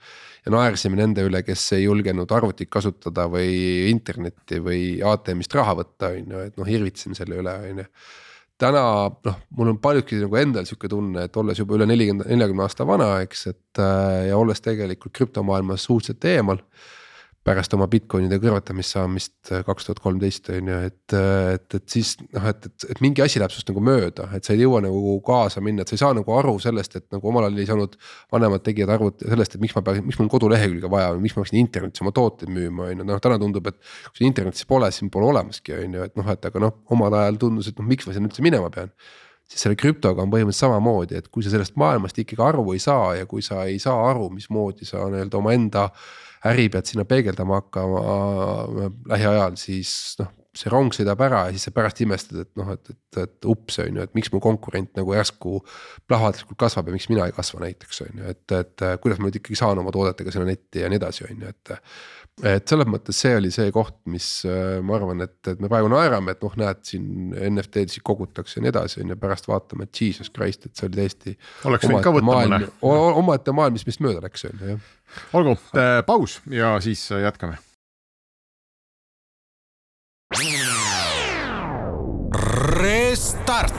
ja 0.46 0.54
naersime 0.54 1.00
nende 1.00 1.24
üle, 1.28 1.44
kes 1.48 1.70
ei 1.78 1.86
julgenud 1.86 2.32
arvutit 2.36 2.72
kasutada 2.74 3.30
või 3.32 3.88
internetti 3.92 4.60
või 4.64 4.82
ATM-ist 5.08 5.56
raha 5.56 5.78
võtta, 5.80 6.12
on 6.18 6.36
ju, 6.36 6.44
et 6.50 6.60
noh, 6.60 6.76
irvitseme 6.80 7.16
selle 7.18 7.40
üle, 7.40 7.56
on 7.72 7.86
ju 7.86 7.88
täna 8.62 8.84
noh, 9.10 9.38
mul 9.58 9.72
on 9.74 9.80
paljudki 9.82 10.20
nagu 10.22 10.38
endal 10.38 10.68
sihuke 10.70 10.90
tunne, 10.92 11.26
et 11.26 11.38
olles 11.40 11.58
juba 11.58 11.80
üle 11.80 11.88
nelikümmend, 11.90 12.28
neljakümne 12.30 12.68
aasta 12.68 12.86
vana, 12.86 13.14
eks, 13.26 13.48
et 13.50 13.82
äh, 13.82 14.28
ja 14.30 14.38
olles 14.38 14.62
tegelikult 14.62 15.16
krüptomaailmas 15.18 15.88
suhteliselt 15.88 16.28
eemal 16.30 16.62
pärast 17.46 17.74
oma 17.74 17.88
Bitcoinide 17.90 18.38
kõrvetamist 18.42 18.94
saamist 18.94 19.50
äh, 19.50 19.64
kaks 19.66 19.88
tuhat 19.88 20.00
kolmteist 20.04 20.52
on 20.54 20.68
ju, 20.70 20.76
et, 20.92 21.16
äh, 21.18 21.56
et, 21.56 21.66
et 21.80 21.86
siis 21.90 22.12
noh, 22.22 22.44
et, 22.52 22.68
et, 22.70 22.86
et 22.94 23.02
mingi 23.02 23.24
asi 23.26 23.42
läheb 23.42 23.54
sinust 23.54 23.72
nagu 23.72 23.82
mööda, 23.86 24.28
et 24.38 24.46
sa 24.46 24.54
ei 24.54 24.62
jõua 24.62 24.84
nagu 24.86 25.16
kaasa 25.26 25.64
minna, 25.66 25.82
et 25.82 25.90
sa 25.90 25.98
ei 25.98 26.04
saa 26.04 26.14
nagu 26.18 26.36
aru 26.38 26.54
sellest, 26.62 27.00
et 27.00 27.08
nagu 27.16 27.32
omal 27.32 27.48
ajal 27.48 27.64
ei 27.64 27.70
saanud. 27.72 27.98
vanemad 28.32 28.66
tegijad 28.66 28.94
aru 28.94 29.10
sellest, 29.24 29.58
et 29.58 29.64
miks 29.64 29.74
ma 29.78 29.82
pean, 29.88 30.04
miks 30.06 30.22
mul 30.22 30.30
kodulehekülge 30.30 30.92
vaja 30.94 31.16
või 31.16 31.26
miks 31.26 31.36
ma 31.36 31.42
peaksin 31.42 31.64
internetis 31.64 32.06
oma 32.06 32.14
tooteid 32.14 32.54
müüma, 32.54 32.92
on 32.92 33.02
ju, 33.02 33.10
noh 33.10 33.26
täna 33.26 33.42
tundub, 33.42 33.74
et. 33.74 33.82
kui 34.12 34.22
sul 34.22 34.30
internetis 34.30 34.70
pole, 34.70 34.92
siis 34.94 35.10
pole 35.12 35.32
olemaski, 35.34 35.74
on 35.80 35.98
ju, 35.98 36.06
et 36.12 36.22
noh, 36.22 36.32
et 36.36 36.48
aga 36.52 36.62
noh, 36.62 36.78
omal 36.94 37.18
ajal 37.24 37.42
tundus, 37.42 37.72
et 37.72 37.82
noh, 37.82 37.90
miks 37.90 38.06
ma 38.06 38.14
sinna 38.14 38.30
üldse 38.30 38.46
minema 38.46 38.70
pean 38.74 38.94
siis 39.52 39.66
selle 39.66 39.76
krüptoga 39.76 40.24
on 40.24 40.32
põhimõtteliselt 40.32 40.70
samamoodi, 40.70 41.18
et 41.20 41.26
kui 41.28 41.44
sa 41.44 41.52
sellest 41.52 41.76
maailmast 41.80 42.22
ikkagi 42.22 42.44
aru 42.46 42.64
ei 42.72 42.80
saa 42.80 43.18
ja 43.18 43.28
kui 43.28 43.44
sa 43.44 43.66
ei 43.68 43.82
saa 43.84 43.98
aru, 44.08 44.30
mismoodi 44.32 44.88
sa 44.88 45.04
nii-öelda 45.12 45.42
omaenda 45.42 45.90
äri 46.46 46.70
pead 46.74 46.90
sinna 46.90 47.06
peegeldama 47.06 47.62
hakkama 47.62 48.04
äh, 48.04 48.94
lähiajal, 49.14 49.58
siis 49.62 50.16
noh 50.20 50.41
see 50.58 50.72
rong 50.72 50.92
sõidab 50.96 51.22
ära 51.24 51.46
ja 51.48 51.56
siis 51.56 51.70
sa 51.70 51.76
pärast 51.76 52.02
imestad, 52.04 52.42
et 52.44 52.52
noh, 52.60 52.74
et, 52.74 52.92
et, 52.92 53.20
et 53.24 53.50
ups 53.52 53.80
on 53.84 54.00
ju, 54.00 54.06
et 54.06 54.16
miks 54.18 54.32
mu 54.34 54.42
konkurent 54.44 54.92
nagu 55.00 55.16
järsku 55.16 55.62
plahvatuslikult 56.12 56.60
kasvab 56.60 56.90
ja 56.90 56.96
miks 56.98 57.08
mina 57.12 57.28
ei 57.30 57.36
kasva 57.36 57.64
näiteks 57.64 58.04
on 58.08 58.24
ju, 58.24 58.34
et, 58.36 58.58
et 58.58 58.88
kuidas 59.04 59.22
ma 59.22 59.30
nüüd 59.30 59.40
ikkagi 59.40 59.60
saan 59.60 59.80
oma 59.80 59.94
toodetega 59.96 60.34
sinna 60.34 60.50
netti 60.50 60.84
ja 60.84 60.92
nii 60.92 61.00
edasi, 61.00 61.28
on 61.30 61.46
ju, 61.46 61.54
et 61.54 61.78
et 62.48 62.72
selles 62.72 62.88
mõttes 62.90 63.18
see 63.22 63.34
oli 63.38 63.52
see 63.54 63.72
koht, 63.76 63.98
mis 64.10 64.28
äh, 64.50 64.80
ma 64.86 64.96
arvan, 64.98 65.24
et, 65.26 65.38
et 65.52 65.60
me 65.62 65.70
praegu 65.72 65.90
naerame, 65.92 66.34
et 66.34 66.44
noh, 66.46 66.54
näed 66.58 66.84
siin 66.88 67.34
NFT-sid 67.52 68.04
kogutakse 68.08 68.58
ja 68.58 68.66
nii 68.66 68.72
edasi, 68.72 69.02
on 69.04 69.14
ju, 69.14 69.18
pärast 69.22 69.50
vaatame, 69.52 69.86
et 69.88 70.02
jesus 70.02 70.32
christ, 70.34 70.66
et 70.66 70.78
see 70.78 70.88
oli 70.90 71.02
täiesti. 71.02 71.36
oleks 71.70 71.88
võinud 71.88 72.06
ka 72.06 72.16
võtta 72.16 72.30
mõne. 72.32 72.62
omaette 73.22 73.56
maailm, 73.56 73.78
mis 73.78 73.86
meist 73.90 74.04
mööda 74.04 74.24
läks, 74.26 74.48
on 74.50 74.56
ju, 74.58 74.72
jah. 74.76 74.88
olgu, 75.38 75.58
äh, 75.76 76.00
paus 76.08 76.40
ja 76.50 76.74
siis 76.84 77.04
äh, 77.12 77.26
jätkame. 77.28 77.60
Restart. 82.32 83.74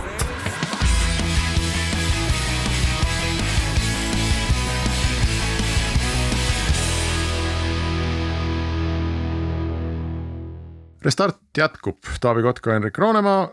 Restart 11.00 11.38
jätkub, 11.56 11.96
Taavi 12.20 12.42
Kotka 12.42 12.70
ja 12.70 12.74
Henrik 12.74 12.98
Roonemaa 12.98 13.48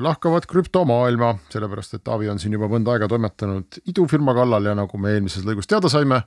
lahkavad 0.00 0.44
krüptomaailma, 0.46 1.38
sellepärast 1.48 1.94
et 1.96 2.04
Taavi 2.04 2.28
on 2.28 2.38
siin 2.38 2.52
juba 2.52 2.68
mõnda 2.68 2.92
aega 2.92 3.08
toimetanud 3.08 3.80
idufirma 3.88 4.36
kallal 4.36 4.68
ja 4.68 4.76
nagu 4.76 5.00
me 5.00 5.16
eelmises 5.16 5.48
lõigus 5.48 5.70
teada 5.70 5.88
saime, 5.88 6.20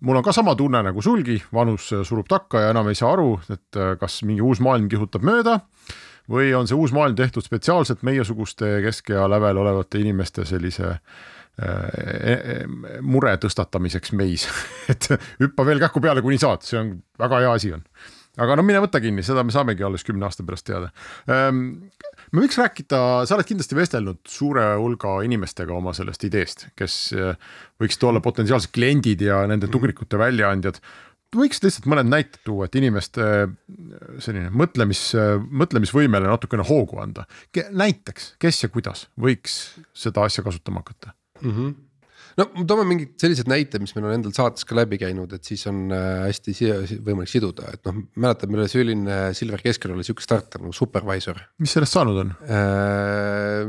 mul 0.00 0.16
on 0.16 0.24
ka 0.24 0.32
sama 0.32 0.56
tunne 0.56 0.80
nagu 0.88 1.04
sulgi, 1.04 1.42
vanus 1.52 1.92
surub 1.92 2.24
takka 2.24 2.64
ja 2.64 2.72
enam 2.72 2.88
ei 2.88 2.96
saa 2.96 3.12
aru, 3.12 3.34
et 3.52 3.84
kas 4.00 4.22
mingi 4.24 4.40
uus 4.40 4.64
maailm 4.64 4.88
kihutab 4.88 5.28
mööda 5.28 5.60
või 6.30 6.52
on 6.58 6.68
see 6.68 6.78
uus 6.78 6.94
maailm 6.96 7.16
tehtud 7.18 7.44
spetsiaalselt 7.46 8.04
meiesuguste 8.06 8.80
keskea 8.84 9.28
lävel 9.30 9.62
olevate 9.62 10.02
inimeste 10.02 10.44
sellise 10.48 10.96
e 11.56 12.32
e 12.36 12.56
mure 13.00 13.32
tõstatamiseks 13.40 14.12
meis? 14.12 14.44
Et 14.92 15.08
hüppa 15.40 15.64
veel 15.64 15.80
kähku 15.80 16.02
peale, 16.04 16.24
kuni 16.24 16.38
saad, 16.40 16.66
see 16.66 16.80
on 16.80 16.94
väga 17.20 17.42
hea 17.44 17.56
asi 17.56 17.72
on. 17.76 17.84
Aga 18.36 18.58
no 18.58 18.64
mine 18.66 18.82
võta 18.84 19.00
kinni, 19.00 19.24
seda 19.24 19.40
me 19.46 19.52
saamegi 19.54 19.84
alles 19.86 20.04
kümne 20.04 20.26
aasta 20.26 20.44
pärast 20.44 20.66
teada. 20.68 20.90
Ähm, 21.32 21.88
me 22.36 22.42
võiks 22.42 22.58
rääkida, 22.60 22.98
sa 23.24 23.36
oled 23.36 23.48
kindlasti 23.48 23.78
vestelnud 23.78 24.20
suure 24.28 24.66
hulga 24.76 25.14
inimestega 25.24 25.72
oma 25.72 25.94
sellest 25.96 26.26
ideest, 26.28 26.66
kes 26.76 26.98
äh, 27.16 27.32
võiksid 27.80 28.04
olla 28.10 28.20
potentsiaalsed 28.24 28.74
kliendid 28.76 29.24
ja 29.24 29.40
nende 29.48 29.70
tugrikute 29.72 30.20
väljaandjad. 30.20 30.82
Võiks 31.34 31.62
lihtsalt 31.64 31.88
mõned 31.90 32.10
näited 32.10 32.38
tuua, 32.46 32.68
et 32.68 32.76
inimeste 32.78 33.24
äh, 33.24 33.48
selline 34.22 34.52
mõtlemis, 34.54 35.08
äh, 35.18 35.34
mõtlemisvõimele 35.62 36.30
natukene 36.30 36.66
hoogu 36.66 37.00
anda. 37.02 37.26
näiteks, 37.54 38.34
kes 38.42 38.62
ja 38.62 38.70
kuidas 38.72 39.08
võiks 39.20 39.76
seda 39.96 40.26
asja 40.28 40.44
kasutama 40.46 40.84
hakata 40.84 41.14
mm? 41.42 41.50
-hmm 41.50 41.74
no 42.36 42.44
toome 42.68 42.84
mingid 42.84 43.14
sellised 43.20 43.48
näited, 43.48 43.80
mis 43.80 43.94
meil 43.96 44.10
on 44.10 44.18
endal 44.18 44.34
saates 44.36 44.66
ka 44.68 44.76
läbi 44.76 44.98
käinud, 45.00 45.32
et 45.32 45.44
siis 45.48 45.64
on 45.70 45.86
äh, 45.94 46.26
hästi 46.26 46.52
võimalik 47.06 47.32
siduda, 47.32 47.70
et 47.72 47.82
noh, 47.88 48.02
mäletad, 48.20 48.52
meil 48.52 48.64
oli 48.64 48.72
selline 48.72 49.16
Silver 49.36 49.64
keskel 49.64 49.94
oli 49.94 50.04
sihuke 50.04 50.24
startup 50.24 50.60
nagu 50.60 50.74
Supervisor. 50.76 51.40
mis 51.62 51.72
sellest 51.76 51.96
saanud 51.96 52.22
on 52.24 52.34
äh,? 52.44 53.64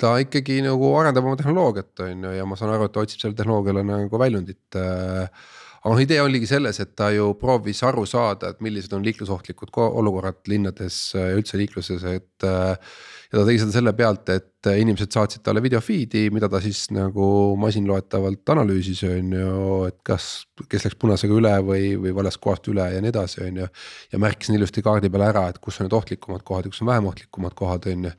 ta 0.00 0.16
ikkagi 0.20 0.58
nagu 0.64 0.90
arendab 0.98 1.24
oma 1.24 1.38
tehnoloogiat, 1.40 1.92
on 2.04 2.26
ju, 2.26 2.32
ja 2.36 2.44
ma 2.48 2.58
saan 2.58 2.74
aru, 2.74 2.88
et 2.88 2.92
ta 2.92 3.04
otsib 3.04 3.22
sellele 3.22 3.38
tehnoloogiale 3.38 3.84
nagu 3.86 4.20
väljundit 4.20 4.76
äh, 4.76 5.46
aga 5.86 5.94
noh, 5.94 6.02
idee 6.02 6.18
oligi 6.18 6.48
selles, 6.50 6.80
et 6.82 6.96
ta 6.98 7.12
ju 7.14 7.28
proovis 7.38 7.78
aru 7.86 8.02
saada, 8.10 8.50
et 8.50 8.62
millised 8.64 8.90
on 8.96 9.04
liiklusohtlikud 9.06 9.70
olukorrad 9.86 10.40
linnades 10.50 10.96
ja 11.14 11.28
üldse 11.36 11.60
liikluses, 11.60 12.02
et 12.10 12.46
ja 12.46 13.36
ta 13.36 13.44
tegi 13.46 13.60
seda 13.62 13.74
selle 13.76 13.92
pealt, 13.94 14.32
et 14.34 14.66
inimesed 14.66 15.14
saatsid 15.14 15.44
talle 15.46 15.62
video 15.62 15.78
feed'i, 15.84 16.24
mida 16.34 16.50
ta 16.50 16.58
siis 16.64 16.88
nagu 16.94 17.28
masinloetavalt 17.62 18.54
analüüsis, 18.56 19.04
on 19.06 19.30
ju, 19.38 19.54
et 19.86 20.00
kas, 20.10 20.28
kes 20.66 20.88
läks 20.88 20.98
punasega 20.98 21.38
üle 21.38 21.54
või, 21.70 21.94
või 22.02 22.16
valest 22.18 22.42
kohast 22.42 22.66
üle 22.72 22.90
ja 22.96 23.02
nii 23.02 23.14
edasi, 23.14 23.44
on 23.46 23.62
ju. 23.62 23.70
ja 24.10 24.22
märkis 24.26 24.50
ilusti 24.58 24.82
kaardi 24.82 25.12
peal 25.12 25.28
ära, 25.30 25.46
et 25.52 25.62
kus 25.62 25.78
on 25.78 25.86
need 25.86 25.94
ohtlikumad 25.94 26.42
kohad 26.46 26.66
ja 26.66 26.74
kus 26.74 26.82
on 26.82 26.90
vähem 26.90 27.10
ohtlikumad 27.12 27.54
kohad, 27.58 27.86
on 27.94 28.10
ju. 28.10 28.16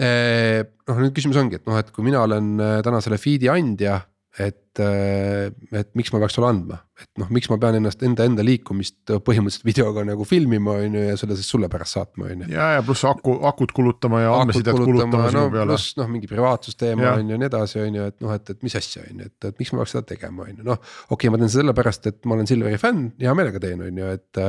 noh, 0.00 1.02
nüüd 1.04 1.12
küsimus 1.20 1.36
ongi, 1.36 1.60
et 1.60 1.68
noh, 1.68 1.76
et 1.84 1.92
kui 1.92 2.06
mina 2.06 2.24
olen 2.24 2.54
täna 2.86 3.04
selle 3.04 3.20
feed'i 3.20 3.52
andja 3.52 4.00
et, 4.38 4.78
äh, 4.78 5.48
et 5.74 5.88
miks 5.98 6.12
ma 6.14 6.20
peaks 6.22 6.36
sulle 6.38 6.48
andma, 6.52 6.78
et 7.02 7.20
noh, 7.20 7.28
miks 7.34 7.48
ma 7.50 7.58
pean 7.60 7.78
ennast 7.78 8.02
enda 8.06 8.26
enda 8.28 8.44
liikumist 8.46 9.10
põhimõtteliselt 9.26 9.66
videoga 9.66 10.04
nagu 10.06 10.26
filmima, 10.28 10.76
on 10.84 10.94
ju, 10.94 11.02
ja 11.10 11.16
selle 11.18 11.36
siis 11.38 11.50
sulle 11.50 11.70
pärast 11.72 11.96
saatma, 11.96 12.28
on 12.30 12.44
ju. 12.44 12.50
ja, 12.54 12.68
ja 12.76 12.84
pluss 12.86 13.02
aku, 13.08 13.34
akut 13.50 13.74
kulutama 13.74 14.22
ja 14.22 14.36
andmesidet 14.36 14.78
kulutama 14.78 15.24
no, 15.24 15.32
sinu 15.32 15.54
peale. 15.54 15.66
pluss 15.72 15.98
noh, 15.98 16.10
mingi 16.12 16.30
privaatsusteema 16.30 17.10
on 17.16 17.24
ju 17.24 17.34
ja 17.34 17.42
nii 17.42 17.48
edasi, 17.50 17.80
on 17.82 17.98
ju, 17.98 18.06
et 18.12 18.18
noh, 18.24 18.36
et, 18.38 18.54
et 18.54 18.62
mis 18.68 18.78
asja 18.78 19.02
on 19.04 19.24
ju, 19.24 19.32
et, 19.32 19.48
et 19.50 19.64
miks 19.64 19.74
ma 19.74 19.82
peaks 19.82 19.96
seda 19.96 20.06
tegema, 20.12 20.46
on 20.46 20.54
ju, 20.54 20.68
noh. 20.70 20.78
okei 21.08 21.16
okay,, 21.18 21.34
ma 21.34 21.42
teen 21.42 21.52
seda 21.52 21.64
sellepärast, 21.64 22.08
et 22.12 22.22
ma 22.22 22.38
olen 22.38 22.50
Silveri 22.50 22.78
fänn, 22.80 23.10
hea 23.18 23.34
meelega 23.34 23.62
teen, 23.66 23.82
on 23.88 24.02
ju, 24.02 24.14
et. 24.14 24.42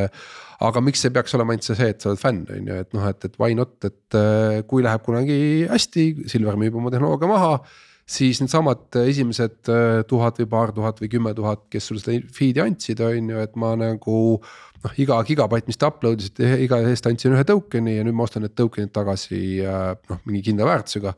aga 0.60 0.82
miks 0.84 1.02
see 1.02 1.14
peaks 1.16 1.34
olema 1.38 1.56
ainult 1.56 1.66
see, 1.66 1.78
see, 1.80 1.94
et 1.96 2.04
sa 2.04 2.12
oled 2.12 2.22
fänn, 2.22 2.46
on 2.54 2.70
ju, 2.70 2.80
et 2.86 2.98
noh, 2.98 3.10
et, 3.10 3.26
et 3.26 3.42
why 3.42 3.58
not, 3.58 3.78
et 3.88 4.22
kui 4.70 4.86
läheb 4.86 5.06
kunagi 5.06 5.40
hästi, 5.72 6.10
Silver 6.30 6.60
müüb 6.60 6.78
oma 6.78 6.92
tehnoloogia 6.94 7.32
maha 7.32 7.54
siis 8.10 8.42
needsamad 8.44 8.98
äh, 8.98 9.10
esimesed 9.12 9.70
äh, 9.70 10.02
tuhat 10.08 10.40
või 10.42 10.50
paar 10.50 10.74
tuhat 10.76 11.02
või 11.02 11.12
kümme 11.12 11.34
tuhat, 11.38 11.68
kes 11.72 11.90
sulle 11.90 12.02
seda 12.04 12.34
feed'i 12.36 12.64
andsid, 12.64 13.04
on 13.06 13.30
ju, 13.34 13.44
et 13.44 13.56
ma 13.60 13.76
nagu. 13.80 14.18
noh, 14.80 14.94
iga 15.04 15.18
gigabait, 15.28 15.66
mis 15.68 15.76
te 15.76 15.88
upload 15.90 16.22
isite, 16.24 16.54
iga 16.64 16.78
eest 16.88 17.08
andsin 17.10 17.34
ühe 17.36 17.44
token'i 17.44 17.98
ja 17.98 18.04
nüüd 18.08 18.16
ma 18.16 18.24
ostan 18.24 18.46
need 18.46 18.56
token'id 18.56 18.94
tagasi 18.96 19.60
äh, 19.60 19.94
noh, 20.10 20.22
mingi 20.26 20.46
kindla 20.50 20.70
väärtusega. 20.70 21.14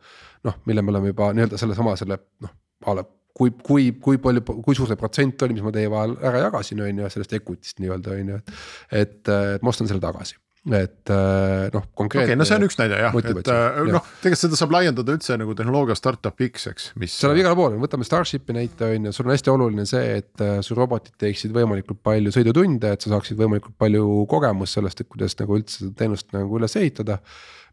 noh, 0.49 0.62
mille 0.65 0.82
me 0.82 0.95
oleme 0.95 1.12
juba 1.13 1.32
nii-öelda 1.38 1.60
sellesama 1.62 1.95
selle 1.99 2.17
noh, 2.41 2.56
a 2.86 2.95
la 2.97 3.06
kui, 3.38 3.54
kui, 3.63 3.91
kui 4.01 4.17
palju, 4.21 4.43
kui 4.65 4.75
suur 4.75 4.89
see 4.89 4.99
protsent 4.99 5.45
oli, 5.45 5.56
mis 5.56 5.65
ma 5.65 5.71
teie 5.73 5.89
vahel 5.93 6.17
ära 6.19 6.47
jagasin, 6.47 6.82
on 6.84 7.04
ju, 7.04 7.12
sellest 7.13 7.38
equity'st 7.38 7.84
nii-öelda 7.84 8.15
on 8.17 8.34
ju, 8.34 8.39
et. 8.41 8.56
et, 9.04 9.19
et 9.58 9.63
ma 9.63 9.71
ostan 9.71 9.89
selle 9.89 10.04
tagasi 10.04 10.36
et 10.69 11.10
äh, 11.10 11.69
noh, 11.74 11.86
konkreetne. 11.97 12.06
okei 12.06 12.36
okay,, 12.36 12.38
no 12.38 12.45
see 12.45 12.58
on 12.60 12.65
üks 12.67 12.78
näide 12.78 13.00
jah, 13.02 13.15
et 13.17 13.47
äh, 13.50 13.80
noh, 13.88 14.10
tegelikult 14.21 14.41
seda 14.43 14.60
saab 14.60 14.76
laiendada 14.76 15.15
üldse 15.15 15.38
nagu 15.41 15.56
tehnoloogia 15.58 15.95
startup'iks, 15.97 16.67
eks, 16.69 16.89
mis. 17.02 17.15
see 17.17 17.32
läheb 17.32 17.41
igale 17.41 17.58
poole, 17.58 17.80
võtame 17.82 18.06
Starshipi 18.06 18.54
näite 18.54 18.91
on 18.93 19.08
ju, 19.10 19.13
sul 19.15 19.26
on 19.26 19.34
hästi 19.34 19.54
oluline 19.56 19.88
see, 19.89 20.19
et 20.19 20.43
äh, 20.45 20.60
su 20.65 20.78
robotid 20.78 21.17
teeksid 21.21 21.56
võimalikult 21.56 22.04
palju 22.06 22.34
sõidutunde, 22.36 22.93
et 22.93 23.02
sa 23.02 23.15
saaksid 23.15 23.41
võimalikult 23.41 23.74
palju 23.82 24.06
kogemust 24.30 24.78
sellest, 24.78 25.02
et 25.02 25.10
kuidas 25.10 25.34
nagu 25.41 25.58
üldse 25.58 25.80
seda 25.80 25.97
teenust 26.04 26.30
nagu 26.38 26.62
üles 26.62 26.78
ehitada 26.78 27.17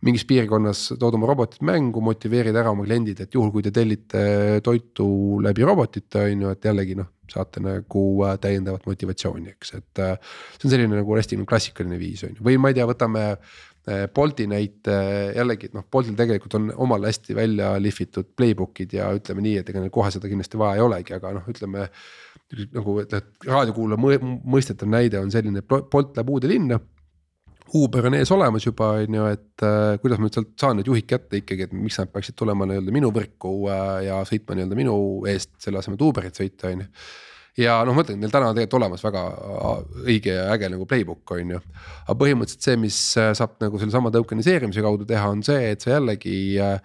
mingis 0.07 0.25
piirkonnas 0.31 0.95
tood 0.97 1.19
oma 1.19 1.29
robotid 1.29 1.61
mängu, 1.67 2.01
motiveerid 2.05 2.57
ära 2.57 2.73
oma 2.73 2.87
kliendid, 2.87 3.21
et 3.21 3.35
juhul, 3.35 3.51
kui 3.53 3.67
te 3.67 3.75
tellite 3.75 4.63
toitu 4.65 5.43
läbi 5.45 5.67
robotite, 5.67 6.25
on 6.25 6.47
ju, 6.47 6.57
et 6.57 6.69
jällegi 6.71 6.97
noh, 6.97 7.11
saate 7.33 7.63
nagu 7.65 8.05
äh, 8.27 8.37
täiendavat 8.43 8.87
motivatsiooni, 8.89 9.55
eks, 9.57 9.75
et. 9.79 10.03
Äh, 10.05 10.37
see 10.57 10.69
on 10.69 10.75
selline 10.75 11.01
nagu 11.01 11.17
hästi 11.19 11.41
klassikaline 11.49 11.99
viis 12.01 12.25
on 12.27 12.37
ju, 12.37 12.45
või 12.45 12.59
ma 12.61 12.73
ei 12.73 12.79
tea, 12.79 12.87
võtame 12.89 13.25
äh, 13.33 14.05
Bolti 14.15 14.49
näite 14.51 14.97
jällegi, 15.37 15.71
et 15.71 15.77
noh, 15.79 15.87
Boltil 15.91 16.17
tegelikult 16.19 16.59
on 16.59 16.71
omal 16.87 17.09
hästi 17.09 17.37
välja 17.39 17.73
lihvitud 17.81 18.35
playbook'id 18.37 18.97
ja 18.99 19.09
ütleme 19.17 19.45
nii, 19.45 19.57
et 19.63 19.73
ega 19.73 19.85
neil 19.85 19.95
kohe 19.95 20.13
seda 20.15 20.31
kindlasti 20.31 20.61
vaja 20.61 20.81
ei 20.81 20.85
olegi, 20.85 21.17
aga 21.17 21.35
noh, 21.39 21.49
ütleme. 21.51 21.89
nagu, 22.73 22.95
et 23.03 23.13
raadiokuulaja 23.45 24.21
mõistetav 24.25 24.89
näide 24.89 25.21
on 25.21 25.33
selline, 25.33 25.61
Bolt 25.69 26.17
läheb 26.17 26.31
uude 26.33 26.49
linna 26.49 26.79
Uber 27.77 28.09
on 28.09 28.17
ees 28.17 28.31
olemas 28.33 28.65
juba 28.65 28.95
on 29.03 29.17
ju, 29.19 29.29
et 29.35 29.65
äh, 29.67 29.95
kuidas 30.03 30.21
ma 30.21 30.29
nüüd 30.29 30.37
sealt 30.39 30.53
saan 30.61 30.79
need 30.81 30.89
juhid 30.89 31.09
kätte 31.09 31.43
ikkagi, 31.43 31.69
et 31.69 31.77
miks 31.77 31.99
nad 32.01 32.13
peaksid 32.13 32.37
tulema 32.39 32.69
nii-öelda 32.69 32.95
minu 32.95 33.13
võrku 33.15 33.55
äh, 33.69 34.05
ja 34.09 34.21
sõitma 34.29 34.57
nii-öelda 34.57 34.79
minu 34.79 34.99
eest, 35.29 35.53
selle 35.63 35.83
asemel 35.83 35.99
et 35.99 36.07
Uberit 36.09 36.41
sõita, 36.41 36.73
on 36.73 36.87
ju 36.87 36.93
ja 37.59 37.79
noh, 37.87 37.97
ma 37.97 38.05
ütlen, 38.05 38.21
neil 38.23 38.33
täna 38.33 38.51
on 38.51 38.57
tegelikult 38.57 38.79
olemas 38.79 39.05
väga 39.05 39.25
äh, 39.35 39.83
õige 40.07 40.37
ja 40.37 40.47
äge 40.55 40.71
nagu 40.73 40.87
playbook 40.89 41.35
on 41.35 41.57
ju. 41.57 41.61
aga 42.05 42.17
põhimõtteliselt 42.21 42.71
see, 42.71 42.79
mis 42.81 42.99
äh, 43.19 43.33
saab 43.39 43.59
nagu 43.63 43.81
sellesama 43.83 44.13
tokeniseerimise 44.15 44.85
kaudu 44.85 45.09
teha, 45.09 45.27
on 45.35 45.43
see, 45.47 45.73
et 45.73 45.85
sa 45.85 45.97
jällegi 45.97 46.39
äh, 46.63 46.79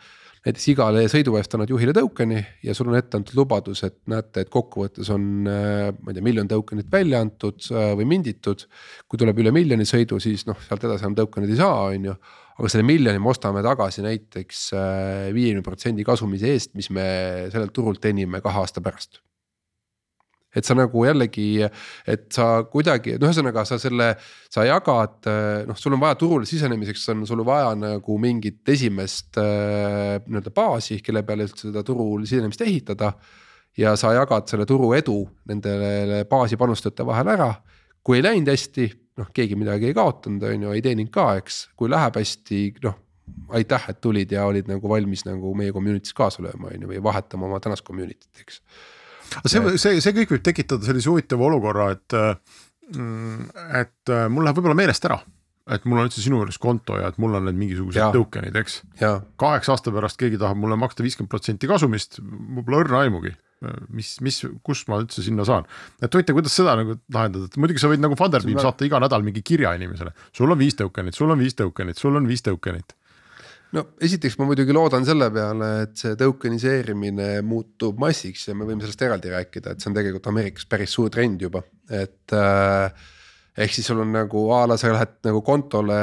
näiteks 0.44 0.66
igale 0.74 1.06
sõidu 1.12 1.38
eest 1.40 1.56
annad 1.56 1.72
juhile 1.72 1.94
tokeni 1.96 2.42
ja 2.66 2.76
sul 2.76 2.92
on 2.92 2.98
ette 3.00 3.20
antud 3.20 3.38
lubadus, 3.40 3.84
et 3.88 3.96
näete, 4.12 4.44
et 4.44 4.52
kokkuvõttes 4.52 5.10
on, 5.14 5.28
äh, 5.48 5.90
ma 5.96 6.12
ei 6.12 6.18
tea, 6.18 6.26
miljon 6.26 6.50
tokenit 6.52 6.90
välja 6.92 7.22
antud 7.24 7.64
äh, 7.72 7.94
või 8.00 8.08
minditud. 8.16 8.68
kui 9.08 9.20
tuleb 9.22 9.40
üle 9.40 9.54
miljoni 9.56 9.88
sõidu, 9.88 10.20
siis 10.24 10.46
noh, 10.50 10.60
sealt 10.68 10.84
edasi 10.84 11.08
enam 11.08 11.16
tokenit 11.24 11.54
ei 11.54 11.60
saa, 11.62 11.90
on 11.90 12.10
ju. 12.12 12.16
aga 12.54 12.70
selle 12.70 12.86
miljoni 12.88 13.20
me 13.20 13.32
ostame 13.32 13.64
tagasi 13.66 14.04
näiteks 14.06 14.64
äh, 14.78 15.30
viiekümne 15.36 15.64
protsendi 15.66 16.04
kasumise 16.04 16.52
eest, 16.52 16.74
mis 16.76 16.92
me 16.92 17.06
sellelt 17.54 17.74
turult 17.74 18.04
teenime 18.04 18.44
kahe 18.44 18.66
aasta 18.66 18.84
pärast 18.84 19.24
et 20.56 20.66
sa 20.66 20.76
nagu 20.78 21.06
jällegi, 21.08 21.48
et 22.10 22.26
sa 22.34 22.48
kuidagi, 22.70 23.18
no 23.20 23.30
ühesõnaga 23.30 23.66
sa 23.68 23.80
selle, 23.82 24.14
sa 24.54 24.66
jagad, 24.68 25.30
noh, 25.68 25.80
sul 25.80 25.98
on 25.98 26.04
vaja 26.04 26.18
turule 26.20 26.50
sisenemiseks 26.50 27.08
on 27.14 27.26
sul 27.30 27.44
vaja 27.48 27.74
nagu 27.78 28.18
mingit 28.22 28.70
esimest 28.70 29.40
äh, 29.42 30.20
nii-öelda 30.26 30.54
baasi, 30.56 31.00
kelle 31.06 31.26
peale 31.28 31.48
üldse 31.48 31.70
seda 31.70 31.86
turul 31.86 32.28
sisenemist 32.28 32.62
ehitada. 32.66 33.14
ja 33.78 33.96
sa 33.98 34.12
jagad 34.14 34.46
selle 34.46 34.68
turu 34.70 34.92
edu 34.94 35.24
nendele 35.50 36.26
baasi 36.30 36.58
panustajate 36.58 37.06
vahel 37.06 37.34
ära. 37.34 37.54
kui 38.04 38.20
ei 38.20 38.24
läinud 38.24 38.52
hästi, 38.52 38.90
noh, 39.18 39.30
keegi 39.34 39.56
midagi 39.56 39.88
ei 39.88 39.96
kaotanud, 39.96 40.44
on 40.44 40.68
ju, 40.68 40.72
ei 40.76 40.82
teeninud 40.84 41.12
ka, 41.12 41.38
eks, 41.40 41.70
kui 41.80 41.90
läheb 41.90 42.20
hästi, 42.20 42.66
noh 42.84 43.00
aitäh, 43.56 43.86
et 43.90 44.02
tulid 44.04 44.32
ja 44.32 44.44
olid 44.46 44.68
nagu 44.68 44.90
valmis 44.90 45.24
nagu 45.24 45.54
meie 45.56 45.72
community's 45.72 46.14
kaasa 46.14 46.44
lööma, 46.44 46.74
on 46.74 46.84
ju, 46.84 46.90
või 46.92 47.00
vahetama 47.04 47.48
oma 47.48 47.60
tänast 47.64 47.86
community't, 47.88 48.42
eks 48.44 48.60
see, 49.46 49.78
see, 49.82 50.02
see 50.04 50.18
kõik 50.18 50.36
võib 50.36 50.44
tekitada 50.46 50.88
sellise 50.88 51.12
huvitava 51.12 51.48
olukorra, 51.50 51.92
et, 51.96 52.18
mm, 52.96 53.54
et 53.82 54.14
äh, 54.14 54.28
mul 54.32 54.48
läheb 54.48 54.60
võib-olla 54.60 54.80
meelest 54.84 55.10
ära. 55.10 55.22
Et 55.72 55.86
mul 55.88 56.02
on 56.02 56.10
üldse 56.10 56.20
sinu 56.20 56.42
juures 56.42 56.58
konto 56.60 56.98
ja 57.00 57.08
et 57.08 57.20
mul 57.24 57.38
on 57.38 57.46
need 57.48 57.56
mingisugused 57.56 58.12
token'id, 58.12 58.58
eks. 58.60 58.82
kaheksa 59.40 59.78
aasta 59.78 59.94
pärast 59.96 60.20
keegi 60.20 60.36
tahab 60.42 60.60
mulle 60.60 60.76
maksta 60.76 61.06
viiskümmend 61.06 61.32
protsenti 61.32 61.70
kasumist, 61.72 62.20
mul 62.20 62.66
pole 62.68 62.82
õrna 62.82 63.00
aimugi, 63.06 63.32
mis, 63.96 64.18
mis, 64.26 64.42
kust 64.68 64.90
ma 64.92 65.00
üldse 65.00 65.24
sinna 65.24 65.46
saan. 65.48 65.64
et 66.04 66.12
huvitav, 66.12 66.36
kuidas 66.36 66.58
seda 66.60 66.76
nagu 66.76 66.98
lahendada, 67.16 67.48
et 67.48 67.56
muidugi 67.56 67.80
sa 67.80 67.94
võid 67.94 68.04
nagu 68.04 68.18
Funderbeam 68.20 68.60
saata 68.60 68.84
iga 68.84 69.00
nädal 69.06 69.24
mingi 69.24 69.40
kirja 69.40 69.72
inimesele, 69.80 70.12
sul 70.36 70.52
on 70.52 70.60
viis 70.60 70.76
token'it, 70.76 71.16
sul 71.16 71.32
on 71.32 71.40
viis 71.40 71.56
token'it, 71.56 72.04
sul 72.04 72.20
on 72.20 72.28
viis 72.28 72.44
token'it 72.44 72.92
no 73.74 73.86
esiteks 74.04 74.38
ma 74.40 74.48
muidugi 74.50 74.76
loodan 74.76 75.06
selle 75.08 75.30
peale, 75.34 75.72
et 75.88 75.98
see 76.00 76.18
tokeniseerimine 76.20 77.32
muutub 77.48 78.00
massiks 78.02 78.48
ja 78.50 78.58
me 78.58 78.68
võime 78.68 78.86
sellest 78.86 79.02
eraldi 79.08 79.34
rääkida, 79.34 79.74
et 79.74 79.84
see 79.84 79.92
on 79.92 79.98
tegelikult 79.98 80.30
Ameerikas 80.32 80.70
päris 80.70 80.94
suur 80.94 81.12
trend 81.14 81.42
juba, 81.42 81.64
et 81.90 82.36
äh, 82.38 83.12
ehk 83.64 83.74
siis 83.76 83.88
sul 83.90 84.02
on 84.02 84.14
nagu 84.14 84.44
a 84.56 84.64
la 84.70 84.78
sa 84.82 84.92
lähed 84.94 85.16
nagu 85.28 85.44
kontole 85.46 85.98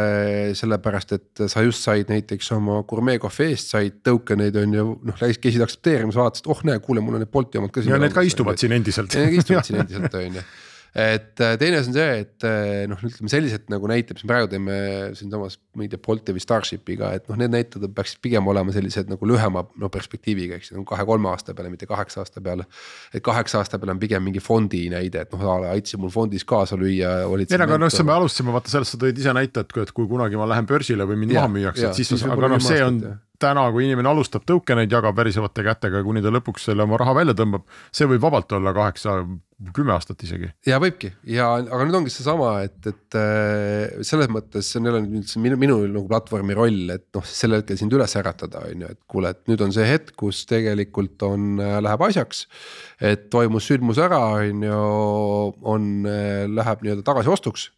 sellepärast, 0.59 1.15
et 1.19 1.45
sa 1.51 1.65
just 1.67 1.87
said 1.87 2.11
näiteks 2.11 2.51
oma 2.57 2.81
gurmeekohvi 2.91 3.51
eest 3.51 3.75
said 3.75 4.01
token 4.07 4.47
eid 4.47 4.59
on 4.61 4.75
ju 4.75 4.89
noh, 5.07 5.21
käisid 5.21 5.63
aktsepteerimas, 5.67 6.19
vaatasid, 6.19 6.51
oh 6.51 6.65
näe, 6.67 6.83
kuule, 6.85 7.03
mul 7.05 7.19
on 7.19 7.25
need 7.25 7.33
Bolti 7.33 7.59
omad 7.59 7.75
ka. 7.75 7.87
ja 7.87 7.99
need 8.03 8.15
ka 8.15 8.27
istuvad 8.27 8.59
siin 8.61 8.75
endiselt. 8.79 9.15
Need 9.19 9.41
istuvad 9.43 9.67
siin 9.71 9.83
endiselt 9.85 10.19
on 10.19 10.41
ju 10.41 10.49
et 10.95 11.41
äh, 11.41 11.57
teine 11.61 11.79
asi 11.79 11.91
on 11.93 11.95
see, 11.95 12.15
et 12.25 12.47
äh, 12.47 12.85
noh, 12.91 12.99
ütleme 13.07 13.31
sellised 13.31 13.69
nagu 13.71 13.91
näited, 13.91 14.19
mis 14.19 14.25
me 14.27 14.31
praegu 14.33 14.51
teeme 14.51 14.79
siinsamas, 15.19 15.59
ma 15.79 15.87
ei 15.87 15.91
tea, 15.93 16.01
Bolti 16.03 16.35
või 16.35 16.43
Starshipiga, 16.43 17.13
et 17.15 17.29
noh, 17.31 17.39
need 17.39 17.55
näited 17.55 17.87
peaksid 17.95 18.19
pigem 18.25 18.51
olema 18.51 18.75
sellised 18.75 19.11
nagu 19.13 19.29
lühema 19.31 19.63
no 19.79 19.91
perspektiiviga, 19.93 20.59
eks 20.59 20.73
ju, 20.73 20.79
nagu 20.79 20.89
kahe-kolme 20.91 21.31
aasta 21.31 21.55
peale, 21.55 21.71
mitte 21.71 21.87
kaheksa 21.91 22.25
aasta 22.25 22.43
peale. 22.43 22.67
et 23.15 23.23
kaheksa 23.25 23.63
aasta 23.63 23.79
peale 23.79 23.95
on 23.95 24.03
pigem 24.03 24.27
mingi 24.27 24.43
fondi 24.43 24.85
näide, 24.91 25.27
et 25.27 25.35
noh, 25.37 25.47
aitasid 25.71 26.03
mul 26.03 26.13
fondis 26.15 26.47
kaasa 26.49 26.79
lüüa. 26.81 27.17
ei, 27.39 27.61
aga 27.61 27.79
noh, 27.79 27.93
see 27.93 28.07
me 28.07 28.17
alustasime, 28.17 28.55
vaata 28.55 28.75
sellest 28.75 28.97
sa 28.97 29.03
tõid 29.07 29.19
ise 29.23 29.35
näite, 29.37 29.63
et 29.63 29.95
kui 29.95 30.11
kunagi 30.11 30.39
ma 30.41 30.51
lähen 30.51 30.67
börsile 30.67 31.07
või 31.07 31.23
mind 31.23 31.39
maha 31.39 31.51
müüakse, 31.55 31.91
et 31.91 32.01
siis, 32.03 32.11
siis, 32.11 32.27
aga 32.27 32.51
noh, 32.51 32.63
see 32.65 32.83
on 32.83 33.03
täna, 33.41 33.67
kui 33.73 33.87
inimene 33.87 34.11
alustab 34.11 34.45
token 34.49 34.83
eid, 34.83 34.91
jagab 34.93 35.17
värisevate 35.17 35.65
kätega, 35.65 36.03
kuni 36.05 36.23
ta 36.25 36.33
lõpuks 36.35 36.67
selle 36.69 36.85
oma 36.85 36.99
raha 37.01 37.15
välja 37.23 37.37
tõmbab, 37.39 37.65
see 37.95 38.09
võib 38.11 38.27
vabalt 38.27 38.53
olla 38.59 38.75
kaheksa, 38.77 39.21
kümme 39.77 39.93
aastat 39.93 40.23
isegi. 40.25 40.49
ja 40.67 40.79
võibki 40.83 41.11
ja, 41.29 41.49
aga 41.61 41.85
nüüd 41.85 41.99
ongi 42.01 42.13
seesama, 42.13 42.53
et, 42.67 42.79
et 42.89 43.19
äh, 43.19 44.01
selles 44.07 44.31
mõttes 44.33 44.71
see 44.71 44.81
on 44.81 44.89
jälle 44.89 45.03
nüüd 45.05 45.35
minu, 45.45 45.59
minu 45.61 45.79
nagu 45.85 46.07
platvormi 46.09 46.57
roll, 46.57 46.95
et 46.95 47.07
noh, 47.17 47.27
sel 47.27 47.59
hetkel 47.59 47.79
sind 47.81 47.93
üles 47.97 48.17
äratada, 48.19 48.65
on 48.71 48.87
ju, 48.87 48.93
et 48.95 49.01
kuule, 49.11 49.35
et 49.35 49.43
nüüd 49.51 49.65
on 49.65 49.75
see 49.77 49.87
hetk, 49.89 50.15
kus 50.21 50.45
tegelikult 50.51 51.21
on, 51.29 51.53
äh, 51.61 51.77
läheb 51.85 52.07
asjaks. 52.09 52.47
et 53.01 53.29
toimus 53.33 53.69
sündmus 53.71 54.01
ära, 54.01 54.21
on 54.41 54.65
ju, 54.65 54.81
on, 55.75 55.91
äh, 56.09 56.47
läheb 56.49 56.87
nii-öelda 56.87 57.07
tagasiostuks 57.07 57.71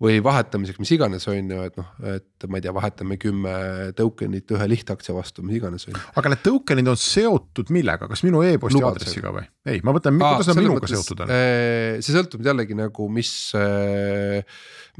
või 0.00 0.20
vahetamiseks, 0.24 0.80
mis 0.80 0.92
iganes, 0.96 1.26
on 1.28 1.52
ju, 1.52 1.60
et 1.68 1.76
noh, 1.76 1.88
et 2.14 2.46
ma 2.48 2.58
ei 2.58 2.64
tea, 2.64 2.72
vahetame 2.72 3.18
kümme 3.20 3.52
token'it 3.98 4.54
ühe 4.56 4.68
lihtaktsia 4.72 5.12
vastu, 5.16 5.44
mis 5.44 5.58
iganes 5.58 5.84
aga 5.92 6.32
need 6.32 6.42
token'id 6.46 6.88
on 6.88 6.98
seotud 7.00 7.72
millega, 7.74 8.08
kas 8.08 8.24
minu 8.24 8.40
e-posti 8.46 8.80
aadressiga 8.80 9.34
või? 9.36 9.44
ei, 9.68 9.82
ma 9.84 9.92
mõtlen, 9.96 10.16
kuidas 10.22 10.48
nad 10.48 10.60
minuga 10.60 10.80
mõttes, 10.80 10.94
seotud 10.96 11.24
on? 11.26 11.34
Eh, 11.36 12.00
see 12.00 12.16
sõltub 12.16 12.44
jällegi 12.46 12.78
nagu, 12.78 13.08
mis 13.12 13.32
äh, 13.58 14.40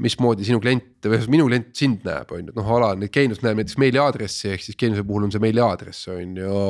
mismoodi 0.01 0.45
sinu 0.45 0.61
klient 0.61 1.09
või 1.09 1.19
minu 1.33 1.47
klient 1.49 1.73
sind 1.77 2.05
näeb, 2.05 2.29
on 2.35 2.45
ju, 2.45 2.55
noh, 2.59 2.71
ala 2.77 2.91
nüüd 2.99 3.11
Geenius 3.13 3.41
näeb 3.41 3.57
näiteks 3.57 3.79
meiliaadressi, 3.81 4.53
ehk 4.53 4.65
siis 4.67 4.77
Geeniuse 4.77 5.05
puhul 5.07 5.25
on 5.25 5.33
see 5.33 5.41
meiliaadress, 5.41 6.05
on 6.13 6.37
ju. 6.37 6.61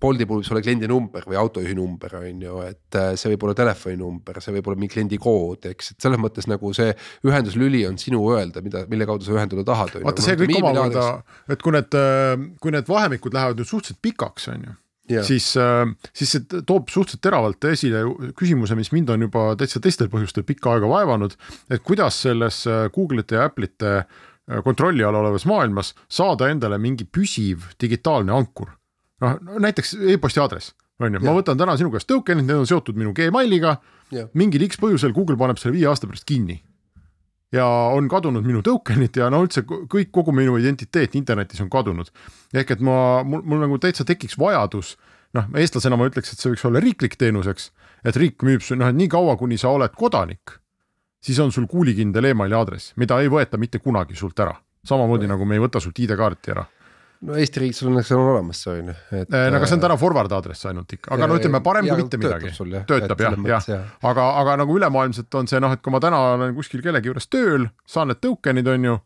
Bolti 0.00 0.26
puhul 0.28 0.42
võib 0.42 0.46
see 0.46 0.54
olla 0.54 0.62
kliendi 0.64 0.88
number 0.90 1.26
või 1.28 1.38
autojuhi 1.40 1.74
number, 1.76 2.16
on 2.18 2.40
ju, 2.44 2.56
et 2.66 2.98
äh, 3.00 3.12
see 3.18 3.32
võib 3.32 3.46
olla 3.46 3.56
telefoninumber, 3.58 4.40
see 4.44 4.56
võib 4.58 4.70
olla 4.70 4.80
mingi 4.82 4.92
kliendi 4.96 5.18
kood, 5.22 5.68
eks, 5.70 5.92
et 5.94 6.06
selles 6.06 6.20
mõttes 6.20 6.48
nagu 6.50 6.72
see 6.76 6.90
ühenduslüli 7.26 7.84
on 7.88 7.96
sinu 8.00 8.20
öelda, 8.34 8.62
mida, 8.64 8.84
mille 8.90 9.08
kaudu 9.08 9.26
sa 9.26 9.36
ühenduda 9.36 9.64
tahad. 9.68 9.94
vaata, 10.04 10.24
see 10.24 10.38
kõik 10.40 10.58
omakorda, 10.60 11.06
et 11.52 11.62
kui 11.64 11.76
need, 11.76 11.96
äh, 12.00 12.34
kui 12.62 12.74
need 12.74 12.90
vahemikud 12.90 13.36
lähevad 13.36 13.62
nüüd 13.62 13.70
suhteliselt 13.70 14.02
pikaks, 14.04 14.50
on 14.54 14.68
ju 14.70 14.80
Yeah. 15.06 15.22
siis, 15.22 15.52
äh, 15.54 15.86
siis 16.18 16.32
see 16.34 16.62
toob 16.66 16.88
suhteliselt 16.90 17.20
teravalt 17.22 17.62
esile 17.70 18.00
küsimuse, 18.34 18.74
mis 18.74 18.88
mind 18.90 19.12
on 19.14 19.22
juba 19.22 19.52
täitsa 19.54 19.78
teistel 19.78 20.08
põhjustel 20.10 20.42
pikka 20.42 20.72
aega 20.72 20.88
vaevanud, 20.90 21.36
et 21.70 21.84
kuidas 21.86 22.18
selles 22.24 22.64
Google'ite 22.90 23.38
ja 23.38 23.44
Apple'ite 23.46 23.92
kontrolli 24.64 25.06
all 25.06 25.14
olevas 25.14 25.46
maailmas 25.46 25.92
saada 26.10 26.50
endale 26.50 26.78
mingi 26.82 27.06
püsiv 27.06 27.70
digitaalne 27.78 28.34
ankur. 28.34 28.74
Noh, 29.24 29.36
näiteks 29.64 29.96
e-posti 30.14 30.42
aadress, 30.42 30.74
on 31.00 31.16
ju, 31.16 31.24
ma 31.24 31.34
võtan 31.36 31.58
täna 31.60 31.76
sinu 31.78 31.92
käest 31.92 32.08
token'id, 32.10 32.46
need 32.46 32.62
on 32.62 32.68
seotud 32.68 32.98
minu 32.98 33.14
Gmailiga, 33.16 33.76
mingil 34.38 34.64
X 34.68 34.80
põhjusel 34.80 35.14
Google 35.16 35.38
paneb 35.40 35.60
selle 35.60 35.76
viie 35.76 35.88
aasta 35.90 36.08
pärast 36.08 36.26
kinni 36.28 36.60
ja 37.54 37.66
on 37.94 38.08
kadunud 38.10 38.46
minu 38.46 38.62
token'id 38.64 39.16
ja 39.20 39.28
no 39.32 39.42
üldse 39.44 39.62
kõik, 39.66 40.10
kogu 40.14 40.34
minu 40.34 40.56
identiteet 40.60 41.14
internetis 41.18 41.62
on 41.62 41.70
kadunud. 41.70 42.10
ehk 42.54 42.76
et 42.76 42.84
ma, 42.84 43.22
mul, 43.24 43.44
mul 43.44 43.62
nagu 43.62 43.78
täitsa 43.82 44.04
tekiks 44.04 44.38
vajadus, 44.38 44.96
noh, 45.36 45.48
eestlasena 45.56 45.98
ma 45.98 46.08
ütleks, 46.10 46.32
et 46.32 46.42
see 46.42 46.52
võiks 46.52 46.66
olla 46.66 46.82
riiklik 46.82 47.16
teenus, 47.16 47.46
eks. 47.50 47.70
et 48.04 48.16
riik 48.16 48.42
müüb 48.42 48.64
su 48.64 48.76
noh, 48.76 48.90
et 48.90 48.98
nii 48.98 49.08
kaua, 49.12 49.36
kuni 49.38 49.58
sa 49.58 49.72
oled 49.74 49.94
kodanik, 49.94 50.58
siis 51.22 51.38
on 51.42 51.52
sul 51.54 51.68
kuulikindel 51.70 52.32
emaili 52.32 52.56
aadress, 52.58 52.94
mida 52.96 53.20
ei 53.22 53.30
võeta 53.32 53.58
mitte 53.58 53.78
kunagi 53.78 54.18
sult 54.18 54.40
ära. 54.40 54.56
samamoodi 54.86 55.26
nagu 55.26 55.44
me 55.44 55.54
ei 55.54 55.62
võta 55.62 55.80
sult 55.82 55.98
ID-kaarti 55.98 56.50
ära 56.50 56.66
no 57.24 57.36
Eesti 57.40 57.62
riigis 57.62 57.82
õnneks 57.86 58.12
on 58.16 58.22
olemas 58.22 58.60
see 58.64 58.74
on 58.74 58.92
ju, 58.92 58.96
et. 59.22 59.32
no 59.32 59.58
aga 59.58 59.68
see 59.68 59.76
on 59.76 59.80
äh, 59.80 59.86
täna 59.86 59.98
forward 60.00 60.36
aadress 60.36 60.68
ainult 60.68 60.92
ikka, 60.96 61.14
aga 61.16 61.28
no 61.30 61.40
ütleme 61.40 61.62
parem 61.64 61.88
kui 61.88 62.02
mitte 62.02 62.20
midagi. 62.20 62.52
töötab 62.88 63.24
jah, 63.24 63.68
jah., 63.72 63.90
aga, 64.10 64.30
aga 64.42 64.60
nagu 64.62 64.78
ülemaailmselt 64.78 65.40
on 65.40 65.50
see 65.50 65.60
noh, 65.62 65.74
et 65.76 65.84
kui 65.84 65.94
ma 65.94 66.02
täna 66.02 66.22
olen 66.36 66.56
kuskil 66.56 66.84
kellegi 66.84 67.12
juures 67.12 67.30
tööl, 67.32 67.68
saan 67.88 68.12
need 68.12 68.22
token'id 68.24 68.72
on 68.74 68.90
ju 68.90 68.96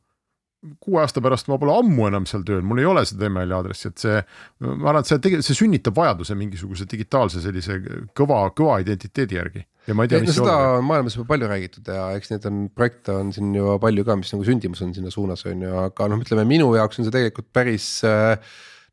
kuue 0.81 1.01
aasta 1.01 1.23
pärast 1.25 1.49
ma 1.49 1.57
pole 1.61 1.73
ammu 1.81 2.09
enam 2.11 2.27
seal 2.29 2.43
tööl, 2.47 2.61
mul 2.67 2.83
ei 2.83 2.89
ole 2.89 3.05
seda 3.09 3.29
emaili 3.31 3.55
aadressi, 3.57 3.89
et 3.89 4.03
see, 4.03 4.19
ma 4.67 4.91
arvan, 4.93 5.01
et 5.01 5.09
see 5.09 5.17
tegelikult, 5.17 5.47
see 5.49 5.61
sünnitab 5.63 5.97
vajaduse 5.97 6.37
mingisuguse 6.37 6.87
digitaalse 6.91 7.41
sellise 7.45 7.79
kõva, 8.17 8.43
kõva 8.57 8.81
identiteedi 8.85 9.39
järgi. 9.39 9.65
Ja 9.89 9.97
ma 9.97 10.05
ei 10.05 10.13
tea, 10.13 10.23
mis 10.25 10.37
seda 10.37 10.57
on 10.79 10.87
maailmas 10.89 11.17
juba 11.17 11.29
palju 11.33 11.49
räägitud 11.51 11.89
ja 11.93 12.09
eks 12.17 12.33
neid 12.33 12.49
on 12.51 12.65
projekte 12.75 13.15
on 13.17 13.31
siin 13.35 13.55
ju 13.57 13.77
palju 13.83 14.05
ka, 14.09 14.19
mis 14.21 14.33
nagu 14.35 14.47
sündimus 14.47 14.83
on 14.85 14.93
sinna 14.97 15.13
suunas 15.15 15.45
on 15.49 15.65
ju, 15.67 15.71
aga 15.85 16.11
noh, 16.13 16.21
ütleme 16.25 16.45
minu 16.49 16.69
jaoks 16.77 17.01
on 17.01 17.09
see 17.09 17.15
tegelikult 17.15 17.49
päris 17.55 17.89
äh, 18.09 18.37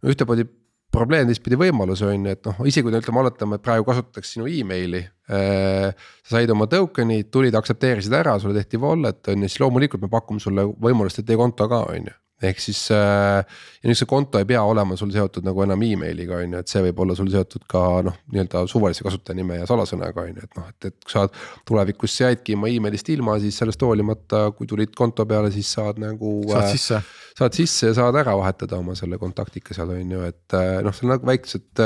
no 0.02 0.14
ühtemoodi 0.14 0.48
probleem 0.94 1.28
teistpidi 1.30 1.60
võimalus 1.60 2.02
on 2.08 2.30
ju, 2.30 2.36
et 2.38 2.48
noh, 2.48 2.62
isegi 2.70 2.88
kui 2.88 2.96
ütleme, 2.96 3.22
oletame, 3.24 3.60
et 3.60 3.66
praegu 3.66 3.88
kasutatakse 3.90 4.38
sinu 4.38 4.48
emaili 4.52 5.04
äh,. 5.04 5.92
sa 6.24 6.38
said 6.38 6.54
oma 6.54 6.70
token'i, 6.72 7.26
tulid, 7.32 7.58
aktsepteerisid 7.60 8.16
ära, 8.16 8.38
sulle 8.40 8.56
tehti 8.58 8.80
wallet 8.82 9.34
on 9.34 9.44
ju, 9.44 9.52
siis 9.52 9.62
loomulikult 9.64 10.06
me 10.06 10.12
pakume 10.14 10.44
sulle 10.44 10.66
võimalust, 10.72 11.20
et 11.22 11.28
tee 11.28 11.40
konto 11.40 11.68
ka 11.72 11.84
on 11.92 12.10
ju 12.12 12.16
ehk 12.44 12.60
siis 12.62 12.84
äh, 12.94 13.42
ja 13.82 13.90
nüüd 13.90 13.98
see 13.98 14.10
konto 14.10 14.38
ei 14.38 14.46
pea 14.46 14.62
olema 14.68 14.98
sul 15.00 15.10
seotud 15.14 15.46
nagu 15.48 15.64
enam 15.64 15.82
emailiga 15.88 16.38
on 16.38 16.54
ju, 16.54 16.62
et 16.62 16.70
see 16.70 16.84
võib 16.86 17.02
olla 17.02 17.16
sul 17.18 17.32
seotud 17.34 17.66
ka 17.70 17.82
noh, 18.06 18.20
nii-öelda 18.34 18.62
suvalise 18.70 19.06
kasutajanime 19.06 19.58
ja 19.62 19.70
salasõnaga 19.70 20.26
on 20.28 20.36
ju, 20.36 20.46
et 20.46 20.60
noh, 20.60 20.68
et, 20.70 20.90
et 20.92 20.98
kui 21.02 21.16
sa 21.16 21.26
tulevikus 21.68 22.20
jäidki 22.22 22.58
oma 22.58 22.70
emailist 22.70 23.10
ilma, 23.14 23.40
siis 23.42 23.58
sellest 23.58 23.82
hoolimata, 23.86 24.48
kui 24.58 24.70
tulid 24.70 24.94
konto 24.98 25.26
peale, 25.30 25.50
siis 25.56 25.72
saad 25.80 26.02
nagu. 26.04 26.40
saad 26.52 26.70
sisse. 26.76 27.02
saad 27.38 27.58
sisse 27.58 27.92
ja 27.92 27.98
saad 27.98 28.22
ära 28.22 28.38
vahetada 28.38 28.78
oma 28.78 28.94
selle 28.98 29.18
kontaktika 29.22 29.74
seal 29.78 29.96
on 29.98 30.18
ju, 30.18 30.26
et 30.30 30.58
noh, 30.86 30.94
see 30.94 31.08
on 31.08 31.16
nagu 31.16 31.30
väiksed 31.30 31.86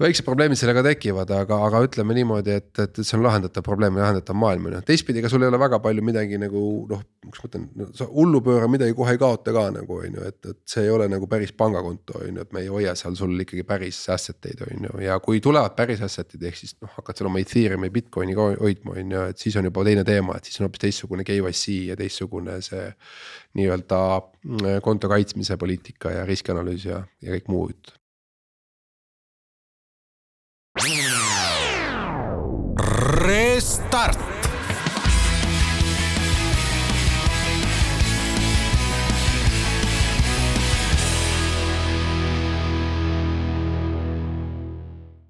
väiksed 0.00 0.26
probleemid 0.26 0.58
sellega 0.58 0.82
tekivad, 0.82 1.30
aga, 1.30 1.60
aga 1.68 1.80
ütleme 1.86 2.16
niimoodi, 2.16 2.56
et, 2.58 2.70
et 2.82 2.98
see 2.98 3.14
on 3.14 3.22
lahendatav 3.22 3.62
probleem 3.66 3.94
lahendatav 3.98 4.34
maailm 4.38 4.66
on 4.66 4.74
ju, 4.74 4.80
teistpidi, 4.88 5.20
ega 5.22 5.30
sul 5.30 5.44
ei 5.46 5.50
ole 5.52 5.60
väga 5.62 5.78
palju 5.84 6.02
midagi 6.02 6.40
nagu 6.42 6.62
noh, 6.90 7.04
kuidas 7.22 7.44
ma 7.44 7.50
ütlen 7.50 7.68
no,, 7.78 7.86
sa 7.94 8.08
hullupööra 8.10 8.66
midagi 8.70 8.96
kohe 8.98 9.14
ei 9.14 9.22
kaota 9.22 9.54
ka 9.54 9.68
nagu 9.76 10.00
on 10.00 10.18
ju, 10.18 10.26
et, 10.26 10.40
et 10.50 10.60
see 10.74 10.82
ei 10.88 10.90
ole 10.90 11.06
nagu 11.12 11.28
päris 11.30 11.54
pangakonto 11.54 12.18
on 12.24 12.40
ju, 12.40 12.42
et 12.42 12.56
me 12.56 12.64
ei 12.64 12.72
hoia 12.74 12.96
seal 12.98 13.14
sul 13.20 13.38
ikkagi 13.46 13.62
päris 13.68 14.02
asset 14.10 14.50
eid 14.50 14.66
on 14.66 14.90
ju 14.90 15.06
ja 15.06 15.20
kui 15.22 15.42
tulevad 15.44 15.78
päris 15.78 16.02
asset'id, 16.02 16.42
ehk 16.50 16.58
siis 16.58 16.74
noh, 16.82 16.90
hakkad 16.98 17.20
seal 17.20 17.30
oma 17.30 17.42
Ethereumi, 17.44 17.94
Bitcoini 17.94 18.34
ka 18.34 18.50
hoidma 18.58 18.98
on 18.98 19.18
ju, 19.18 19.26
et 19.30 19.46
siis 19.46 19.62
on 19.62 19.70
juba 19.70 19.86
teine 19.86 20.02
teema, 20.06 20.40
et 20.40 20.50
siis 20.50 20.58
on 20.58 20.66
hoopis 20.66 20.88
teistsugune 20.88 21.26
KYC 21.26 21.80
ja 21.92 21.98
teistsugune 22.00 22.58
see. 22.64 22.88
nii-öelda 23.54 23.98
mm, 24.18 24.80
konto 24.82 25.06
kaitsmise 25.08 25.54
poliitika 25.56 26.10
ja 26.10 26.24
riskianalüüs 26.26 26.88
ja, 26.88 27.04
ja 27.22 27.36
kõik 27.36 27.52
muu 27.52 27.68
jutt 33.64 33.94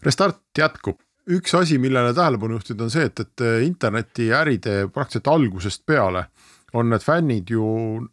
Restart. 0.05 0.41
Jätkub, 0.59 0.99
üks 1.33 1.55
asi, 1.57 1.79
millele 1.81 2.13
tähelepanu 2.15 2.59
juhtida, 2.59 2.85
on 2.85 2.91
see, 2.93 3.07
et, 3.09 3.21
et 3.21 3.45
internetiäride 3.65 4.75
praktiliselt 4.93 5.31
algusest 5.33 5.87
peale 5.89 6.27
on 6.75 6.91
need 6.91 7.01
fännid 7.01 7.51
ju 7.51 7.65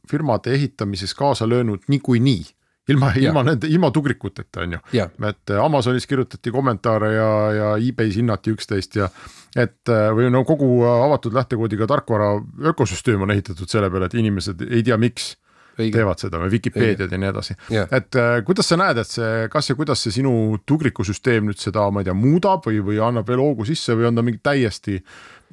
firmade 0.10 0.54
ehitamises 0.56 1.14
kaasa 1.18 1.50
löönud 1.50 1.84
niikuinii 1.92 2.46
ilma, 2.90 3.12
ilma 3.16 3.44
nende, 3.46 3.70
ilma 3.70 3.92
tugrikuteta 3.92 4.64
on 4.66 4.78
ju, 4.78 4.80
et 5.28 5.54
Amazonis 5.62 6.08
kirjutati 6.10 6.52
kommentaare 6.52 7.14
ja, 7.14 7.30
ja 7.58 7.70
e-base 7.78 8.20
hinnati 8.20 8.56
üksteist 8.56 8.98
ja. 8.98 9.10
et 9.56 9.92
või 10.16 10.32
no 10.34 10.44
kogu 10.48 10.82
avatud 10.90 11.36
lähtekoodiga 11.38 11.88
tarkvara 11.92 12.34
ökosüsteem 12.74 13.22
on 13.22 13.36
ehitatud 13.36 13.70
selle 13.70 13.92
peale, 13.92 14.10
et 14.10 14.18
inimesed 14.18 14.66
ei 14.70 14.84
tea, 14.88 14.98
miks 15.02 15.36
Õige. 15.80 15.94
teevad 15.96 16.20
seda 16.20 16.40
või 16.42 16.52
Vikipeediad 16.52 17.14
ja 17.14 17.20
nii 17.20 17.30
edasi 17.30 17.56
et 17.96 18.18
äh, 18.20 18.34
kuidas 18.48 18.68
sa 18.72 18.78
näed, 18.80 19.00
et 19.02 19.08
see, 19.08 19.48
kas 19.52 19.72
ja 19.72 19.76
kuidas 19.80 20.04
see 20.04 20.16
sinu 20.18 20.34
tugrikusüsteem 20.68 21.48
nüüd 21.48 21.62
seda, 21.62 21.86
ma 21.94 22.04
ei 22.04 22.10
tea, 22.10 22.16
muudab 22.18 22.68
või, 22.68 22.82
või 22.84 23.00
annab 23.04 23.30
veel 23.30 23.44
hoogu 23.44 23.68
sisse 23.68 23.96
või 23.98 24.10
on 24.10 24.20
ta 24.20 24.26
mingi 24.26 24.42
täiesti 24.44 25.00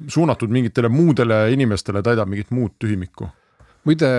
suunatud 0.07 0.51
mingitele 0.51 0.91
muudele 0.91 1.45
inimestele, 1.55 2.03
täidab 2.03 2.31
mingit 2.31 2.51
muud 2.55 2.75
tühimikku? 2.79 3.29
Muide 3.87 4.09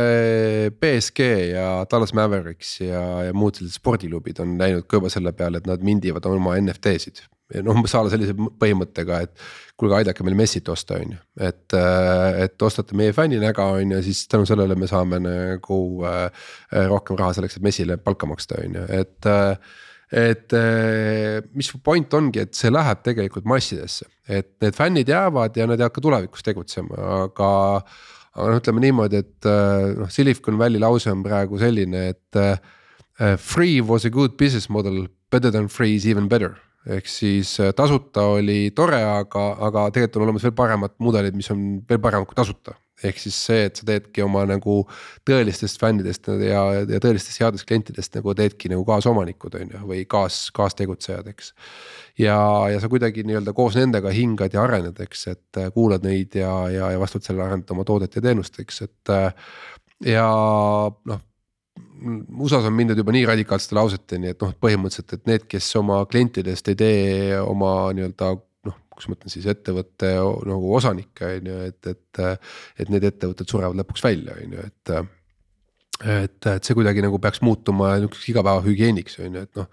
BSG 0.81 1.27
ja 1.53 1.67
Dallas 1.91 2.15
Mavericks 2.17 2.77
ja, 2.83 3.03
ja 3.29 3.35
muud 3.37 3.59
sellised 3.59 3.81
spordiklubid 3.81 4.41
on 4.43 4.57
läinud 4.61 4.87
ka 4.89 5.01
juba 5.01 5.11
selle 5.13 5.33
peale, 5.37 5.61
et 5.61 5.69
nad 5.69 5.85
mindivad 5.85 6.27
oma 6.31 6.57
NFT-sid. 6.61 7.25
noh, 7.67 7.75
umbes 7.75 7.97
a 7.99 8.05
la 8.07 8.13
sellise 8.13 8.37
põhimõttega, 8.37 9.25
et 9.27 9.45
kuulge, 9.81 9.97
aidake 9.99 10.23
meil 10.23 10.37
Messit 10.39 10.69
osta, 10.71 11.01
on 11.03 11.17
ju, 11.17 11.21
et, 11.43 11.77
et 12.45 12.63
ostate 12.63 12.95
meie 12.99 13.15
fänninäga, 13.17 13.67
on 13.75 13.97
ju, 13.97 14.03
siis 14.07 14.23
tänu 14.31 14.47
sellele 14.47 14.77
me 14.79 14.87
saame 14.91 15.19
nagu 15.25 15.79
äh, 16.07 16.47
rohkem 16.93 17.19
raha 17.19 17.35
selleks, 17.37 17.59
et 17.59 17.67
Messile 17.67 17.99
palka 17.99 18.29
maksta, 18.31 18.61
on 18.63 18.79
ju, 18.79 18.85
et 19.03 19.31
äh, 19.31 19.79
et 20.11 20.51
mis 21.55 21.69
point 21.87 22.15
ongi, 22.19 22.41
et 22.43 22.57
see 22.59 22.71
läheb 22.73 23.03
tegelikult 23.07 23.45
massidesse, 23.47 24.09
et 24.27 24.57
need 24.63 24.75
fännid 24.75 25.11
jäävad 25.11 25.55
ja 25.55 25.69
nad 25.71 25.79
jäävad 25.79 25.95
ka 25.95 26.03
tulevikus 26.03 26.43
tegutsema, 26.43 26.99
aga 27.29 27.51
aga 28.37 28.49
noh, 28.53 28.61
ütleme 28.63 28.85
niimoodi, 28.85 29.23
et 29.25 29.49
äh, 29.49 29.87
noh, 29.99 30.11
Silicon 30.13 30.59
Valley 30.61 30.83
lause 30.83 31.11
on 31.11 31.25
praegu 31.27 31.61
selline, 31.61 32.11
et 32.15 32.41
uh, 32.41 33.35
free 33.37 33.81
was 33.85 34.07
a 34.07 34.13
good 34.13 34.37
business 34.41 34.71
model, 34.73 35.07
better 35.31 35.53
than 35.53 35.69
free 35.69 35.97
is 35.99 36.09
even 36.09 36.29
better. 36.29 36.57
ehk 36.89 37.05
siis 37.13 37.59
tasuta 37.77 38.23
oli 38.39 38.71
tore, 38.73 38.97
aga, 39.05 39.43
aga 39.67 39.83
tegelikult 39.93 40.17
on 40.17 40.23
olemas 40.25 40.47
veel 40.47 40.55
paremad 40.57 40.95
mudelid, 41.05 41.35
mis 41.37 41.51
on 41.53 41.83
veel 41.85 42.01
paremad 42.01 42.25
kui 42.25 42.39
tasuta 42.39 42.73
ehk 43.05 43.21
siis 43.23 43.37
see, 43.47 43.65
et 43.69 43.79
sa 43.81 43.87
teedki 43.89 44.25
oma 44.25 44.43
nagu 44.49 44.81
tõelistest 45.29 45.81
fännidest 45.81 46.29
ja, 46.45 46.65
ja 46.81 47.01
tõelistest 47.03 47.41
headest 47.43 47.69
klientidest 47.69 48.19
nagu 48.19 48.35
teedki 48.37 48.71
nagu 48.73 48.85
kaasomanikud, 48.89 49.57
on 49.61 49.75
ju, 49.77 49.81
või 49.93 50.05
kaas, 50.11 50.43
kaastegutsejad, 50.57 51.31
eks. 51.33 51.55
ja, 52.21 52.37
ja 52.73 52.83
sa 52.83 52.91
kuidagi 52.93 53.25
nii-öelda 53.29 53.55
koos 53.57 53.79
nendega 53.81 54.13
hingad 54.15 54.57
ja 54.57 54.65
arened, 54.67 55.01
eks, 55.07 55.27
et 55.33 55.63
äh, 55.63 55.73
kuulad 55.75 56.07
neid 56.07 56.37
ja, 56.39 56.53
ja, 56.73 56.93
ja 56.95 57.01
vastavalt 57.01 57.29
sellele 57.29 57.49
arendad 57.49 57.75
oma 57.77 57.87
toodet 57.89 58.17
ja 58.17 58.25
teenust, 58.29 58.61
eks, 58.63 58.87
et. 58.89 59.17
Äh, 59.17 59.35
ja 60.07 60.29
noh 61.05 61.27
USA-s 62.41 62.65
on 62.65 62.73
mindud 62.73 62.97
juba 62.97 63.13
nii 63.13 63.27
radikaalsete 63.29 63.77
lauseteni, 63.77 64.31
et 64.33 64.41
noh, 64.41 64.55
põhimõtteliselt, 64.65 65.19
et 65.19 65.27
need, 65.29 65.43
kes 65.51 65.67
oma 65.77 65.99
klientidest 66.09 66.71
ei 66.73 66.79
tee 66.81 67.41
oma 67.41 67.91
nii-öelda 67.97 68.31
kus 69.01 69.09
ma 69.09 69.17
mõtlen 69.17 69.33
siis 69.33 69.49
ettevõtte 69.51 70.13
nagu 70.51 70.75
osanikke 70.77 71.33
on 71.39 71.51
ju, 71.53 71.63
et, 71.71 71.95
et. 71.95 72.21
et 72.81 72.93
need 72.93 73.09
ettevõtted 73.09 73.49
surevad 73.49 73.81
lõpuks 73.81 74.05
välja, 74.05 74.37
on 74.37 74.59
ju, 74.59 74.69
et 74.69 74.95
et, 76.01 76.47
et 76.47 76.65
see 76.65 76.77
kuidagi 76.77 77.03
nagu 77.05 77.19
peaks 77.21 77.43
muutuma 77.45 77.95
niisuguseks 77.99 78.31
igapäevahügieeniks 78.33 79.19
on 79.21 79.37
ju, 79.37 79.43
et 79.45 79.59
noh. 79.59 79.69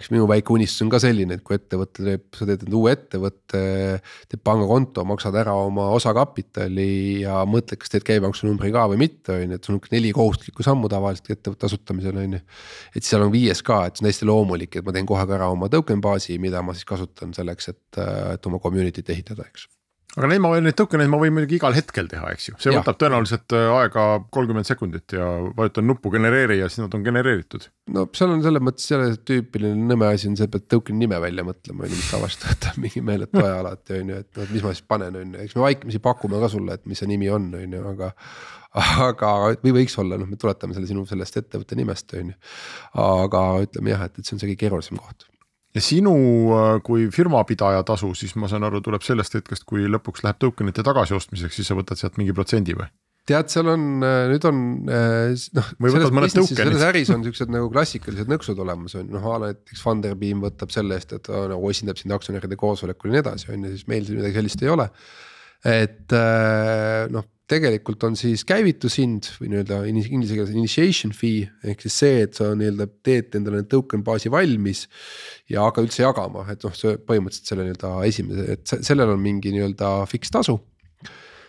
eks 0.00 0.08
minu 0.10 0.26
väike 0.30 0.54
unistus 0.54 0.82
on 0.86 0.90
ka 0.90 0.98
selline, 1.02 1.36
et 1.36 1.44
kui 1.46 1.58
ettevõte 1.58 2.02
teeb, 2.02 2.22
sa 2.34 2.46
teed 2.48 2.64
enda 2.64 2.78
uue 2.78 2.94
ettevõtte, 2.96 3.62
teed 4.32 4.42
pangakonto, 4.46 5.04
maksad 5.06 5.36
ära 5.42 5.54
oma 5.60 5.90
osakapitali 5.94 7.20
ja 7.26 7.42
mõtled, 7.48 7.78
kas 7.82 7.92
teed 7.92 8.06
käibemaksunumbri 8.08 8.72
ka 8.74 8.86
või 8.90 9.02
mitte, 9.04 9.36
on 9.36 9.44
ju, 9.44 9.58
et 9.60 9.68
sul 9.68 9.76
on 9.76 9.82
neli 9.94 10.14
kohustuslikku 10.16 10.66
sammu 10.66 10.90
tavaliselt 10.90 11.34
ettevõtte 11.36 11.68
asutamisel 11.68 12.22
on 12.24 12.38
ju. 12.38 12.44
et 12.96 13.06
seal 13.06 13.26
on 13.26 13.34
viies 13.34 13.62
ka, 13.66 13.82
et 13.86 13.98
see 13.98 14.06
on 14.06 14.10
hästi 14.10 14.30
loomulik, 14.30 14.80
et 14.80 14.86
ma 14.86 14.96
teen 14.96 15.08
kohe 15.10 15.26
ka 15.28 15.36
ära 15.38 15.50
oma 15.52 15.68
token 15.70 16.00
baasi, 16.02 16.40
mida 16.42 16.64
ma 16.64 16.74
siis 16.74 16.88
kasutan 16.88 17.36
selleks, 17.36 17.74
et, 17.74 18.00
et 18.34 18.50
oma 18.50 18.62
community't 18.62 19.12
ehitada, 19.12 19.46
eks 19.46 19.68
aga 20.16 20.26
neid 20.26 20.42
ma 20.42 20.50
neid 20.58 20.74
tokeneid 20.78 21.10
ma 21.10 21.18
võin 21.20 21.34
muidugi 21.36 21.58
igal 21.60 21.74
hetkel 21.76 22.08
teha, 22.10 22.32
eks 22.34 22.48
ju, 22.48 22.56
see 22.58 22.72
ja. 22.72 22.80
võtab 22.80 22.98
tõenäoliselt 22.98 23.54
äh, 23.54 23.68
aega 23.76 24.06
kolmkümmend 24.34 24.66
sekundit 24.66 25.14
ja 25.14 25.28
vajutan 25.56 25.86
nuppu 25.86 26.10
genereeri 26.10 26.58
ja 26.58 26.70
siis 26.70 26.82
nad 26.82 26.96
on 26.98 27.04
genereeritud. 27.06 27.68
no 27.94 28.06
seal 28.16 28.34
on 28.34 28.42
selles 28.42 28.64
mõttes 28.66 28.90
jälle 28.90 29.14
tüüpiline 29.30 29.86
nõme 29.92 30.10
asi 30.10 30.26
on 30.30 30.38
see, 30.38 30.50
et 30.50 30.54
pead 30.56 30.66
token'i 30.72 31.06
nime 31.06 31.20
välja 31.22 31.46
mõtlema, 31.46 31.86
on 31.86 31.94
ju, 31.94 32.00
mis 32.00 32.10
tavaliselt 32.10 32.48
võtab 32.50 32.80
mingi 32.84 33.04
meeletu 33.06 33.44
aja 33.44 33.60
alati 33.62 34.00
on 34.00 34.14
ju, 34.14 34.20
et 34.24 34.42
noh, 34.42 34.52
mis 34.56 34.66
ma 34.66 34.74
siis 34.74 34.88
panen, 34.90 35.20
on 35.22 35.36
ju, 35.36 35.44
eks 35.46 35.58
me 35.58 35.66
vaikimisi 35.68 36.02
pakume 36.02 36.42
ka 36.42 36.50
sulle, 36.56 36.80
et 36.80 36.90
mis 36.90 36.98
see 36.98 37.10
nimi 37.10 37.30
on, 37.30 37.46
on 37.54 37.78
ju, 37.78 37.86
aga 37.94 38.12
aga, 39.06 39.34
või 39.62 39.80
võiks 39.80 39.98
olla, 40.02 40.18
noh, 40.18 40.30
me 40.30 40.38
tuletame 40.38 40.74
selle 40.74 40.90
sinu 40.90 41.06
sellest 41.06 41.38
ettevõtte 41.38 41.78
nimest, 41.78 42.18
on 42.18 42.34
ju. 42.34 42.38
aga 43.02 43.48
ütleme 43.66 43.94
jah, 43.94 44.08
et, 44.10 44.18
et 44.18 44.26
see 44.26 44.34
on 44.34 44.42
see 44.42 44.52
kõige 44.52 44.64
keerulisem 44.66 44.98
koht 44.98 45.29
ja 45.74 45.82
sinu 45.84 46.14
äh, 46.56 46.72
kui 46.86 47.08
firmapidaja 47.14 47.84
tasu, 47.86 48.12
siis 48.18 48.34
ma 48.38 48.50
saan 48.50 48.66
aru, 48.66 48.82
tuleb 48.84 49.04
sellest 49.06 49.38
hetkest, 49.38 49.66
kui 49.68 49.86
lõpuks 49.90 50.24
läheb 50.26 50.40
tokenite 50.42 50.84
tagasiostmiseks, 50.86 51.60
siis 51.60 51.70
sa 51.70 51.78
võtad 51.78 52.00
sealt 52.00 52.18
mingi 52.20 52.34
protsendi 52.36 52.76
või? 52.78 52.90
tead, 53.30 53.50
seal 53.52 53.68
on, 53.70 53.82
äh, 54.02 54.24
nüüd 54.32 54.44
on 54.48 54.60
äh, 54.90 55.34
noh. 55.54 55.70
selles 56.50 56.84
äris 56.88 57.12
on 57.14 57.22
siuksed 57.26 57.52
nagu 57.52 57.68
klassikalised 57.70 58.30
nõksud 58.32 58.58
olemas 58.64 58.96
on 58.98 59.04
ju, 59.04 59.14
noh 59.14 59.26
a 59.30 59.36
la 59.38 59.50
näiteks 59.52 59.82
Funderbeam 59.84 60.42
võtab 60.42 60.72
selle 60.74 60.98
eest, 60.98 61.14
et 61.14 61.26
ta 61.28 61.44
nagu 61.52 61.70
esindab 61.70 62.00
sind 62.00 62.14
aktsionäride 62.16 62.58
koosolekul 62.60 63.12
ja 63.12 63.18
nii 63.18 63.24
edasi, 63.24 63.50
on 63.54 63.68
ju, 63.68 63.74
siis 63.76 63.90
meil 63.90 64.08
midagi 64.08 64.40
sellist 64.40 64.64
ei 64.64 64.72
ole. 64.72 64.88
Et 65.64 66.16
noh 67.10 67.26
tegelikult 67.50 68.04
on 68.06 68.16
siis 68.18 68.44
käivitushind 68.46 69.32
või 69.40 69.50
nii-öelda 69.52 69.80
inglise 69.90 70.36
keeles 70.36 70.52
initiation 70.54 71.14
fee 71.16 71.48
ehk 71.66 71.82
siis 71.84 71.96
see, 72.02 72.24
et 72.26 72.38
sa 72.38 72.52
nii-öelda 72.58 72.86
teed 73.06 73.36
endale 73.38 73.64
token 73.70 74.04
baasi 74.06 74.30
valmis. 74.32 74.86
ja 75.50 75.64
hakka 75.66 75.82
üldse 75.82 76.04
jagama, 76.04 76.44
et 76.52 76.62
noh, 76.66 76.74
see 76.76 76.98
põhimõtteliselt 77.06 77.50
selle 77.50 77.66
nii-öelda 77.66 77.92
esimese, 78.06 78.46
et 78.54 78.74
sellel 78.86 79.16
on 79.16 79.22
mingi 79.22 79.54
nii-öelda 79.56 79.92
fiks 80.10 80.30
tasu. 80.30 80.60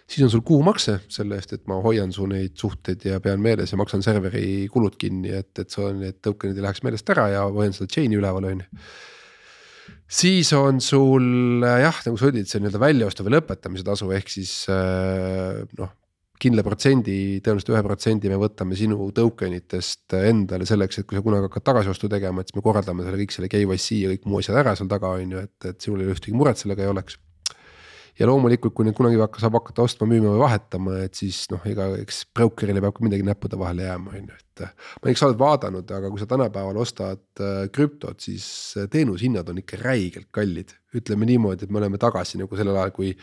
siis 0.07 0.26
on 0.26 0.34
sul 0.34 0.43
kuumakse 0.47 0.97
selle 1.09 1.38
eest, 1.38 1.53
et 1.53 1.68
ma 1.72 1.78
hoian 1.86 2.12
su 2.12 2.26
neid 2.28 2.57
suhteid 2.59 3.05
ja 3.05 3.22
pean 3.24 3.41
meeles 3.41 3.72
ja 3.72 3.80
maksan 3.80 4.03
serveri 4.03 4.68
kulud 4.74 4.97
kinni, 4.99 5.30
et, 5.38 5.53
et 5.59 5.70
sul 5.70 5.93
need 5.99 6.20
token'id 6.26 6.57
ei 6.57 6.66
läheks 6.66 6.84
meelest 6.84 7.14
ära 7.14 7.30
ja 7.36 7.45
hoian 7.47 7.78
seda 7.78 7.93
chain'i 7.93 8.18
üleval, 8.20 8.49
on 8.49 8.66
ju 8.66 8.82
siis 10.12 10.51
on 10.57 10.82
sul 10.84 11.64
jah, 11.64 12.03
nagu 12.05 12.20
sa 12.20 12.30
ütled, 12.32 12.49
see 12.49 12.62
nii-öelda 12.62 12.84
väljaostu 12.84 13.26
või 13.26 13.38
lõpetamise 13.38 13.88
tasu, 13.88 14.12
ehk 14.16 14.32
siis 14.34 14.53
äh, 14.72 15.64
noh 15.80 15.95
kindla 16.41 16.64
protsendi, 16.66 17.16
tõenäoliselt 17.43 17.74
ühe 17.76 17.82
protsendi 17.86 18.30
me 18.32 18.38
võtame 18.41 18.78
sinu 18.78 19.09
token 19.16 19.53
itest 19.59 20.16
endale 20.18 20.66
selleks, 20.66 21.01
et 21.01 21.07
kui 21.09 21.18
sa 21.18 21.24
kunagi 21.26 21.45
hakkad 21.45 21.68
tagasiostu 21.70 22.09
tegema, 22.12 22.41
et 22.41 22.49
siis 22.49 22.57
me 22.57 22.64
korraldame 22.66 23.05
selle 23.05 23.20
kõik 23.22 23.36
selle 23.36 23.49
KYC 23.51 23.99
ja 23.99 24.14
kõik 24.14 24.26
muu 24.30 24.41
asjad 24.41 24.57
ära 24.64 24.74
seal 24.78 24.89
taga 24.91 25.14
on 25.20 25.36
ju, 25.36 25.43
et, 25.45 25.70
et 25.70 25.86
sinul 25.86 26.01
ei 26.01 26.09
ole 26.09 26.16
ühtegi 26.18 26.34
muret 26.38 26.62
sellega 26.62 26.86
ei 26.86 26.93
oleks. 26.93 27.20
Ja 28.20 28.28
loomulikult, 28.30 28.74
kui 28.76 28.88
nüüd 28.88 28.97
kunagi 28.97 29.20
hakka, 29.22 29.41
saab 29.43 29.57
hakata 29.59 29.86
ostma, 29.86 30.07
müüma 30.09 30.34
või 30.34 30.41
vahetama, 30.43 30.97
et 31.05 31.18
siis 31.20 31.43
noh, 31.51 31.64
ega 31.70 31.88
eks 32.01 32.24
broker'ile 32.36 32.84
peab 32.84 32.95
ka 32.97 33.05
midagi 33.05 33.26
näppude 33.28 33.59
vahele 33.59 33.88
jääma, 33.88 34.16
on 34.18 34.28
ju, 34.32 34.38
et. 34.38 34.64
ma 34.64 34.68
ei 34.68 35.12
tea, 35.12 35.14
kas 35.14 35.24
sa 35.24 35.30
oled 35.30 35.41
vaadanud, 35.41 35.93
aga 35.97 36.12
kui 36.12 36.22
sa 36.22 36.28
tänapäeval 36.30 36.82
ostad 36.84 37.24
äh, 37.41 37.64
krüptot, 37.74 38.20
siis 38.24 38.45
äh, 38.78 38.89
teenushinnad 38.91 39.49
on 39.49 39.62
ikka 39.64 39.82
räigelt 39.82 40.30
kallid. 40.36 40.76
ütleme 40.91 41.24
niimoodi, 41.24 41.64
et 41.66 41.72
me 41.72 41.80
oleme 41.80 41.97
tagasi 41.97 42.41
nagu 42.41 42.57
sellel 42.59 42.76
ajal, 42.76 42.91
kui 42.91 43.14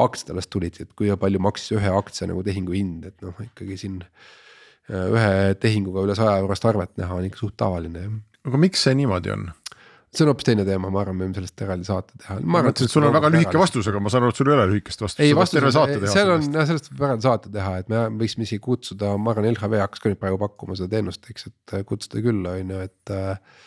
aktsiad 0.00 0.32
alles 0.32 0.48
tulid, 0.48 0.78
et 0.80 0.94
kui 0.96 1.10
palju 1.20 1.42
maksis 1.42 1.76
ühe 1.76 1.92
aktsia 1.92 2.28
nagu 2.30 2.42
tehingu 2.46 2.72
hind, 2.72 3.10
et 3.10 3.26
noh, 3.26 3.36
ikkagi 3.44 3.76
siin 3.80 4.00
äh, 4.02 5.06
ühe 5.06 5.54
tehinguga 5.60 6.06
üle 6.06 6.16
saja 6.18 6.38
eurost 6.40 6.64
arvet 6.64 6.96
näha 7.00 7.20
on 7.20 7.28
ikka 7.28 7.44
suht 7.44 7.58
tavaline 7.60 8.06
jah. 8.06 8.18
aga 8.48 8.62
miks 8.62 8.86
see 8.86 8.96
niimoodi 8.96 9.34
on? 9.36 9.50
See 10.10 10.24
on 10.24 10.32
hoopis 10.32 10.48
teine 10.48 10.64
teema, 10.66 10.90
ma 10.90 11.02
arvan, 11.04 11.16
me 11.18 11.26
võime 11.26 11.36
sellest 11.38 11.62
eraldi 11.62 11.86
saate 11.86 12.16
teha. 12.18 12.38
ma 12.42 12.64
mõtlesin, 12.66 12.90
et 12.90 12.94
sul 12.96 13.06
on 13.06 13.14
väga 13.14 13.30
lühike 13.30 13.60
vastus, 13.60 13.88
aga 13.90 14.02
ma 14.02 14.10
saan 14.12 14.26
aru, 14.26 14.34
et 14.34 14.40
sul 14.40 14.50
ei 14.50 14.56
ole 14.56 14.66
lühikest 14.72 15.04
vastust. 15.04 15.22
ei 15.22 15.36
vastus, 15.38 15.66
seal 16.10 16.32
on 16.34 16.46
sellest 16.50 16.90
võib 16.90 17.06
eraldi 17.06 17.28
saate 17.28 17.52
teha, 17.54 17.76
et 17.82 17.90
me 17.92 18.04
võiksime 18.18 18.46
isegi 18.48 18.62
kutsuda, 18.64 19.14
ma 19.22 19.34
arvan, 19.34 19.50
LHV 19.52 19.82
hakkas 19.84 20.02
ka 20.02 20.10
nüüd 20.10 20.22
praegu 20.22 20.40
pakkuma 20.42 20.78
seda 20.78 20.90
teenust, 20.96 21.30
eks, 21.30 21.46
et 21.52 21.76
äh, 21.78 21.84
kutsuda 21.86 22.24
külla, 22.26 22.56
on 22.58 22.74
ju, 22.74 22.86
et. 22.90 23.16
Äh, 23.16 23.66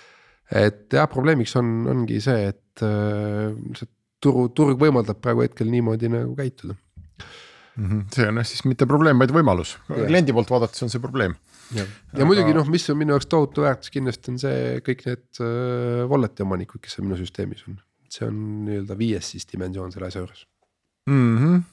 et 0.54 0.94
jah, 0.94 1.08
probleemiks 1.10 1.56
on, 1.58 1.70
ongi 1.90 2.20
see, 2.22 2.52
et 2.52 2.82
see 2.84 3.88
turu, 4.24 4.50
turg 4.56 4.80
võimaldab 4.82 5.22
praegu 5.24 5.44
hetkel 5.46 5.70
niimoodi 5.72 6.12
nagu 6.12 6.36
käituda 6.38 6.76
mm. 6.76 7.86
-hmm. 7.86 8.04
see 8.14 8.28
on 8.28 8.42
jah 8.42 8.48
siis 8.48 8.64
mitte 8.70 8.88
probleem, 8.90 9.20
vaid 9.20 9.34
võimalus, 9.36 9.78
kliendi 9.88 10.36
poolt 10.36 10.52
vaadates 10.54 10.84
on 10.86 10.94
see 10.94 11.02
probleem 11.04 11.36
ja, 11.72 11.84
ja 11.86 12.20
Aga... 12.20 12.30
muidugi 12.30 12.56
noh, 12.56 12.70
mis 12.72 12.88
on 12.92 13.00
minu 13.00 13.16
jaoks 13.16 13.30
tohutu 13.32 13.66
väärtus 13.66 13.94
kindlasti 13.94 14.34
on 14.34 14.40
see 14.42 14.80
kõik 14.86 15.06
need 15.10 15.44
äh, 15.44 16.04
wallet'i 16.12 16.46
omanikud, 16.46 16.84
kes 16.84 17.00
on 17.00 17.10
minu 17.10 17.20
süsteemis 17.20 17.66
on. 17.70 17.80
see 18.14 18.28
on 18.28 18.42
nii-öelda 18.68 18.98
viies 19.00 19.34
siis 19.36 19.48
dimensioon 19.50 19.94
selle 19.94 20.10
asja 20.10 20.26
juures 20.26 20.48
mm. 21.10 21.38
-hmm 21.38 21.70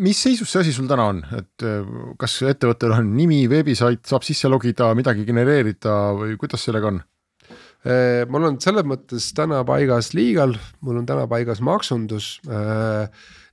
mis 0.00 0.22
seisus 0.22 0.50
see 0.50 0.62
asi 0.64 0.72
sul 0.72 0.88
täna 0.90 1.04
on, 1.12 1.18
et 1.36 1.64
äh, 1.66 1.86
kas 2.18 2.38
ettevõttel 2.48 2.94
on 2.96 3.12
nimi, 3.14 3.42
veebisait, 3.50 4.00
saab 4.08 4.24
sisse 4.26 4.48
logida, 4.48 4.88
midagi 4.96 5.26
genereerida 5.28 5.96
või 6.16 6.38
kuidas 6.40 6.64
sellega 6.66 6.88
on? 6.88 7.02
Äh, 7.80 8.26
mul 8.28 8.48
on 8.50 8.58
selles 8.60 8.84
mõttes 8.84 9.30
täna 9.36 9.62
paigas 9.68 10.12
legal, 10.16 10.56
mul 10.84 11.00
on 11.00 11.06
täna 11.08 11.26
paigas 11.30 11.62
maksundus 11.64 12.36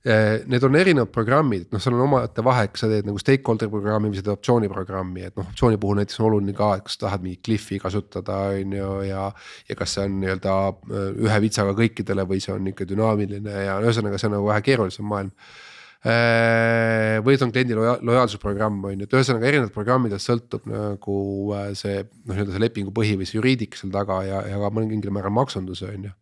Eh, 0.08 0.44
need 0.46 0.62
on 0.62 0.76
erinevad 0.78 1.10
programmid, 1.10 1.66
noh, 1.74 1.80
seal 1.82 1.96
on 1.96 2.04
omaette 2.06 2.42
vahe, 2.46 2.68
kas 2.70 2.84
sa 2.84 2.88
teed 2.88 3.04
nagu 3.08 3.18
stakeholder 3.18 3.68
programmi 3.68 4.08
või 4.08 4.16
sa 4.16 4.22
teed 4.22 4.36
optsiooniprogrammi, 4.36 5.24
et 5.26 5.34
noh, 5.36 5.48
optsiooni 5.50 5.80
puhul 5.82 5.98
näiteks 5.98 6.20
on 6.20 6.28
oluline 6.30 6.54
ka, 6.56 6.68
et 6.78 6.86
kas 6.86 7.00
tahad 7.02 7.24
mingit 7.24 7.42
cliff'i 7.44 7.80
kasutada, 7.82 8.38
on 8.54 8.76
ju, 8.78 8.92
ja. 9.08 9.26
ja 9.68 9.76
kas 9.76 9.96
see 9.96 10.06
on 10.06 10.20
nii-öelda 10.22 10.54
äh, 10.70 11.08
ühe 11.26 11.40
vitsaga 11.44 11.74
kõikidele 11.76 12.28
või 12.30 12.38
see 12.44 12.54
on 12.54 12.70
ikka 12.70 12.86
dünaamiline 12.88 13.64
ja 13.66 13.80
ühesõnaga, 13.82 14.22
see 14.22 14.30
on 14.30 14.38
nagu 14.38 14.48
vähe 14.48 14.64
keerulisem 14.70 15.10
maailm 15.10 15.34
äh, 15.34 15.67
või 16.06 17.34
see 17.34 17.46
on 17.46 17.52
kliendi 17.54 17.74
loja-, 17.74 17.96
lojaalsusprogramm 18.06 18.84
on 18.86 19.00
ju, 19.00 19.08
et 19.08 19.16
ühesõnaga 19.18 19.48
erinevad 19.50 19.72
programmidest 19.74 20.30
sõltub 20.30 20.68
nagu 20.70 21.16
äh, 21.58 21.72
see 21.78 22.04
noh, 22.04 22.36
nii-öelda 22.36 22.54
see 22.54 22.62
lepingu 22.62 22.94
põhi 22.94 23.16
või 23.18 23.26
see 23.26 23.40
juriidika 23.40 23.80
seal 23.80 23.90
taga 23.94 24.20
ja, 24.26 24.44
ja 24.46 24.60
ka 24.62 24.70
mingil 24.76 25.10
määral 25.14 25.34
maksundus 25.34 25.82
on 25.88 26.06
ju 26.06 26.14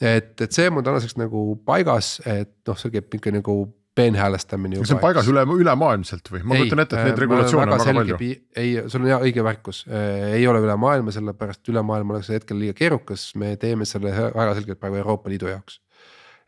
et, 0.00 0.32
et 0.40 0.48
see 0.48 0.70
on 0.70 0.84
tänaseks 0.84 1.18
nagu 1.20 1.44
paigas, 1.68 2.16
et 2.24 2.54
noh, 2.68 2.78
see 2.80 2.94
käib 2.94 3.20
ikka 3.20 3.34
nagu 3.36 3.56
peenhäälestamine. 3.94 4.80
see 4.80 4.96
on 4.96 5.02
paigas 5.02 5.28
üle, 5.28 5.44
ülemaailmselt 5.44 6.32
või? 6.32 6.42
ma 6.48 6.56
kujutan 6.62 6.84
ette, 6.86 6.96
et 6.96 7.10
neid 7.10 7.18
äh, 7.18 7.22
regulatsioone 7.26 7.68
on 7.68 7.82
väga 7.82 7.96
palju. 8.00 8.18
ei, 8.56 8.74
sul 8.88 9.04
on 9.04 9.10
hea 9.12 9.20
õige 9.28 9.44
märkus, 9.44 9.84
äh, 9.92 10.38
ei 10.38 10.48
ole 10.48 10.64
üle 10.64 10.76
maailma, 10.80 11.12
sellepärast 11.14 11.68
üle 11.68 11.84
maailma 11.86 12.16
oleks 12.16 12.32
hetkel 12.32 12.60
liiga 12.62 12.76
keerukas, 12.78 13.28
me 13.36 13.54
teeme 13.60 13.88
selle 13.88 14.14
väga 14.32 14.56
selgelt 14.56 14.80
praegu 14.80 15.02
Euroopa 15.02 15.32
Liidu 15.32 15.52
jaoks 15.52 15.82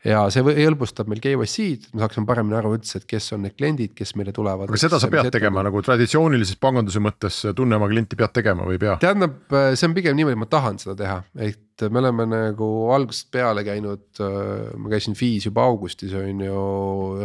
ja 0.05 0.21
see 0.33 0.43
hõlbustab 0.45 1.09
meil 1.09 1.21
KYC-d, 1.23 1.91
me 1.95 2.03
saaksime 2.03 2.27
paremini 2.29 2.57
aru 2.59 2.75
üldse, 2.77 3.01
et 3.01 3.07
kes 3.09 3.31
on 3.35 3.45
need 3.45 3.55
kliendid, 3.57 3.95
kes 3.97 4.15
meile 4.19 4.33
tulevad. 4.35 4.69
aga 4.69 4.79
seda 4.79 4.99
sa 5.01 5.09
pead 5.11 5.31
tegema 5.33 5.63
nagu 5.65 5.81
traditsioonilises 5.85 6.59
panganduse 6.61 7.01
mõttes 7.03 7.41
tunne 7.57 7.79
oma 7.79 7.89
klienti 7.91 8.19
pead 8.19 8.35
tegema 8.35 8.67
või 8.67 8.77
ei 8.77 8.83
pea? 8.85 8.97
tähendab, 9.01 9.37
see 9.73 9.89
on 9.89 9.97
pigem 9.97 10.17
niimoodi, 10.19 10.39
ma 10.39 10.49
tahan 10.51 10.79
seda 10.81 10.97
teha, 11.01 11.19
et 11.49 11.85
me 11.91 12.03
oleme 12.03 12.27
nagu 12.31 12.71
algusest 12.95 13.31
peale 13.33 13.65
käinud, 13.67 14.07
ma 14.21 14.93
käisin 14.93 15.17
FI-s 15.17 15.49
juba 15.49 15.65
augustis 15.67 16.13
on 16.17 16.43
ju, 16.45 16.65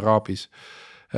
Raabis 0.01 0.47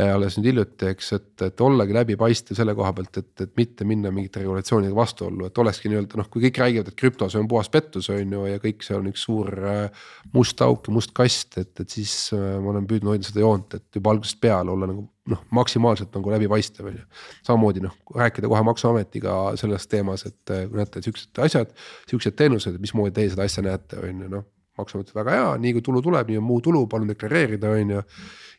alles 0.02 0.40
nüüd 0.40 0.48
hiljuti, 0.50 0.88
eks, 0.90 1.10
et, 1.14 1.32
et 1.46 1.62
ollagi 1.62 1.94
läbipaistev 1.94 2.58
selle 2.58 2.74
koha 2.78 2.90
pealt, 2.98 3.20
et, 3.22 3.32
et 3.46 3.52
mitte 3.60 3.86
minna 3.86 4.10
mingite 4.14 4.42
regulatsioonidega 4.42 4.98
vastuollu, 4.98 5.46
et 5.46 5.60
olekski 5.62 5.92
nii-öelda 5.92 6.18
noh, 6.18 6.30
kui 6.34 6.48
kõik 6.48 6.62
räägivad, 6.64 6.90
et 6.90 6.98
krüpto, 6.98 7.28
see 7.30 7.42
on 7.42 7.50
puhas 7.52 7.70
pettus, 7.74 8.10
on 8.14 8.34
ju, 8.38 8.46
ja 8.50 8.62
kõik 8.64 8.82
see 8.86 8.98
on 8.98 9.12
üks 9.12 9.26
suur 9.28 9.52
äh, 9.70 10.08
must 10.34 10.64
auk 10.66 10.90
ja 10.90 10.96
must 10.96 11.14
kast, 11.18 11.60
et, 11.62 11.74
et 11.84 11.94
siis 11.94 12.16
äh, 12.34 12.56
ma 12.64 12.74
olen 12.74 12.90
püüdnud 12.90 13.14
hoida 13.14 13.30
seda 13.30 13.44
joont, 13.44 13.78
et 13.78 14.00
juba 14.00 14.16
algusest 14.16 14.42
peale 14.42 14.74
olla 14.74 14.90
nagu 14.90 15.06
noh, 15.30 15.46
maksimaalselt 15.56 16.18
nagu 16.18 16.34
läbipaistev 16.34 16.90
on 16.90 16.98
ju. 16.98 17.06
samamoodi 17.46 17.86
noh, 17.86 17.94
rääkida 18.18 18.50
kohe 18.50 18.66
maksuametiga 18.66 19.38
selles 19.62 19.86
teemas, 19.92 20.26
et 20.26 20.42
kui 20.50 20.82
näete 20.82 21.06
siuksed 21.06 21.46
asjad, 21.46 21.78
siuksed 22.10 22.36
teenused, 22.42 22.82
mismoodi 22.82 23.14
teie 23.20 23.30
seda 23.32 23.46
asja 23.46 23.64
näete, 23.70 24.02
on 24.02 24.26
ju 24.26 24.34
noh 24.40 24.50
maksuamet 24.80 25.12
väga 25.16 25.36
hea, 25.38 25.52
nii 25.64 25.76
kui 25.78 25.86
tulu 25.86 26.02
tuleb, 26.06 26.30
nii 26.30 26.40
on 26.42 26.48
muu 26.48 26.62
tulu, 26.64 26.86
palun 26.92 27.12
deklareerida, 27.12 27.74
on 27.74 27.94
ju 27.98 28.02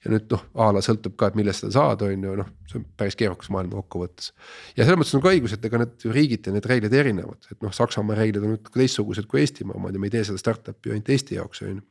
ja 0.05 0.12
nüüd 0.12 0.29
noh, 0.35 0.43
a 0.61 0.69
la 0.77 0.83
sõltub 0.85 1.17
ka, 1.21 1.31
et 1.31 1.39
millest 1.39 1.65
seda 1.65 1.73
saada, 1.79 2.11
on 2.12 2.27
ju, 2.27 2.35
noh, 2.41 2.51
see 2.69 2.79
on 2.81 2.85
päris 2.99 3.17
keerukas 3.19 3.49
maailm 3.55 3.73
kokkuvõttes. 3.73 4.33
ja 4.77 4.85
selles 4.85 5.01
mõttes 5.01 5.17
on 5.17 5.25
ka 5.25 5.33
õigus, 5.33 5.57
et 5.57 5.65
ega 5.65 5.81
need 5.81 6.07
riigiti 6.12 6.53
need 6.53 6.69
reeglid 6.69 6.97
erinevad, 7.01 7.49
et 7.51 7.59
noh, 7.65 7.73
Saksamaa 7.75 8.19
reeglid 8.19 8.45
on 8.45 8.57
natuke 8.59 8.77
teistsugused 8.77 9.29
kui 9.31 9.43
Eestimaa 9.45 9.79
omad 9.81 9.97
ja 9.97 10.03
me 10.03 10.11
ei 10.11 10.17
tee 10.17 10.27
seda 10.29 10.41
startup'i 10.41 10.93
ainult 10.93 11.09
Eesti 11.15 11.39
jaoks, 11.39 11.65
on 11.65 11.73
ju. 11.79 11.87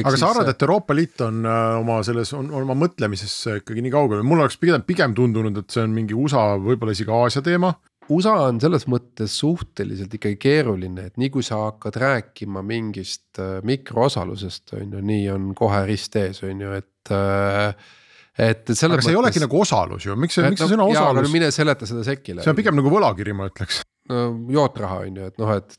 aga 0.00 0.14
siis, 0.14 0.22
sa 0.22 0.32
arvad, 0.32 0.48
et 0.54 0.64
Euroopa 0.64 0.96
Liit 0.96 1.26
on 1.26 1.44
äh, 1.44 1.66
oma 1.82 2.00
selles, 2.06 2.32
on 2.38 2.48
oma 2.62 2.78
mõtlemises 2.86 3.36
ikkagi 3.58 3.84
nii 3.84 3.92
kaugel, 3.92 4.24
mul 4.24 4.46
oleks 4.46 4.56
pigem, 4.62 4.86
pigem 4.88 5.16
tundunud, 5.18 5.60
et 5.60 5.76
see 5.76 5.84
on 5.84 5.92
mingi 5.94 6.16
USA, 6.16 6.54
võib-olla 6.56 6.96
isegi 6.96 7.12
Aasia 7.12 7.44
teema 7.44 7.74
USA 8.14 8.34
on 8.48 8.58
selles 8.62 8.86
mõttes 8.88 9.34
suhteliselt 9.40 10.14
ikkagi 10.16 10.38
keeruline, 10.40 11.08
et 11.10 11.20
nii 11.20 11.30
kui 11.34 11.44
sa 11.44 11.60
hakkad 11.66 11.98
rääkima 12.00 12.62
mingist 12.64 13.40
äh, 13.42 13.58
mikroosalusest, 13.68 14.72
on 14.78 14.96
ju, 14.96 15.02
nii 15.10 15.26
on 15.34 15.50
kohe 15.58 15.82
rist 15.88 16.16
ees, 16.20 16.40
on 16.46 16.64
ju, 16.64 16.72
et 16.78 17.12
äh, 17.14 17.90
et 18.38 18.70
selles 18.70 18.94
aga 18.94 19.02
see 19.02 19.10
mõttes... 19.10 19.10
ei 19.12 19.18
olegi 19.18 19.42
nagu 19.42 19.60
osalus 19.60 20.06
ju, 20.06 20.16
miks 20.16 20.38
see, 20.38 20.46
miks 20.46 20.62
see 20.62 20.72
sõna 20.72 20.86
osalus? 20.88 21.30
Mine 21.34 21.50
seleta 21.54 21.88
seda 21.90 22.06
sekile. 22.06 22.44
see 22.44 22.52
on 22.54 22.58
pigem 22.58 22.78
nagu 22.78 22.92
võlakiri, 22.92 23.36
ma 23.36 23.50
ütleks. 23.50 23.82
no 24.08 24.24
jootraha 24.56 25.02
on 25.04 25.20
ju, 25.20 25.30
et 25.32 25.40
noh, 25.42 25.54
et 25.58 25.78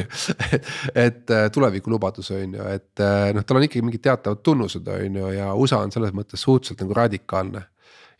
et, 0.00 0.18
et 1.06 1.36
äh, 1.36 1.46
tulevikulubadus 1.52 2.32
on 2.38 2.56
ju, 2.56 2.72
et 2.72 3.06
noh, 3.36 3.44
tal 3.44 3.60
on 3.60 3.68
ikkagi 3.68 3.84
mingid 3.84 4.06
teatavad 4.06 4.40
tunnused 4.46 4.88
on 4.96 5.20
ju 5.20 5.32
ja 5.36 5.52
USA 5.52 5.84
on 5.84 5.92
selles 5.92 6.16
mõttes 6.16 6.40
suhteliselt 6.46 6.86
nagu 6.86 6.96
radikaalne 7.04 7.66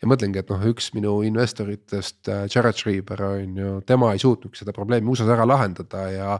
ja 0.01 0.09
mõtlengi, 0.09 0.41
et 0.41 0.51
noh, 0.51 0.61
üks 0.71 0.91
minu 0.95 1.17
investoritest, 1.25 2.19
äh, 2.29 2.45
Jared 2.53 2.77
Schreiber 2.77 3.23
on 3.31 3.57
ju, 3.61 3.73
tema 3.87 4.11
ei 4.13 4.21
suutnudki 4.21 4.59
seda 4.61 4.75
probleemi 4.75 5.09
USA-s 5.11 5.33
ära 5.33 5.47
lahendada 5.47 6.05
ja. 6.13 6.37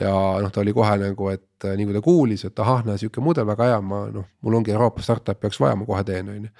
ja 0.00 0.14
noh, 0.42 0.52
ta 0.52 0.62
oli 0.62 0.74
kohe 0.76 0.96
nagu, 1.02 1.28
et 1.34 1.68
äh, 1.68 1.76
nii 1.78 1.90
kui 1.90 1.98
ta 1.98 2.02
kuulis, 2.04 2.46
et 2.48 2.64
ahah, 2.64 2.82
näe 2.88 3.00
sihuke 3.00 3.24
mudel 3.24 3.46
väga 3.50 3.70
hea, 3.72 3.84
ma 3.84 4.06
noh, 4.14 4.26
mul 4.44 4.58
ongi 4.60 4.74
Euroopa 4.74 5.04
startup'i 5.04 5.48
jaoks 5.48 5.60
vaja, 5.62 5.78
ma 5.78 5.88
kohe 5.88 6.02
teen, 6.08 6.32
on 6.32 6.42
ju 6.48 6.52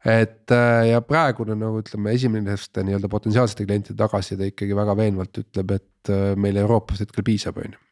et 0.00 0.54
äh, 0.56 0.86
ja 0.94 1.02
praegune 1.04 1.58
nagu 1.60 1.82
ütleme, 1.82 2.14
esimeste 2.16 2.86
nii-öelda 2.86 3.10
potentsiaalsete 3.12 3.66
klientide 3.66 3.98
tagasiside 4.00 4.48
ikkagi 4.54 4.78
väga 4.78 4.96
veenvalt 4.96 5.42
ütleb, 5.42 5.76
et 5.76 6.14
meil 6.40 6.56
Euroopas 6.62 7.02
hetkel 7.04 7.26
piisab, 7.26 7.60
on 7.60 7.76
ju. 7.76 7.86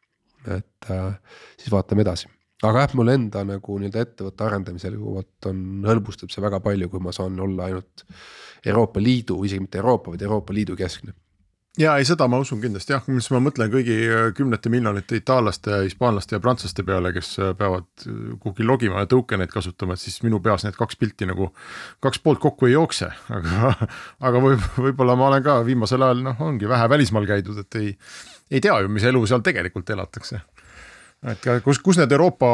et 0.55 0.88
siis 1.61 1.68
vaatame 1.74 2.07
edasi 2.07 2.30
aga 2.62 2.84
jah, 2.86 2.96
mul 2.98 3.12
enda 3.12 3.44
nagu 3.46 3.78
nii-öelda 3.78 4.04
ettevõtte 4.06 4.46
arendamisel 4.46 4.98
vot 4.98 5.50
on, 5.50 5.62
hõlbustab 5.86 6.32
see 6.34 6.42
väga 6.42 6.61
palju, 6.64 6.90
kui 6.90 7.02
ma 7.02 7.14
saan 7.14 7.38
olla 7.40 7.68
ainult 7.68 8.04
Euroopa 8.66 9.02
Liidu, 9.02 9.38
isegi 9.46 9.62
mitte 9.62 9.78
Euroopa, 9.78 10.12
vaid 10.14 10.26
Euroopa 10.26 10.56
Liidu 10.56 10.76
keskne 10.78 11.14
ja 11.78 11.94
ei, 11.98 12.06
seda 12.09 12.26
ma 12.30 12.40
usun 12.42 12.61
kindlasti 12.62 12.94
jah, 12.94 13.04
mis 13.12 13.28
ma 13.32 13.40
mõtlen 13.42 13.70
kõigi 13.72 13.96
äh, 14.06 14.24
kümnete 14.36 14.70
miljonite 14.72 15.18
itaallaste, 15.20 15.82
hispaanlaste 15.86 16.36
ja 16.36 16.42
prantslaste 16.42 16.84
peale, 16.86 17.12
kes 17.14 17.30
äh, 17.38 17.52
peavad 17.59 17.86
äh, 18.06 18.34
kuhugi 18.42 18.66
logima 18.66 19.04
ja 19.04 19.11
token'eid 19.11 19.52
kasutama, 19.52 19.94
et 19.94 20.02
siis 20.02 20.18
minu 20.26 20.40
peas 20.44 20.66
need 20.66 20.78
kaks 20.78 20.98
pilti 20.98 21.28
nagu. 21.28 21.52
kaks 22.04 22.22
poolt 22.24 22.42
kokku 22.42 22.68
ei 22.68 22.74
jookse, 22.74 23.11
aga, 23.38 23.72
aga 24.30 24.44
võib, 24.44 24.68
võib-olla 24.88 25.16
ma 25.18 25.30
olen 25.30 25.46
ka 25.46 25.61
viimasel 25.66 26.06
ajal 26.06 26.24
noh, 26.26 26.46
ongi 26.48 26.68
vähe 26.68 26.90
välismaal 26.90 27.28
käidud, 27.30 27.62
et 27.62 27.80
ei. 27.80 27.92
ei 28.50 28.64
tea 28.64 28.80
ju, 28.82 28.90
mis 28.92 29.06
elu 29.06 29.26
seal 29.26 29.44
tegelikult 29.46 29.90
elatakse 29.94 30.42
et 31.26 31.46
kus, 31.64 31.80
kus 31.82 31.98
need 31.98 32.12
Euroopa 32.14 32.48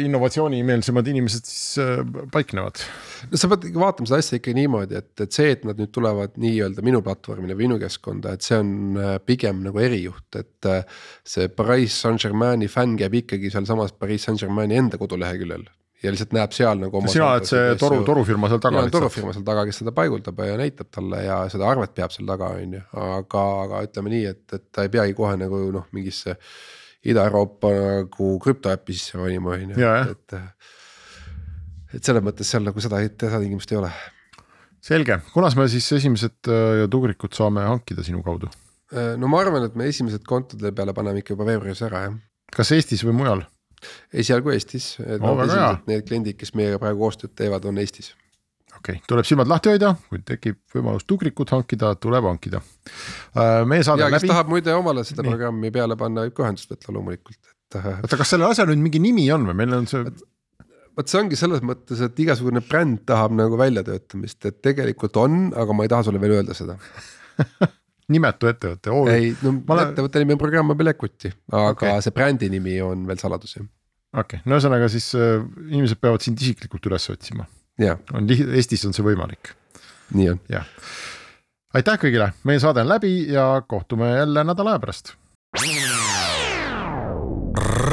innovatsioonimeelsemad 0.00 1.10
inimesed 1.12 1.48
siis 1.48 1.80
äh, 1.82 2.00
paiknevad? 2.32 2.80
no 3.28 3.40
sa 3.40 3.50
pead 3.52 3.66
vaatama 3.76 4.08
seda 4.08 4.20
asja 4.22 4.38
ikka 4.40 4.54
niimoodi, 4.56 4.96
et, 4.96 5.12
et 5.20 5.34
see, 5.34 5.50
et 5.52 5.66
nad 5.68 5.80
nüüd 5.80 5.92
tulevad 5.92 6.38
nii-öelda 6.40 6.84
minu 6.86 7.02
platvormile 7.04 7.56
või 7.56 7.66
minu 7.66 7.80
keskkonda, 7.82 8.32
et 8.36 8.46
see 8.46 8.60
on 8.62 8.70
äh, 8.96 9.16
pigem 9.24 9.60
nagu 9.66 9.82
erijuht, 9.84 10.28
et. 10.38 10.54
Äh, 10.68 10.86
see 11.28 11.50
Pariis 11.52 11.94
Saint-Germaini 12.00 12.68
fänn 12.72 12.96
käib 12.98 13.14
ikkagi 13.20 13.50
sealsamas 13.52 13.92
Pariis 13.92 14.24
Saint-Germaini 14.24 14.78
enda 14.78 14.98
koduleheküljel 15.00 15.66
ja 16.02 16.12
lihtsalt 16.14 16.32
näeb 16.36 16.54
seal 16.54 16.80
nagu. 16.80 17.02
sina 17.10 17.32
oled 17.34 17.48
see 17.48 17.76
toru, 17.80 18.00
torufirma 18.06 18.50
seal 18.50 18.62
taga. 18.62 18.84
torufirma 18.92 19.34
seal 19.34 19.44
taga, 19.46 19.66
kes 19.68 19.82
seda 19.82 19.92
paiguldab 19.96 20.42
ja 20.46 20.56
näitab 20.60 20.90
talle 20.94 21.22
ja 21.24 21.38
seda 21.52 21.68
arvet 21.70 21.94
peab 21.96 22.14
seal 22.14 22.28
taga, 22.28 22.52
on 22.56 22.76
ju, 22.78 22.82
aga, 23.04 23.44
aga 23.66 23.84
ütleme 23.88 24.14
nii, 24.14 24.26
et, 24.32 24.44
et 24.54 24.66
ta 24.72 24.86
ei 24.86 24.92
peagi 24.94 25.16
kohe 25.18 25.34
nagu 25.40 25.62
noh, 25.74 25.88
mingisse 25.96 26.38
Ida-Euroopa 27.06 27.70
nagu 27.72 28.30
krüptoäppi 28.42 28.96
sisse 28.96 29.18
valima, 29.20 29.54
on 29.54 29.74
ju, 29.74 29.90
et, 30.02 30.34
et. 30.34 31.98
et 31.98 32.08
selles 32.08 32.24
mõttes 32.26 32.48
seal 32.50 32.64
nagu 32.66 32.82
seda, 32.82 33.00
seda 33.06 33.38
tingimust 33.38 33.72
ei 33.72 33.78
ole. 33.78 33.90
selge, 34.88 35.20
kunas 35.34 35.56
me 35.58 35.68
siis 35.70 35.86
esimesed 35.98 36.50
äh, 36.50 36.86
tugrikud 36.90 37.36
saame 37.36 37.66
hankida 37.68 38.06
sinu 38.06 38.22
kaudu? 38.26 38.50
Äh, 38.90 39.14
no 39.20 39.30
ma 39.30 39.44
arvan, 39.44 39.68
et 39.68 39.78
me 39.78 39.86
esimesed 39.90 40.26
kontode 40.26 40.74
peale 40.74 40.94
paneme 40.96 41.22
ikka 41.22 41.36
juba 41.36 41.46
veebruaris 41.52 41.84
ära 41.86 42.08
jah. 42.08 42.18
kas 42.54 42.74
Eestis 42.74 43.06
või 43.06 43.16
mujal? 43.20 43.46
esialgu 44.10 44.50
Eestis, 44.50 44.96
et 45.04 45.22
oh, 45.22 45.38
no, 45.38 45.68
need 45.86 46.02
kliendid, 46.08 46.34
kes 46.40 46.50
meiega 46.58 46.80
praegu 46.82 47.04
koostööd 47.04 47.36
teevad, 47.38 47.68
on 47.70 47.78
Eestis 47.78 48.10
okei 48.78 48.98
okay., 48.98 49.04
tuleb 49.10 49.26
silmad 49.28 49.50
lahti 49.50 49.72
hoida, 49.72 49.92
kui 50.08 50.22
tekib 50.26 50.58
võimalus 50.74 51.06
tugrikut 51.08 51.52
hankida, 51.54 51.92
tuleb 52.00 52.26
hankida. 52.30 52.62
Äh, 53.34 53.62
meie 53.68 53.84
saade 53.86 54.04
ja, 54.04 54.10
läbi. 54.10 54.22
kes 54.22 54.32
tahab 54.32 54.50
muide 54.52 54.74
omale 54.76 55.04
seda 55.06 55.24
Nii. 55.24 55.34
programmi 55.34 55.72
peale 55.74 55.98
panna, 56.00 56.26
võib 56.26 56.36
ka 56.36 56.46
ühendust 56.46 56.72
võtta 56.72 56.94
loomulikult, 56.94 57.40
et. 57.42 57.78
Äh, 57.80 57.94
oota, 57.98 58.20
kas 58.20 58.34
sellel 58.34 58.52
asjal 58.52 58.70
nüüd 58.70 58.84
mingi 58.86 59.02
nimi 59.02 59.28
on 59.34 59.48
või 59.50 59.62
meil 59.62 59.80
on 59.80 59.88
see? 59.90 60.04
vot 60.98 61.10
see 61.10 61.20
ongi 61.20 61.38
selles 61.38 61.62
mõttes, 61.62 62.00
et 62.02 62.22
igasugune 62.24 62.62
bränd 62.66 63.04
tahab 63.06 63.34
nagu 63.38 63.58
väljatöötamist, 63.60 64.40
et 64.50 64.62
tegelikult 64.64 65.18
on, 65.20 65.44
aga 65.54 65.76
ma 65.76 65.86
ei 65.86 65.92
taha 65.92 66.08
sulle 66.08 66.22
veel 66.22 66.40
öelda 66.40 66.56
seda 66.58 66.74
nimetu 68.14 68.50
ettevõte 68.50 68.90
oh,. 68.94 69.10
ei, 69.12 69.30
no 69.44 69.52
olen... 69.60 69.92
ettevõtte 69.92 70.22
nimi 70.24 70.34
on 70.34 70.40
Programma 70.40 70.74
Belekuti, 70.78 71.30
aga 71.52 71.70
okay. 71.76 72.00
see 72.02 72.16
brändi 72.16 72.48
nimi 72.50 72.80
on 72.82 73.06
veel 73.06 73.20
saladus 73.20 73.54
jah. 73.58 73.68
okei 74.16 74.40
okay., 74.40 74.42
no 74.48 74.58
ühesõnaga 74.58 74.90
siis 74.90 75.12
äh, 75.18 75.38
inimesed 75.68 76.02
peavad 76.02 76.24
sind 76.24 76.42
isiklikult 76.42 76.90
üles 76.90 77.06
otsima 77.14 77.46
on, 78.12 78.26
Eestis 78.30 78.84
on 78.88 78.96
see 78.96 79.06
võimalik. 79.06 79.52
nii 80.14 80.30
on. 80.34 80.40
jah, 80.50 80.66
aitäh 81.74 82.00
kõigile, 82.04 82.32
meie 82.48 82.60
saade 82.62 82.84
on 82.84 82.92
läbi 82.94 83.14
ja 83.32 83.50
kohtume 83.66 84.14
jälle 84.16 84.44
nädala 84.44 84.76
aja 84.76 84.84
pärast. 84.86 85.14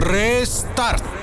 Restart 0.06 1.15